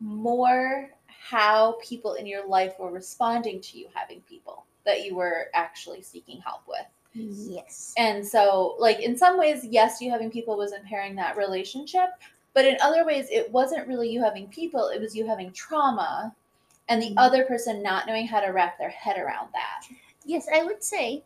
more 0.00 0.90
how 1.06 1.76
people 1.82 2.14
in 2.14 2.26
your 2.26 2.46
life 2.46 2.74
were 2.78 2.90
responding 2.90 3.60
to 3.60 3.78
you 3.78 3.86
having 3.92 4.20
people 4.22 4.64
that 4.86 5.04
you 5.04 5.14
were 5.14 5.48
actually 5.54 6.00
seeking 6.00 6.40
help 6.40 6.62
with. 6.66 6.86
Yes. 7.12 7.92
And 7.98 8.26
so, 8.26 8.76
like, 8.78 9.00
in 9.00 9.16
some 9.16 9.38
ways, 9.38 9.64
yes, 9.64 10.00
you 10.00 10.10
having 10.10 10.30
people 10.30 10.56
was 10.56 10.72
impairing 10.72 11.16
that 11.16 11.36
relationship. 11.36 12.10
But 12.54 12.64
in 12.64 12.76
other 12.82 13.04
ways, 13.04 13.28
it 13.30 13.50
wasn't 13.50 13.86
really 13.86 14.10
you 14.10 14.22
having 14.22 14.48
people, 14.48 14.88
it 14.88 15.00
was 15.00 15.14
you 15.14 15.26
having 15.26 15.52
trauma 15.52 16.34
and 16.88 17.00
the 17.00 17.10
Mhm. 17.10 17.14
other 17.18 17.44
person 17.44 17.82
not 17.82 18.06
knowing 18.06 18.26
how 18.26 18.40
to 18.40 18.48
wrap 18.48 18.76
their 18.78 18.90
head 18.90 19.18
around 19.18 19.52
that. 19.52 19.86
Yes, 20.24 20.48
I 20.52 20.64
would 20.64 20.82
say, 20.82 21.22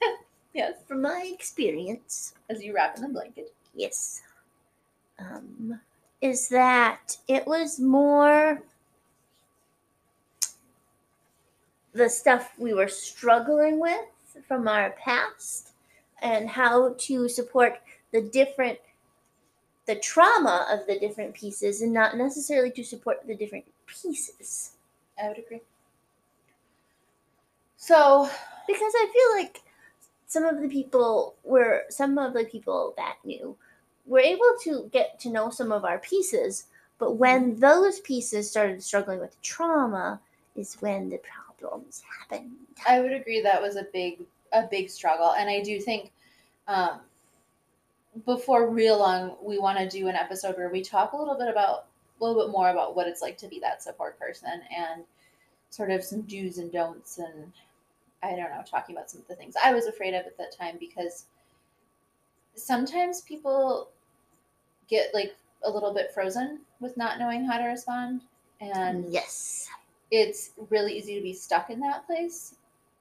Yes, 0.54 0.82
from 0.86 1.00
my 1.02 1.22
experience, 1.32 2.34
as 2.50 2.62
you 2.62 2.74
wrap 2.74 2.96
in 2.96 3.02
the 3.02 3.08
blanket. 3.08 3.54
yes, 3.74 4.22
um, 5.18 5.80
is 6.20 6.48
that 6.48 7.16
it 7.28 7.46
was 7.46 7.78
more 7.80 8.62
the 11.92 12.08
stuff 12.08 12.52
we 12.58 12.72
were 12.74 12.88
struggling 12.88 13.78
with 13.78 14.06
from 14.48 14.66
our 14.68 14.90
past 14.92 15.72
and 16.22 16.48
how 16.48 16.94
to 16.98 17.28
support 17.28 17.80
the 18.12 18.20
different 18.22 18.78
the 19.86 19.96
trauma 19.96 20.66
of 20.70 20.86
the 20.86 20.98
different 20.98 21.34
pieces 21.34 21.82
and 21.82 21.92
not 21.92 22.16
necessarily 22.16 22.70
to 22.70 22.84
support 22.84 23.26
the 23.26 23.34
different 23.34 23.64
pieces 23.86 24.72
I 25.22 25.28
would 25.28 25.38
agree. 25.38 25.60
So, 27.76 28.28
because 28.66 28.92
I 28.94 29.10
feel 29.12 29.42
like 29.42 29.62
some 30.26 30.44
of 30.44 30.60
the 30.60 30.68
people 30.68 31.34
were 31.44 31.84
some 31.90 32.18
of 32.18 32.32
the 32.32 32.44
people 32.44 32.94
that 32.96 33.16
knew 33.24 33.56
were 34.06 34.20
able 34.20 34.54
to 34.62 34.88
get 34.92 35.20
to 35.20 35.30
know 35.30 35.50
some 35.50 35.70
of 35.72 35.84
our 35.84 35.98
pieces, 35.98 36.66
but 36.98 37.16
when 37.16 37.56
those 37.56 38.00
pieces 38.00 38.50
started 38.50 38.82
struggling 38.82 39.20
with 39.20 39.40
trauma 39.42 40.20
is 40.56 40.76
when 40.80 41.08
the 41.08 41.18
problems 41.18 42.02
happened. 42.20 42.52
I 42.88 43.00
would 43.00 43.12
agree 43.12 43.40
that 43.42 43.62
was 43.62 43.76
a 43.76 43.86
big 43.92 44.20
a 44.52 44.66
big 44.66 44.90
struggle 44.90 45.32
and 45.32 45.48
I 45.48 45.62
do 45.62 45.80
think 45.80 46.12
um 46.68 47.00
before 48.26 48.68
real 48.68 48.98
long 48.98 49.36
we 49.42 49.58
want 49.58 49.78
to 49.78 49.88
do 49.88 50.08
an 50.08 50.16
episode 50.16 50.56
where 50.56 50.68
we 50.68 50.82
talk 50.82 51.12
a 51.12 51.16
little 51.16 51.36
bit 51.36 51.48
about 51.48 51.86
a 52.20 52.24
little 52.24 52.42
bit 52.42 52.52
more 52.52 52.68
about 52.68 52.94
what 52.94 53.06
it's 53.06 53.22
like 53.22 53.38
to 53.38 53.48
be 53.48 53.58
that 53.58 53.82
support 53.82 54.18
person 54.18 54.60
and 54.76 55.02
sort 55.70 55.90
of 55.90 56.04
some 56.04 56.20
do's 56.22 56.58
and 56.58 56.70
don'ts 56.70 57.18
and 57.18 57.52
I 58.22 58.30
don't 58.30 58.50
know 58.50 58.62
talking 58.68 58.94
about 58.94 59.10
some 59.10 59.22
of 59.22 59.28
the 59.28 59.34
things 59.34 59.54
I 59.62 59.72
was 59.72 59.86
afraid 59.86 60.14
of 60.14 60.26
at 60.26 60.36
that 60.36 60.56
time 60.56 60.76
because 60.78 61.24
sometimes 62.54 63.22
people 63.22 63.88
get 64.88 65.12
like 65.14 65.34
a 65.64 65.70
little 65.70 65.94
bit 65.94 66.12
frozen 66.12 66.60
with 66.80 66.96
not 66.96 67.18
knowing 67.18 67.44
how 67.44 67.56
to 67.56 67.64
respond 67.64 68.20
and 68.60 69.06
mm, 69.06 69.08
yes. 69.12 69.68
it's 70.10 70.50
really 70.68 70.96
easy 70.98 71.14
to 71.16 71.22
be 71.22 71.32
stuck 71.32 71.70
in 71.70 71.80
that 71.80 72.06
place 72.06 72.56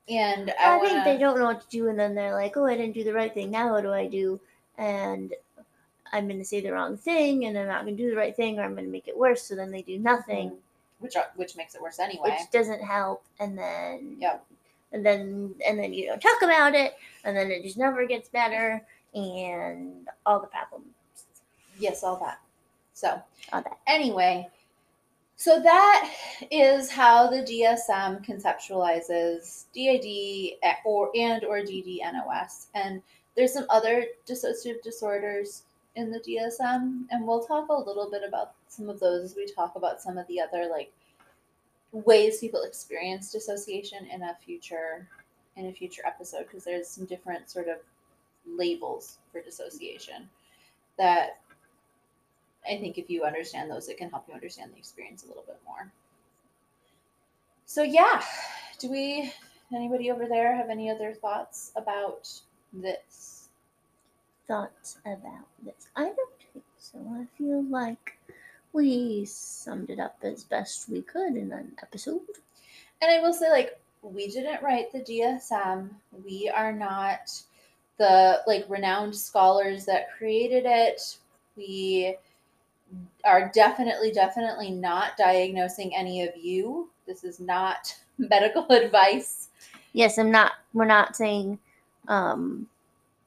and 0.08 0.54
I, 0.60 0.78
I, 0.78 0.80
think 0.80 0.92
wanna- 0.94 1.04
they 1.04 1.18
don't 1.18 1.38
know 1.38 1.46
what 1.46 1.62
to 1.62 1.68
do 1.70 1.90
and 1.90 2.00
then 2.00 2.16
they're 2.16 2.34
like, 2.34 2.56
Oh, 2.56 2.66
I 2.66 2.78
didn't 2.78 2.94
do 2.94 3.04
the 3.04 3.14
right 3.14 3.34
thing, 3.34 3.52
now 3.52 3.74
what 3.74 3.84
do 3.84 3.92
I 3.92 4.08
do? 4.08 4.40
And 4.82 5.34
I'm 6.12 6.28
gonna 6.28 6.44
say 6.44 6.60
the 6.60 6.74
wrong 6.74 6.98
thing 6.98 7.46
and 7.46 7.58
I'm 7.58 7.68
not 7.68 7.86
gonna 7.86 7.96
do 7.96 8.10
the 8.10 8.18
right 8.18 8.36
thing 8.36 8.60
or 8.60 8.64
I'm 8.64 8.76
gonna 8.76 8.88
make 8.88 9.08
it 9.08 9.18
worse, 9.18 9.44
so 9.44 9.56
then 9.56 9.72
they 9.72 9.82
do 9.84 9.98
nothing. 10.00 10.58
which 11.00 11.16
are, 11.16 11.28
which 11.36 11.56
makes 11.56 11.74
it 11.74 11.82
worse 11.82 12.00
anyway. 12.00 12.30
which 12.32 12.52
doesn't 12.52 12.82
help 12.84 13.24
and 13.40 13.58
then 13.58 14.18
Yep. 14.20 14.46
and 14.92 15.04
then 15.06 15.56
and 15.68 15.80
then 15.80 15.94
you 15.94 16.06
don't 16.08 16.20
talk 16.22 16.42
about 16.44 16.76
it 16.76 16.94
and 17.24 17.36
then 17.36 17.50
it 17.50 17.64
just 17.64 17.78
never 17.78 18.06
gets 18.06 18.28
better 18.30 18.86
and 19.16 20.08
all 20.26 20.40
the 20.40 20.48
problems 20.48 20.86
Yes, 21.80 22.04
all 22.04 22.18
that. 22.18 22.40
So, 22.94 23.20
All 23.52 23.62
that. 23.64 23.80
anyway, 23.88 24.48
so 25.38 25.60
that 25.60 26.14
is 26.52 26.92
how 26.92 27.26
the 27.28 27.42
DSM 27.42 28.24
conceptualizes 28.24 29.66
DID 29.74 30.58
eh, 30.62 30.76
or 30.86 31.10
and 31.16 31.44
or 31.44 31.62
DDNOS. 31.62 32.68
And 32.76 33.02
there's 33.36 33.54
some 33.54 33.66
other 33.70 34.06
dissociative 34.28 34.82
disorders 34.82 35.64
in 35.96 36.12
the 36.12 36.20
DSM, 36.20 37.04
and 37.12 37.28
we'll 37.28 37.44
talk 37.44 37.70
a 37.70 37.74
little 37.74 38.10
bit 38.10 38.24
about 38.28 38.54
some 38.68 38.90
of 38.90 39.00
those 39.00 39.24
as 39.24 39.36
we 39.36 39.52
talk 39.52 39.76
about 39.76 40.02
some 40.02 40.18
of 40.18 40.28
the 40.28 40.40
other 40.40 40.68
like 40.70 40.92
ways 41.92 42.40
people 42.40 42.64
experience 42.64 43.32
dissociation 43.32 44.06
in 44.14 44.24
a 44.24 44.38
future 44.46 45.08
in 45.58 45.66
a 45.66 45.74
future 45.74 46.04
episode 46.06 46.46
because 46.48 46.64
there's 46.64 46.88
some 46.88 47.06
different 47.06 47.50
sort 47.50 47.68
of 47.68 47.78
labels 48.48 49.18
for 49.32 49.42
dissociation 49.42 50.30
that 50.98 51.40
I 52.66 52.78
think 52.78 52.98
if 52.98 53.10
you 53.10 53.24
understand 53.24 53.70
those, 53.70 53.90
it 53.90 53.98
can 53.98 54.10
help 54.10 54.26
you 54.28 54.34
understand 54.34 54.72
the 54.74 54.78
experience 54.78 55.24
a 55.24 55.28
little 55.28 55.44
bit 55.46 55.60
more. 55.66 55.92
So 57.66 57.84
yeah, 57.84 58.24
do 58.80 58.90
we? 58.90 59.34
Anybody 59.74 60.12
over 60.12 60.28
there 60.28 60.54
have 60.56 60.70
any 60.70 60.90
other 60.90 61.14
thoughts 61.14 61.72
about 61.78 62.30
this? 62.74 63.38
thoughts 64.48 64.98
about 65.06 65.48
this 65.64 65.88
i 65.96 66.04
don't 66.04 66.18
think 66.52 66.66
so 66.78 66.98
i 67.16 67.26
feel 67.38 67.64
like 67.70 68.18
we 68.74 69.24
summed 69.26 69.90
it 69.90 70.00
up 70.00 70.18
as 70.24 70.44
best 70.44 70.90
we 70.90 71.02
could 71.02 71.36
in 71.38 71.52
an 71.54 71.72
episode 71.82 72.20
And 73.02 73.12
I 73.12 73.20
will 73.20 73.34
say, 73.34 73.50
like, 73.50 73.80
we 74.02 74.28
didn't 74.28 74.62
write 74.64 74.92
the 74.92 75.00
DSM. 75.00 75.90
We 76.26 76.50
are 76.54 76.72
not 76.74 77.32
the 77.98 78.42
like 78.48 78.66
renowned 78.68 79.16
scholars 79.16 79.86
that 79.86 80.12
created 80.18 80.64
it. 80.66 81.18
We 81.56 82.16
are 83.24 83.52
definitely, 83.54 84.12
definitely 84.12 84.72
not 84.72 85.18
diagnosing 85.18 85.96
any 85.96 86.24
of 86.28 86.36
you. 86.36 86.90
This 87.08 87.24
is 87.24 87.40
not 87.40 87.96
medical 88.18 88.66
advice. 88.70 89.50
yes 89.94 90.18
i'm 90.18 90.32
not 90.32 90.54
we're 90.74 90.86
not 90.86 91.16
saying 91.16 91.60
um, 92.08 92.68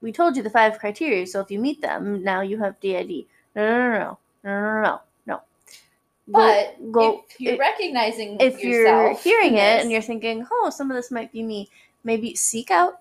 we 0.00 0.12
told 0.12 0.36
you 0.36 0.42
the 0.42 0.50
five 0.50 0.78
criteria, 0.78 1.26
so 1.26 1.40
if 1.40 1.50
you 1.50 1.58
meet 1.58 1.80
them, 1.80 2.22
now 2.22 2.40
you 2.40 2.58
have 2.58 2.78
DID. 2.80 3.26
No, 3.56 3.66
no, 3.66 3.88
no, 3.88 4.18
no, 4.44 4.50
no, 4.50 4.50
no, 4.52 4.82
no, 4.82 5.00
no. 5.26 5.40
But 6.28 6.76
go, 6.92 7.12
go 7.12 7.24
if 7.28 7.40
you're 7.40 7.54
it, 7.54 7.58
recognizing 7.58 8.36
if 8.40 8.62
you're 8.62 9.14
hearing 9.16 9.54
it 9.54 9.80
and 9.80 9.90
you're 9.90 10.02
thinking, 10.02 10.46
oh, 10.50 10.70
some 10.70 10.90
of 10.90 10.96
this 10.96 11.10
might 11.10 11.32
be 11.32 11.42
me, 11.42 11.70
maybe 12.02 12.34
seek 12.34 12.70
out 12.70 13.00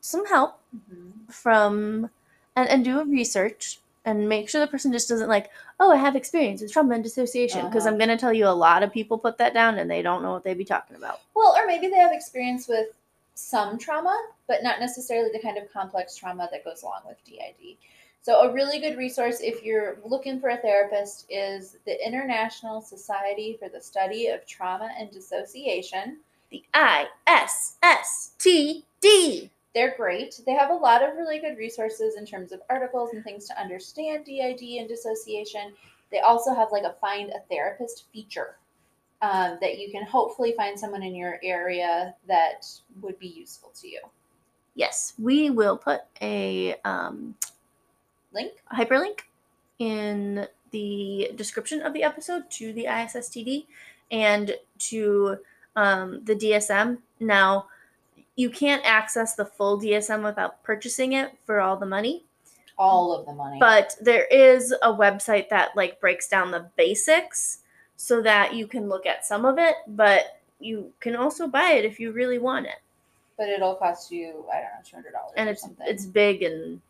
some 0.00 0.26
help 0.26 0.60
mm-hmm. 0.76 1.30
from 1.30 2.10
and, 2.56 2.68
and 2.68 2.84
do 2.84 3.00
a 3.00 3.04
research 3.04 3.80
and 4.04 4.28
make 4.28 4.48
sure 4.48 4.60
the 4.60 4.66
person 4.66 4.92
just 4.92 5.08
doesn't 5.08 5.28
like, 5.28 5.50
oh, 5.80 5.90
I 5.90 5.96
have 5.96 6.14
experience 6.14 6.60
with 6.60 6.72
trauma 6.72 6.94
and 6.94 7.02
dissociation. 7.02 7.64
Because 7.66 7.86
uh-huh. 7.86 7.92
I'm 7.92 7.98
going 7.98 8.10
to 8.10 8.16
tell 8.16 8.32
you 8.32 8.46
a 8.46 8.48
lot 8.48 8.82
of 8.82 8.92
people 8.92 9.16
put 9.16 9.38
that 9.38 9.54
down 9.54 9.78
and 9.78 9.90
they 9.90 10.02
don't 10.02 10.22
know 10.22 10.32
what 10.32 10.44
they'd 10.44 10.58
be 10.58 10.64
talking 10.64 10.96
about. 10.96 11.20
Well, 11.34 11.56
or 11.56 11.66
maybe 11.66 11.88
they 11.88 11.96
have 11.96 12.12
experience 12.12 12.68
with 12.68 12.88
some 13.34 13.78
trauma, 13.78 14.16
but 14.46 14.62
not 14.62 14.80
necessarily 14.80 15.30
the 15.32 15.40
kind 15.40 15.58
of 15.58 15.72
complex 15.72 16.16
trauma 16.16 16.48
that 16.50 16.64
goes 16.64 16.82
along 16.82 17.02
with 17.06 17.22
DID. 17.24 17.76
So, 18.22 18.40
a 18.40 18.52
really 18.52 18.80
good 18.80 18.96
resource 18.96 19.40
if 19.40 19.62
you're 19.62 19.98
looking 20.02 20.40
for 20.40 20.48
a 20.48 20.56
therapist 20.56 21.26
is 21.28 21.76
the 21.84 22.06
International 22.06 22.80
Society 22.80 23.58
for 23.60 23.68
the 23.68 23.80
Study 23.80 24.28
of 24.28 24.46
Trauma 24.46 24.90
and 24.98 25.10
Dissociation. 25.10 26.18
The 26.50 26.64
I 26.72 27.06
S 27.26 27.76
S 27.82 28.32
T 28.38 28.84
D. 29.00 29.50
They're 29.74 29.94
great. 29.96 30.40
They 30.46 30.52
have 30.52 30.70
a 30.70 30.74
lot 30.74 31.02
of 31.02 31.16
really 31.16 31.38
good 31.40 31.58
resources 31.58 32.14
in 32.16 32.24
terms 32.24 32.52
of 32.52 32.62
articles 32.70 33.10
and 33.12 33.24
things 33.24 33.46
to 33.48 33.60
understand 33.60 34.24
DID 34.24 34.62
and 34.78 34.88
dissociation. 34.88 35.74
They 36.12 36.20
also 36.20 36.54
have 36.54 36.70
like 36.70 36.84
a 36.84 36.94
find 37.00 37.30
a 37.30 37.40
therapist 37.50 38.04
feature 38.12 38.56
um, 39.24 39.58
that 39.62 39.78
you 39.78 39.90
can 39.90 40.04
hopefully 40.04 40.52
find 40.54 40.78
someone 40.78 41.02
in 41.02 41.14
your 41.14 41.38
area 41.42 42.14
that 42.28 42.66
would 43.00 43.18
be 43.18 43.28
useful 43.28 43.70
to 43.80 43.88
you. 43.88 44.00
Yes, 44.74 45.14
we 45.18 45.48
will 45.48 45.78
put 45.78 46.02
a 46.20 46.74
um, 46.84 47.34
Link? 48.32 48.52
A 48.70 48.74
hyperlink 48.74 49.20
in 49.78 50.46
the 50.72 51.30
description 51.36 51.80
of 51.80 51.94
the 51.94 52.02
episode 52.02 52.50
to 52.50 52.72
the 52.72 52.84
ISSTD 52.84 53.66
and 54.10 54.56
to 54.80 55.38
um, 55.76 56.22
the 56.24 56.34
DSM. 56.34 56.98
Now, 57.20 57.66
you 58.36 58.50
can't 58.50 58.82
access 58.84 59.34
the 59.36 59.46
full 59.46 59.80
DSM 59.80 60.22
without 60.22 60.62
purchasing 60.64 61.12
it 61.12 61.32
for 61.46 61.60
all 61.60 61.76
the 61.76 61.86
money, 61.86 62.24
All 62.76 63.14
of 63.14 63.24
the 63.24 63.32
money. 63.32 63.58
but 63.58 63.94
there 64.00 64.26
is 64.26 64.72
a 64.82 64.92
website 64.92 65.48
that 65.48 65.76
like 65.76 66.00
breaks 66.00 66.28
down 66.28 66.50
the 66.50 66.66
basics 66.76 67.60
so 68.04 68.20
that 68.20 68.54
you 68.54 68.66
can 68.66 68.88
look 68.88 69.06
at 69.06 69.24
some 69.24 69.44
of 69.46 69.56
it, 69.58 69.76
but 69.88 70.40
you 70.60 70.92
can 71.00 71.16
also 71.16 71.46
buy 71.48 71.70
it 71.72 71.84
if 71.86 71.98
you 71.98 72.12
really 72.12 72.38
want 72.38 72.66
it. 72.66 72.80
but 73.38 73.48
it'll 73.48 73.74
cost 73.76 74.12
you, 74.12 74.44
I 74.52 74.56
don't 74.60 74.72
know, 74.74 74.82
two 74.84 74.96
hundred 74.96 75.12
dollars 75.12 75.32
And 75.36 75.48
it's 75.48 75.62
something. 75.62 75.86
it's 75.88 76.04
big 76.06 76.42
and 76.42 76.80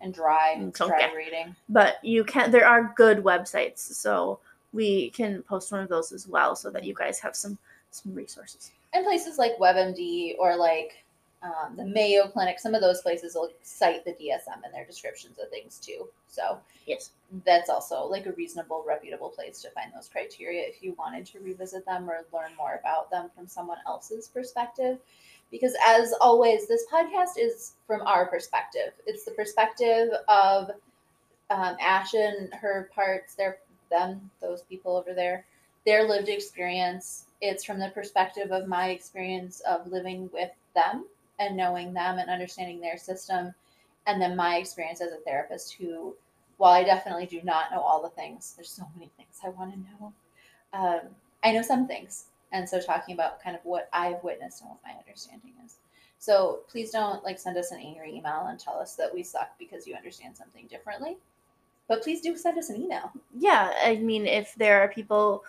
and 0.00 0.12
dry, 0.12 0.56
Mm, 0.58 0.74
dry 0.76 1.12
reading. 1.16 1.54
but 1.68 1.96
you 2.02 2.24
can 2.24 2.50
there 2.50 2.66
are 2.66 2.92
good 2.96 3.18
websites 3.24 3.78
so 3.78 4.38
we 4.72 5.10
can 5.10 5.42
post 5.44 5.70
one 5.72 5.80
of 5.80 5.88
those 5.88 6.10
as 6.12 6.26
well 6.26 6.56
so 6.56 6.68
that 6.70 6.82
you 6.84 6.92
guys 6.94 7.20
have 7.20 7.34
some 7.36 7.56
some 7.92 8.12
resources 8.14 8.72
And 8.92 9.04
places 9.06 9.38
like 9.38 9.52
WebMD 9.58 10.34
or 10.38 10.56
like 10.56 11.03
um, 11.44 11.76
the 11.76 11.84
Mayo 11.84 12.26
Clinic, 12.26 12.58
some 12.58 12.74
of 12.74 12.80
those 12.80 13.02
places 13.02 13.34
will 13.34 13.50
cite 13.62 14.04
the 14.04 14.12
DSM 14.12 14.64
in 14.64 14.72
their 14.72 14.84
descriptions 14.84 15.38
of 15.38 15.50
things 15.50 15.78
too. 15.78 16.08
So 16.28 16.58
yes 16.86 17.10
that's 17.44 17.70
also 17.70 18.04
like 18.04 18.26
a 18.26 18.32
reasonable, 18.32 18.84
reputable 18.86 19.30
place 19.30 19.60
to 19.62 19.70
find 19.70 19.90
those 19.94 20.08
criteria 20.08 20.62
if 20.62 20.82
you 20.82 20.94
wanted 20.98 21.26
to 21.26 21.40
revisit 21.40 21.84
them 21.84 22.08
or 22.08 22.24
learn 22.32 22.54
more 22.56 22.78
about 22.80 23.10
them 23.10 23.30
from 23.34 23.48
someone 23.48 23.78
else's 23.86 24.28
perspective. 24.28 24.98
Because 25.50 25.74
as 25.86 26.14
always, 26.20 26.66
this 26.66 26.84
podcast 26.92 27.38
is 27.38 27.72
from 27.86 28.02
our 28.02 28.26
perspective. 28.26 28.92
It's 29.06 29.24
the 29.24 29.32
perspective 29.32 30.10
of 30.28 30.70
um, 31.50 31.76
Ash 31.80 32.14
and 32.14 32.52
her 32.54 32.90
parts, 32.94 33.34
their 33.34 33.58
them, 33.90 34.30
those 34.40 34.62
people 34.62 34.96
over 34.96 35.14
there, 35.14 35.44
their 35.86 36.08
lived 36.08 36.28
experience. 36.28 37.26
It's 37.40 37.64
from 37.64 37.78
the 37.78 37.90
perspective 37.90 38.50
of 38.50 38.66
my 38.66 38.90
experience 38.90 39.60
of 39.60 39.86
living 39.86 40.30
with 40.32 40.50
them 40.74 41.04
and 41.38 41.56
knowing 41.56 41.92
them 41.92 42.18
and 42.18 42.30
understanding 42.30 42.80
their 42.80 42.98
system, 42.98 43.54
and 44.06 44.20
then 44.20 44.36
my 44.36 44.56
experience 44.56 45.00
as 45.00 45.12
a 45.12 45.16
therapist 45.18 45.74
who 45.74 46.14
while 46.56 46.72
I 46.72 46.84
definitely 46.84 47.26
do 47.26 47.40
not 47.42 47.72
know 47.72 47.80
all 47.80 48.02
the 48.02 48.10
things, 48.10 48.54
there's 48.56 48.70
so 48.70 48.84
many 48.94 49.10
things 49.16 49.40
I 49.44 49.48
want 49.48 49.72
to 49.72 49.78
know. 49.78 50.12
Um, 50.72 51.00
I 51.42 51.52
know 51.52 51.62
some 51.62 51.86
things. 51.86 52.26
And 52.52 52.68
so 52.68 52.80
talking 52.80 53.14
about 53.14 53.42
kind 53.42 53.56
of 53.56 53.64
what 53.64 53.88
I've 53.92 54.22
witnessed 54.22 54.60
and 54.60 54.70
what 54.70 54.78
my 54.84 54.92
understanding 54.98 55.52
is. 55.64 55.76
So 56.18 56.60
please 56.68 56.90
don't 56.90 57.24
like 57.24 57.38
send 57.38 57.56
us 57.56 57.72
an 57.72 57.80
angry 57.80 58.14
email 58.14 58.46
and 58.48 58.58
tell 58.58 58.78
us 58.78 58.94
that 58.94 59.12
we 59.12 59.22
suck 59.22 59.50
because 59.58 59.86
you 59.86 59.94
understand 59.94 60.36
something 60.36 60.66
differently. 60.68 61.16
But 61.88 62.02
please 62.02 62.20
do 62.20 62.36
send 62.36 62.56
us 62.56 62.70
an 62.70 62.80
email. 62.80 63.10
yeah 63.38 63.72
i 63.84 63.96
mean 63.96 64.26
if 64.26 64.54
there 64.54 64.80
are 64.80 64.88
people 64.88 65.44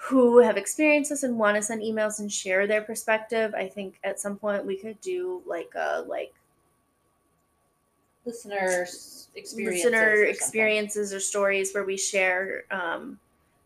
who 0.00 0.38
have 0.38 0.56
experienced 0.56 1.10
this 1.10 1.24
and 1.24 1.36
want 1.36 1.56
to 1.56 1.62
send 1.62 1.82
emails 1.82 2.20
and 2.20 2.32
share 2.32 2.66
their 2.66 2.82
perspective 2.82 3.52
i 3.54 3.66
think 3.66 3.98
at 4.04 4.20
some 4.20 4.36
point 4.36 4.64
we 4.64 4.76
could 4.76 5.00
do 5.00 5.42
like 5.46 5.72
a 5.74 6.02
like 6.06 6.32
Listeners 8.24 9.28
experiences. 9.34 9.84
listener 9.84 10.10
or 10.10 10.24
experiences 10.24 11.14
or 11.14 11.20
stories 11.20 11.72
where 11.72 11.84
we 11.84 11.96
share 11.96 12.64
um, 12.70 13.18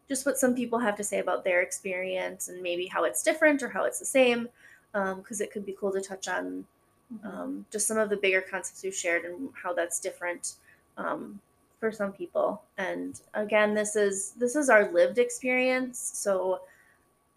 just 0.09 0.24
what 0.24 0.39
some 0.39 0.55
people 0.55 0.78
have 0.78 0.97
to 0.97 1.03
say 1.05 1.18
about 1.18 1.43
their 1.43 1.62
experience 1.62 2.49
and 2.49 2.62
maybe 2.62 2.87
how 2.87 3.03
it's 3.05 3.22
different 3.22 3.62
or 3.62 3.68
how 3.68 3.85
it's 3.85 3.99
the 3.99 4.05
same 4.05 4.49
because 4.93 5.41
it 5.41 5.51
could 5.51 5.66
be 5.66 5.76
cool 5.78 5.93
to 5.93 6.01
touch 6.01 6.28
on 6.28 6.64
Mhm. 7.12 7.26
um, 7.26 7.66
just 7.70 7.87
some 7.87 7.99
of 7.99 8.09
the 8.09 8.16
bigger 8.16 8.41
concepts 8.41 8.83
we've 8.83 8.95
shared 8.95 9.24
and 9.24 9.51
how 9.55 9.72
that's 9.72 10.01
different 10.01 10.55
um, 10.97 11.41
for 11.83 11.91
some 11.91 12.12
people. 12.12 12.62
And 12.78 13.20
again 13.35 13.74
this 13.74 13.97
is 13.97 14.35
this 14.39 14.55
is 14.55 14.70
our 14.70 14.93
lived 14.93 15.18
experience. 15.18 15.99
So 16.14 16.61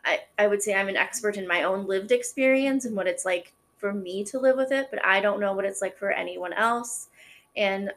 I, 0.05 0.19
I 0.37 0.45
would 0.45 0.61
say 0.61 0.75
i'm 0.75 0.87
an 0.87 0.95
expert 0.95 1.35
in 1.35 1.47
my 1.47 1.63
own 1.63 1.87
lived 1.87 2.11
experience 2.11 2.85
and 2.85 2.95
what 2.95 3.07
it's 3.07 3.25
like 3.25 3.53
for 3.77 3.91
me 3.91 4.23
to 4.25 4.39
live 4.39 4.55
with 4.55 4.71
it 4.71 4.87
but 4.91 5.03
i 5.03 5.19
don't 5.19 5.39
know 5.39 5.53
what 5.53 5.65
it's 5.65 5.81
like 5.81 5.97
for 5.97 6.11
anyone 6.11 6.53
else. 6.53 7.07
And 7.55 7.91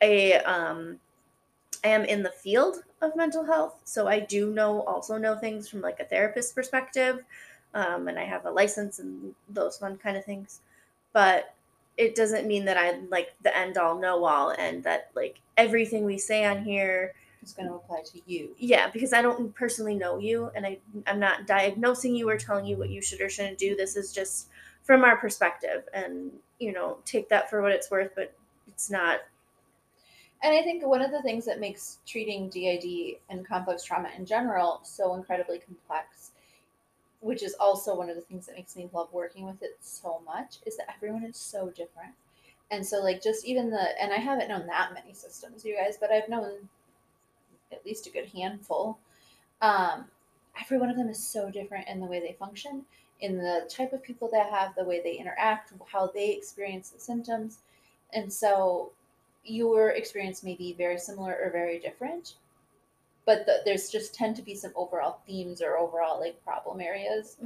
i 0.00 0.40
um 0.46 1.00
i 1.84 1.88
am 1.88 2.04
in 2.04 2.22
the 2.22 2.30
field 2.44 2.84
of 3.02 3.16
mental 3.16 3.44
health 3.44 3.80
so 3.82 4.06
i 4.06 4.20
do 4.20 4.52
know 4.52 4.82
also 4.82 5.18
know 5.18 5.34
things 5.36 5.68
from 5.68 5.80
like 5.80 5.98
a 5.98 6.04
therapist 6.04 6.54
perspective 6.54 7.24
um, 7.74 8.06
and 8.06 8.16
i 8.16 8.24
have 8.24 8.46
a 8.46 8.50
license 8.50 9.00
and 9.00 9.34
those 9.48 9.78
fun 9.78 9.96
kind 9.96 10.16
of 10.16 10.24
things. 10.24 10.60
But 11.12 11.55
it 11.96 12.14
doesn't 12.14 12.46
mean 12.46 12.64
that 12.64 12.76
i'm 12.76 13.08
like 13.10 13.34
the 13.42 13.56
end 13.56 13.78
all 13.78 13.98
know 13.98 14.24
all 14.24 14.50
and 14.50 14.82
that 14.84 15.10
like 15.14 15.40
everything 15.56 16.04
we 16.04 16.18
say 16.18 16.44
on 16.44 16.62
here 16.62 17.14
is 17.42 17.52
going 17.52 17.68
to 17.68 17.74
apply 17.74 18.02
to 18.04 18.20
you. 18.26 18.50
yeah 18.58 18.90
because 18.90 19.12
i 19.12 19.22
don't 19.22 19.54
personally 19.54 19.94
know 19.94 20.18
you 20.18 20.50
and 20.54 20.66
I, 20.66 20.78
i'm 21.06 21.20
not 21.20 21.46
diagnosing 21.46 22.14
you 22.14 22.28
or 22.28 22.36
telling 22.36 22.66
you 22.66 22.76
what 22.76 22.90
you 22.90 23.00
should 23.00 23.20
or 23.20 23.28
shouldn't 23.28 23.58
do 23.58 23.76
this 23.76 23.96
is 23.96 24.12
just 24.12 24.48
from 24.82 25.04
our 25.04 25.16
perspective 25.16 25.84
and 25.94 26.30
you 26.58 26.72
know 26.72 26.98
take 27.04 27.28
that 27.28 27.48
for 27.50 27.62
what 27.62 27.72
it's 27.72 27.90
worth 27.90 28.10
but 28.14 28.32
it's 28.68 28.90
not 28.90 29.20
And 30.42 30.54
I 30.54 30.62
think 30.62 30.84
one 30.84 31.00
of 31.00 31.10
the 31.10 31.22
things 31.22 31.44
that 31.46 31.60
makes 31.60 31.98
treating 32.06 32.48
DID 32.50 33.16
and 33.30 33.46
complex 33.46 33.82
trauma 33.84 34.10
in 34.16 34.26
general 34.26 34.80
so 34.84 35.14
incredibly 35.14 35.58
complex, 35.58 36.32
which 37.20 37.42
is 37.42 37.54
also 37.58 37.96
one 37.96 38.10
of 38.10 38.16
the 38.16 38.22
things 38.22 38.46
that 38.46 38.56
makes 38.56 38.76
me 38.76 38.88
love 38.92 39.12
working 39.12 39.44
with 39.44 39.62
it 39.62 39.76
so 39.80 40.20
much, 40.24 40.56
is 40.66 40.76
that 40.76 40.92
everyone 40.94 41.24
is 41.24 41.36
so 41.36 41.70
different. 41.70 42.12
And 42.70 42.84
so, 42.84 42.98
like, 43.02 43.22
just 43.22 43.44
even 43.44 43.70
the, 43.70 44.02
and 44.02 44.12
I 44.12 44.16
haven't 44.16 44.48
known 44.48 44.66
that 44.66 44.92
many 44.92 45.12
systems, 45.12 45.64
you 45.64 45.76
guys, 45.76 45.96
but 46.00 46.10
I've 46.10 46.28
known 46.28 46.68
at 47.72 47.84
least 47.84 48.06
a 48.06 48.10
good 48.10 48.26
handful. 48.26 48.98
Um, 49.62 50.06
every 50.60 50.78
one 50.78 50.90
of 50.90 50.96
them 50.96 51.08
is 51.08 51.22
so 51.22 51.50
different 51.50 51.88
in 51.88 52.00
the 52.00 52.06
way 52.06 52.20
they 52.20 52.36
function, 52.38 52.84
in 53.20 53.38
the 53.38 53.68
type 53.68 53.92
of 53.92 54.02
people 54.02 54.28
they 54.30 54.38
have, 54.38 54.74
the 54.74 54.84
way 54.84 55.00
they 55.02 55.14
interact, 55.14 55.72
how 55.86 56.08
they 56.08 56.30
experience 56.30 56.90
the 56.90 57.00
symptoms. 57.00 57.58
And 58.12 58.32
so, 58.32 58.92
your 59.44 59.90
experience 59.90 60.42
may 60.42 60.56
be 60.56 60.72
very 60.72 60.98
similar 60.98 61.38
or 61.40 61.50
very 61.50 61.78
different 61.78 62.34
but 63.26 63.44
the, 63.44 63.60
there's 63.64 63.90
just 63.90 64.14
tend 64.14 64.36
to 64.36 64.42
be 64.42 64.54
some 64.54 64.72
overall 64.76 65.18
themes 65.26 65.60
or 65.60 65.76
overall 65.76 66.18
like 66.20 66.42
problem 66.44 66.80
areas 66.80 67.36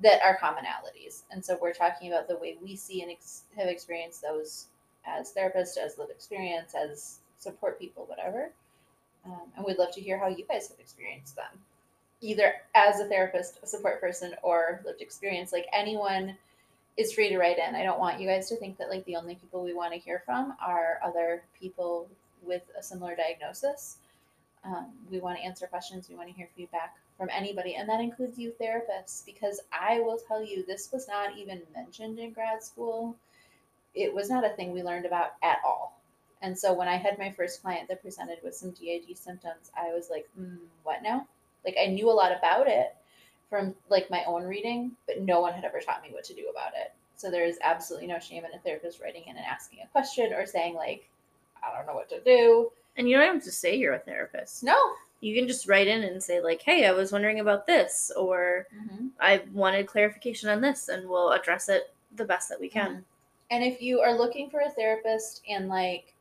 that 0.00 0.20
are 0.22 0.38
commonalities 0.38 1.22
and 1.30 1.44
so 1.44 1.58
we're 1.60 1.72
talking 1.72 2.12
about 2.12 2.28
the 2.28 2.36
way 2.36 2.56
we 2.62 2.76
see 2.76 3.02
and 3.02 3.10
ex- 3.10 3.42
have 3.56 3.68
experienced 3.68 4.22
those 4.22 4.66
as 5.06 5.32
therapists 5.32 5.76
as 5.76 5.98
lived 5.98 6.10
experience 6.10 6.74
as 6.74 7.18
support 7.38 7.78
people 7.80 8.04
whatever 8.06 8.50
um, 9.26 9.42
and 9.56 9.64
we'd 9.64 9.78
love 9.78 9.92
to 9.92 10.00
hear 10.00 10.18
how 10.18 10.28
you 10.28 10.44
guys 10.48 10.68
have 10.68 10.78
experienced 10.78 11.34
them 11.34 11.58
either 12.20 12.54
as 12.74 13.00
a 13.00 13.06
therapist 13.06 13.58
a 13.62 13.66
support 13.66 14.00
person 14.00 14.34
or 14.42 14.80
lived 14.84 15.00
experience 15.02 15.52
like 15.52 15.66
anyone 15.72 16.36
is 16.96 17.12
free 17.12 17.28
to 17.28 17.38
write 17.38 17.58
in. 17.58 17.74
I 17.74 17.82
don't 17.82 17.98
want 17.98 18.20
you 18.20 18.28
guys 18.28 18.48
to 18.48 18.56
think 18.56 18.76
that 18.78 18.90
like 18.90 19.04
the 19.06 19.16
only 19.16 19.34
people 19.34 19.62
we 19.62 19.74
want 19.74 19.92
to 19.92 19.98
hear 19.98 20.22
from 20.24 20.54
are 20.60 21.00
other 21.02 21.42
people 21.58 22.06
with 22.42 22.62
a 22.78 22.82
similar 22.82 23.16
diagnosis. 23.16 23.96
Um, 24.64 24.86
we 25.10 25.18
want 25.18 25.38
to 25.38 25.44
answer 25.44 25.66
questions. 25.66 26.08
We 26.08 26.16
want 26.16 26.28
to 26.28 26.34
hear 26.34 26.48
feedback 26.56 26.96
from 27.18 27.28
anybody, 27.32 27.74
and 27.74 27.88
that 27.88 28.00
includes 28.00 28.38
you 28.38 28.52
therapists. 28.60 29.24
Because 29.24 29.60
I 29.72 30.00
will 30.00 30.18
tell 30.18 30.42
you, 30.42 30.64
this 30.64 30.90
was 30.92 31.08
not 31.08 31.36
even 31.36 31.62
mentioned 31.74 32.18
in 32.18 32.32
grad 32.32 32.62
school. 32.62 33.16
It 33.94 34.14
was 34.14 34.30
not 34.30 34.44
a 34.44 34.50
thing 34.50 34.72
we 34.72 34.82
learned 34.82 35.06
about 35.06 35.32
at 35.42 35.58
all. 35.64 35.98
And 36.40 36.58
so 36.58 36.72
when 36.72 36.88
I 36.88 36.96
had 36.96 37.18
my 37.18 37.30
first 37.30 37.62
client 37.62 37.88
that 37.88 38.02
presented 38.02 38.38
with 38.42 38.54
some 38.54 38.70
DID 38.70 39.16
symptoms, 39.16 39.70
I 39.76 39.92
was 39.92 40.10
like, 40.10 40.28
mm, 40.38 40.58
"What 40.82 41.02
now?" 41.02 41.26
Like 41.64 41.76
I 41.80 41.86
knew 41.86 42.10
a 42.10 42.12
lot 42.12 42.32
about 42.32 42.68
it, 42.68 42.96
from 43.52 43.74
like 43.90 44.08
my 44.08 44.24
own 44.24 44.44
reading, 44.44 44.92
but 45.06 45.20
no 45.20 45.42
one 45.42 45.52
had 45.52 45.62
ever 45.62 45.78
taught 45.78 46.02
me 46.02 46.08
what 46.10 46.24
to 46.24 46.32
do 46.32 46.48
about 46.50 46.72
it. 46.74 46.94
So 47.16 47.30
there 47.30 47.44
is 47.44 47.58
absolutely 47.62 48.08
no 48.08 48.18
shame 48.18 48.46
in 48.46 48.54
a 48.54 48.58
therapist 48.58 48.98
writing 48.98 49.24
in 49.26 49.36
and 49.36 49.44
asking 49.44 49.80
a 49.84 49.88
question 49.88 50.32
or 50.32 50.46
saying 50.46 50.74
like, 50.74 51.06
I 51.62 51.76
don't 51.76 51.86
know 51.86 51.92
what 51.92 52.08
to 52.08 52.20
do. 52.22 52.72
And 52.96 53.08
you 53.08 53.16
don't 53.16 53.34
have 53.34 53.42
to 53.44 53.50
say 53.52 53.74
you're 53.76 53.94
a 53.94 53.98
therapist 53.98 54.62
No. 54.62 54.76
you 55.20 55.34
can 55.34 55.46
just 55.48 55.68
write 55.68 55.88
in 55.88 56.02
and 56.04 56.22
say 56.22 56.40
like 56.40 56.62
hey 56.62 56.86
i 56.86 56.92
was 56.92 57.12
wondering 57.12 57.40
about 57.40 57.66
this 57.66 58.10
or 58.16 58.66
i 59.20 59.42
wanted 59.52 59.86
clarification 59.86 60.48
on 60.48 60.60
this 60.60 60.88
and 60.88 61.08
we'll 61.08 61.32
address 61.32 61.68
it 61.68 61.94
the 62.16 62.24
best 62.24 62.48
that 62.48 62.60
we 62.60 62.68
can 62.68 63.04
And 63.50 63.62
if 63.64 63.80
you 63.82 64.00
are 64.00 64.16
looking 64.16 64.48
for 64.50 64.60
a 64.60 64.70
therapist 64.70 65.42
and 65.48 65.68
like 65.68 66.14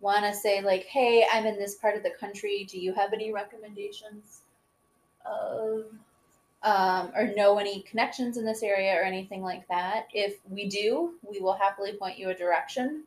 want 0.00 0.24
to 0.24 0.32
say 0.34 0.62
like, 0.62 0.84
hey, 0.84 1.26
I'm 1.30 1.44
in 1.44 1.58
this 1.58 1.74
part 1.74 1.94
of 1.94 2.02
the 2.02 2.12
country, 2.18 2.66
do 2.70 2.78
you 2.78 2.94
have 2.94 3.12
any 3.12 3.32
recommendations 3.34 4.40
of 5.26 5.84
um, 6.62 7.12
or 7.16 7.32
know 7.34 7.58
any 7.58 7.80
connections 7.82 8.36
in 8.36 8.44
this 8.44 8.62
area 8.62 8.94
or 8.94 9.02
anything 9.02 9.42
like 9.42 9.66
that. 9.68 10.06
If 10.12 10.36
we 10.48 10.68
do, 10.68 11.14
we 11.22 11.40
will 11.40 11.54
happily 11.54 11.92
point 11.94 12.18
you 12.18 12.28
a 12.30 12.34
direction. 12.34 13.04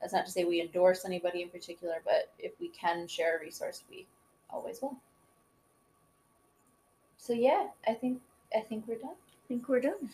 That's 0.00 0.12
not 0.12 0.26
to 0.26 0.32
say 0.32 0.44
we 0.44 0.60
endorse 0.60 1.04
anybody 1.04 1.42
in 1.42 1.48
particular, 1.48 1.96
but 2.04 2.30
if 2.38 2.52
we 2.60 2.68
can 2.68 3.06
share 3.06 3.38
a 3.38 3.40
resource, 3.40 3.82
we 3.90 4.06
always 4.50 4.80
will. 4.82 4.96
So 7.16 7.32
yeah, 7.32 7.66
I 7.88 7.94
think 7.94 8.20
I 8.54 8.60
think 8.60 8.84
we're 8.86 8.98
done. 8.98 9.10
I 9.10 9.48
think 9.48 9.68
we're 9.68 9.80
done. 9.80 10.10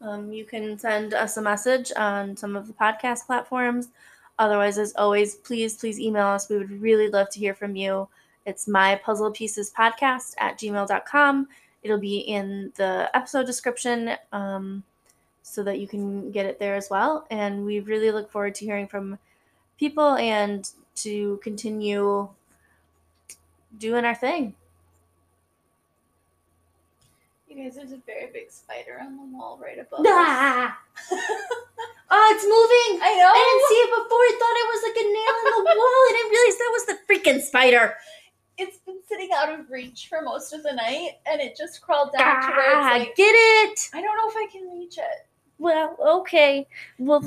Um, 0.00 0.32
you 0.32 0.44
can 0.44 0.78
send 0.78 1.14
us 1.14 1.36
a 1.36 1.42
message 1.42 1.92
on 1.96 2.36
some 2.36 2.56
of 2.56 2.66
the 2.66 2.72
podcast 2.72 3.26
platforms. 3.26 3.88
Otherwise, 4.38 4.78
as 4.78 4.94
always, 4.96 5.36
please, 5.36 5.76
please 5.76 6.00
email 6.00 6.26
us. 6.26 6.48
We 6.48 6.58
would 6.58 6.80
really 6.80 7.08
love 7.08 7.30
to 7.30 7.38
hear 7.38 7.54
from 7.54 7.76
you. 7.76 8.08
It's 8.44 8.66
my 8.66 8.96
puzzle 9.04 9.30
pieces 9.30 9.72
podcast 9.76 10.34
at 10.38 10.58
gmail.com. 10.58 11.48
It'll 11.82 11.98
be 11.98 12.18
in 12.18 12.72
the 12.76 13.10
episode 13.14 13.46
description 13.46 14.12
um, 14.32 14.82
so 15.42 15.62
that 15.64 15.78
you 15.80 15.86
can 15.86 16.30
get 16.30 16.46
it 16.46 16.58
there 16.58 16.74
as 16.74 16.88
well. 16.90 17.26
And 17.30 17.64
we 17.64 17.80
really 17.80 18.10
look 18.10 18.30
forward 18.30 18.54
to 18.56 18.64
hearing 18.64 18.86
from 18.86 19.18
people 19.78 20.14
and 20.14 20.68
to 20.96 21.38
continue 21.42 22.28
doing 23.78 24.04
our 24.04 24.14
thing. 24.14 24.54
You 27.48 27.64
guys, 27.64 27.76
there's 27.76 27.92
a 27.92 28.00
very 28.06 28.30
big 28.32 28.50
spider 28.50 28.98
on 29.02 29.16
the 29.16 29.36
wall 29.36 29.58
right 29.62 29.78
above. 29.78 30.00
Ah! 30.06 30.78
oh, 31.12 32.32
it's 32.32 32.44
moving. 32.44 33.02
I 33.04 33.12
know. 33.12 33.28
I 33.28 33.42
didn't 33.44 33.68
see 33.68 33.80
it 33.82 33.90
before. 33.92 34.24
I 34.24 34.32
thought 34.40 34.56
it 34.56 34.68
was 34.72 34.82
like 34.88 34.96
a 34.96 35.06
nail 35.12 35.34
in 35.36 35.44
the 35.52 35.64
wall. 35.76 36.00
I 36.08 36.12
didn't 36.16 36.32
realize 36.32 36.58
that 36.58 36.72
was 36.72 36.86
the 36.86 36.98
freaking 37.04 37.42
spider. 37.42 37.94
It's 38.56 38.78
been 38.78 39.00
sitting 39.06 39.30
out 39.36 39.52
of 39.52 39.70
reach 39.70 40.06
for 40.08 40.22
most 40.22 40.54
of 40.54 40.62
the 40.62 40.72
night, 40.72 41.18
and 41.26 41.40
it 41.42 41.56
just 41.56 41.82
crawled 41.82 42.12
down 42.16 42.40
to 42.40 42.48
where 42.56 42.76
Ah, 42.76 42.96
it's 42.96 43.06
like 43.08 43.16
get 43.16 43.32
it? 43.32 43.90
I 43.92 44.00
don't 44.00 44.16
know 44.16 44.28
if 44.30 44.36
I 44.36 44.46
can 44.50 44.70
reach 44.70 44.96
it. 44.96 45.26
Well, 45.62 45.96
okay. 46.20 46.66
Well, 46.98 47.22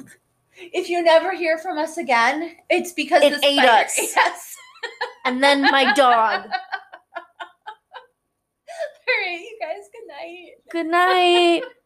If 0.57 0.89
you 0.89 1.01
never 1.03 1.33
hear 1.33 1.57
from 1.57 1.77
us 1.77 1.97
again, 1.97 2.51
it's 2.69 2.91
because 2.91 3.23
It 3.23 3.39
the 3.39 3.45
ate 3.47 3.57
spider- 3.57 3.85
us. 3.85 3.97
Yes. 3.97 4.55
and 5.25 5.41
then 5.41 5.61
my 5.61 5.93
dog. 5.93 6.43
All 9.07 9.19
right, 9.21 9.39
you 9.39 9.57
guys. 9.61 9.87
Good 9.93 10.07
night. 10.07 10.51
Good 10.69 10.87
night. 10.87 11.63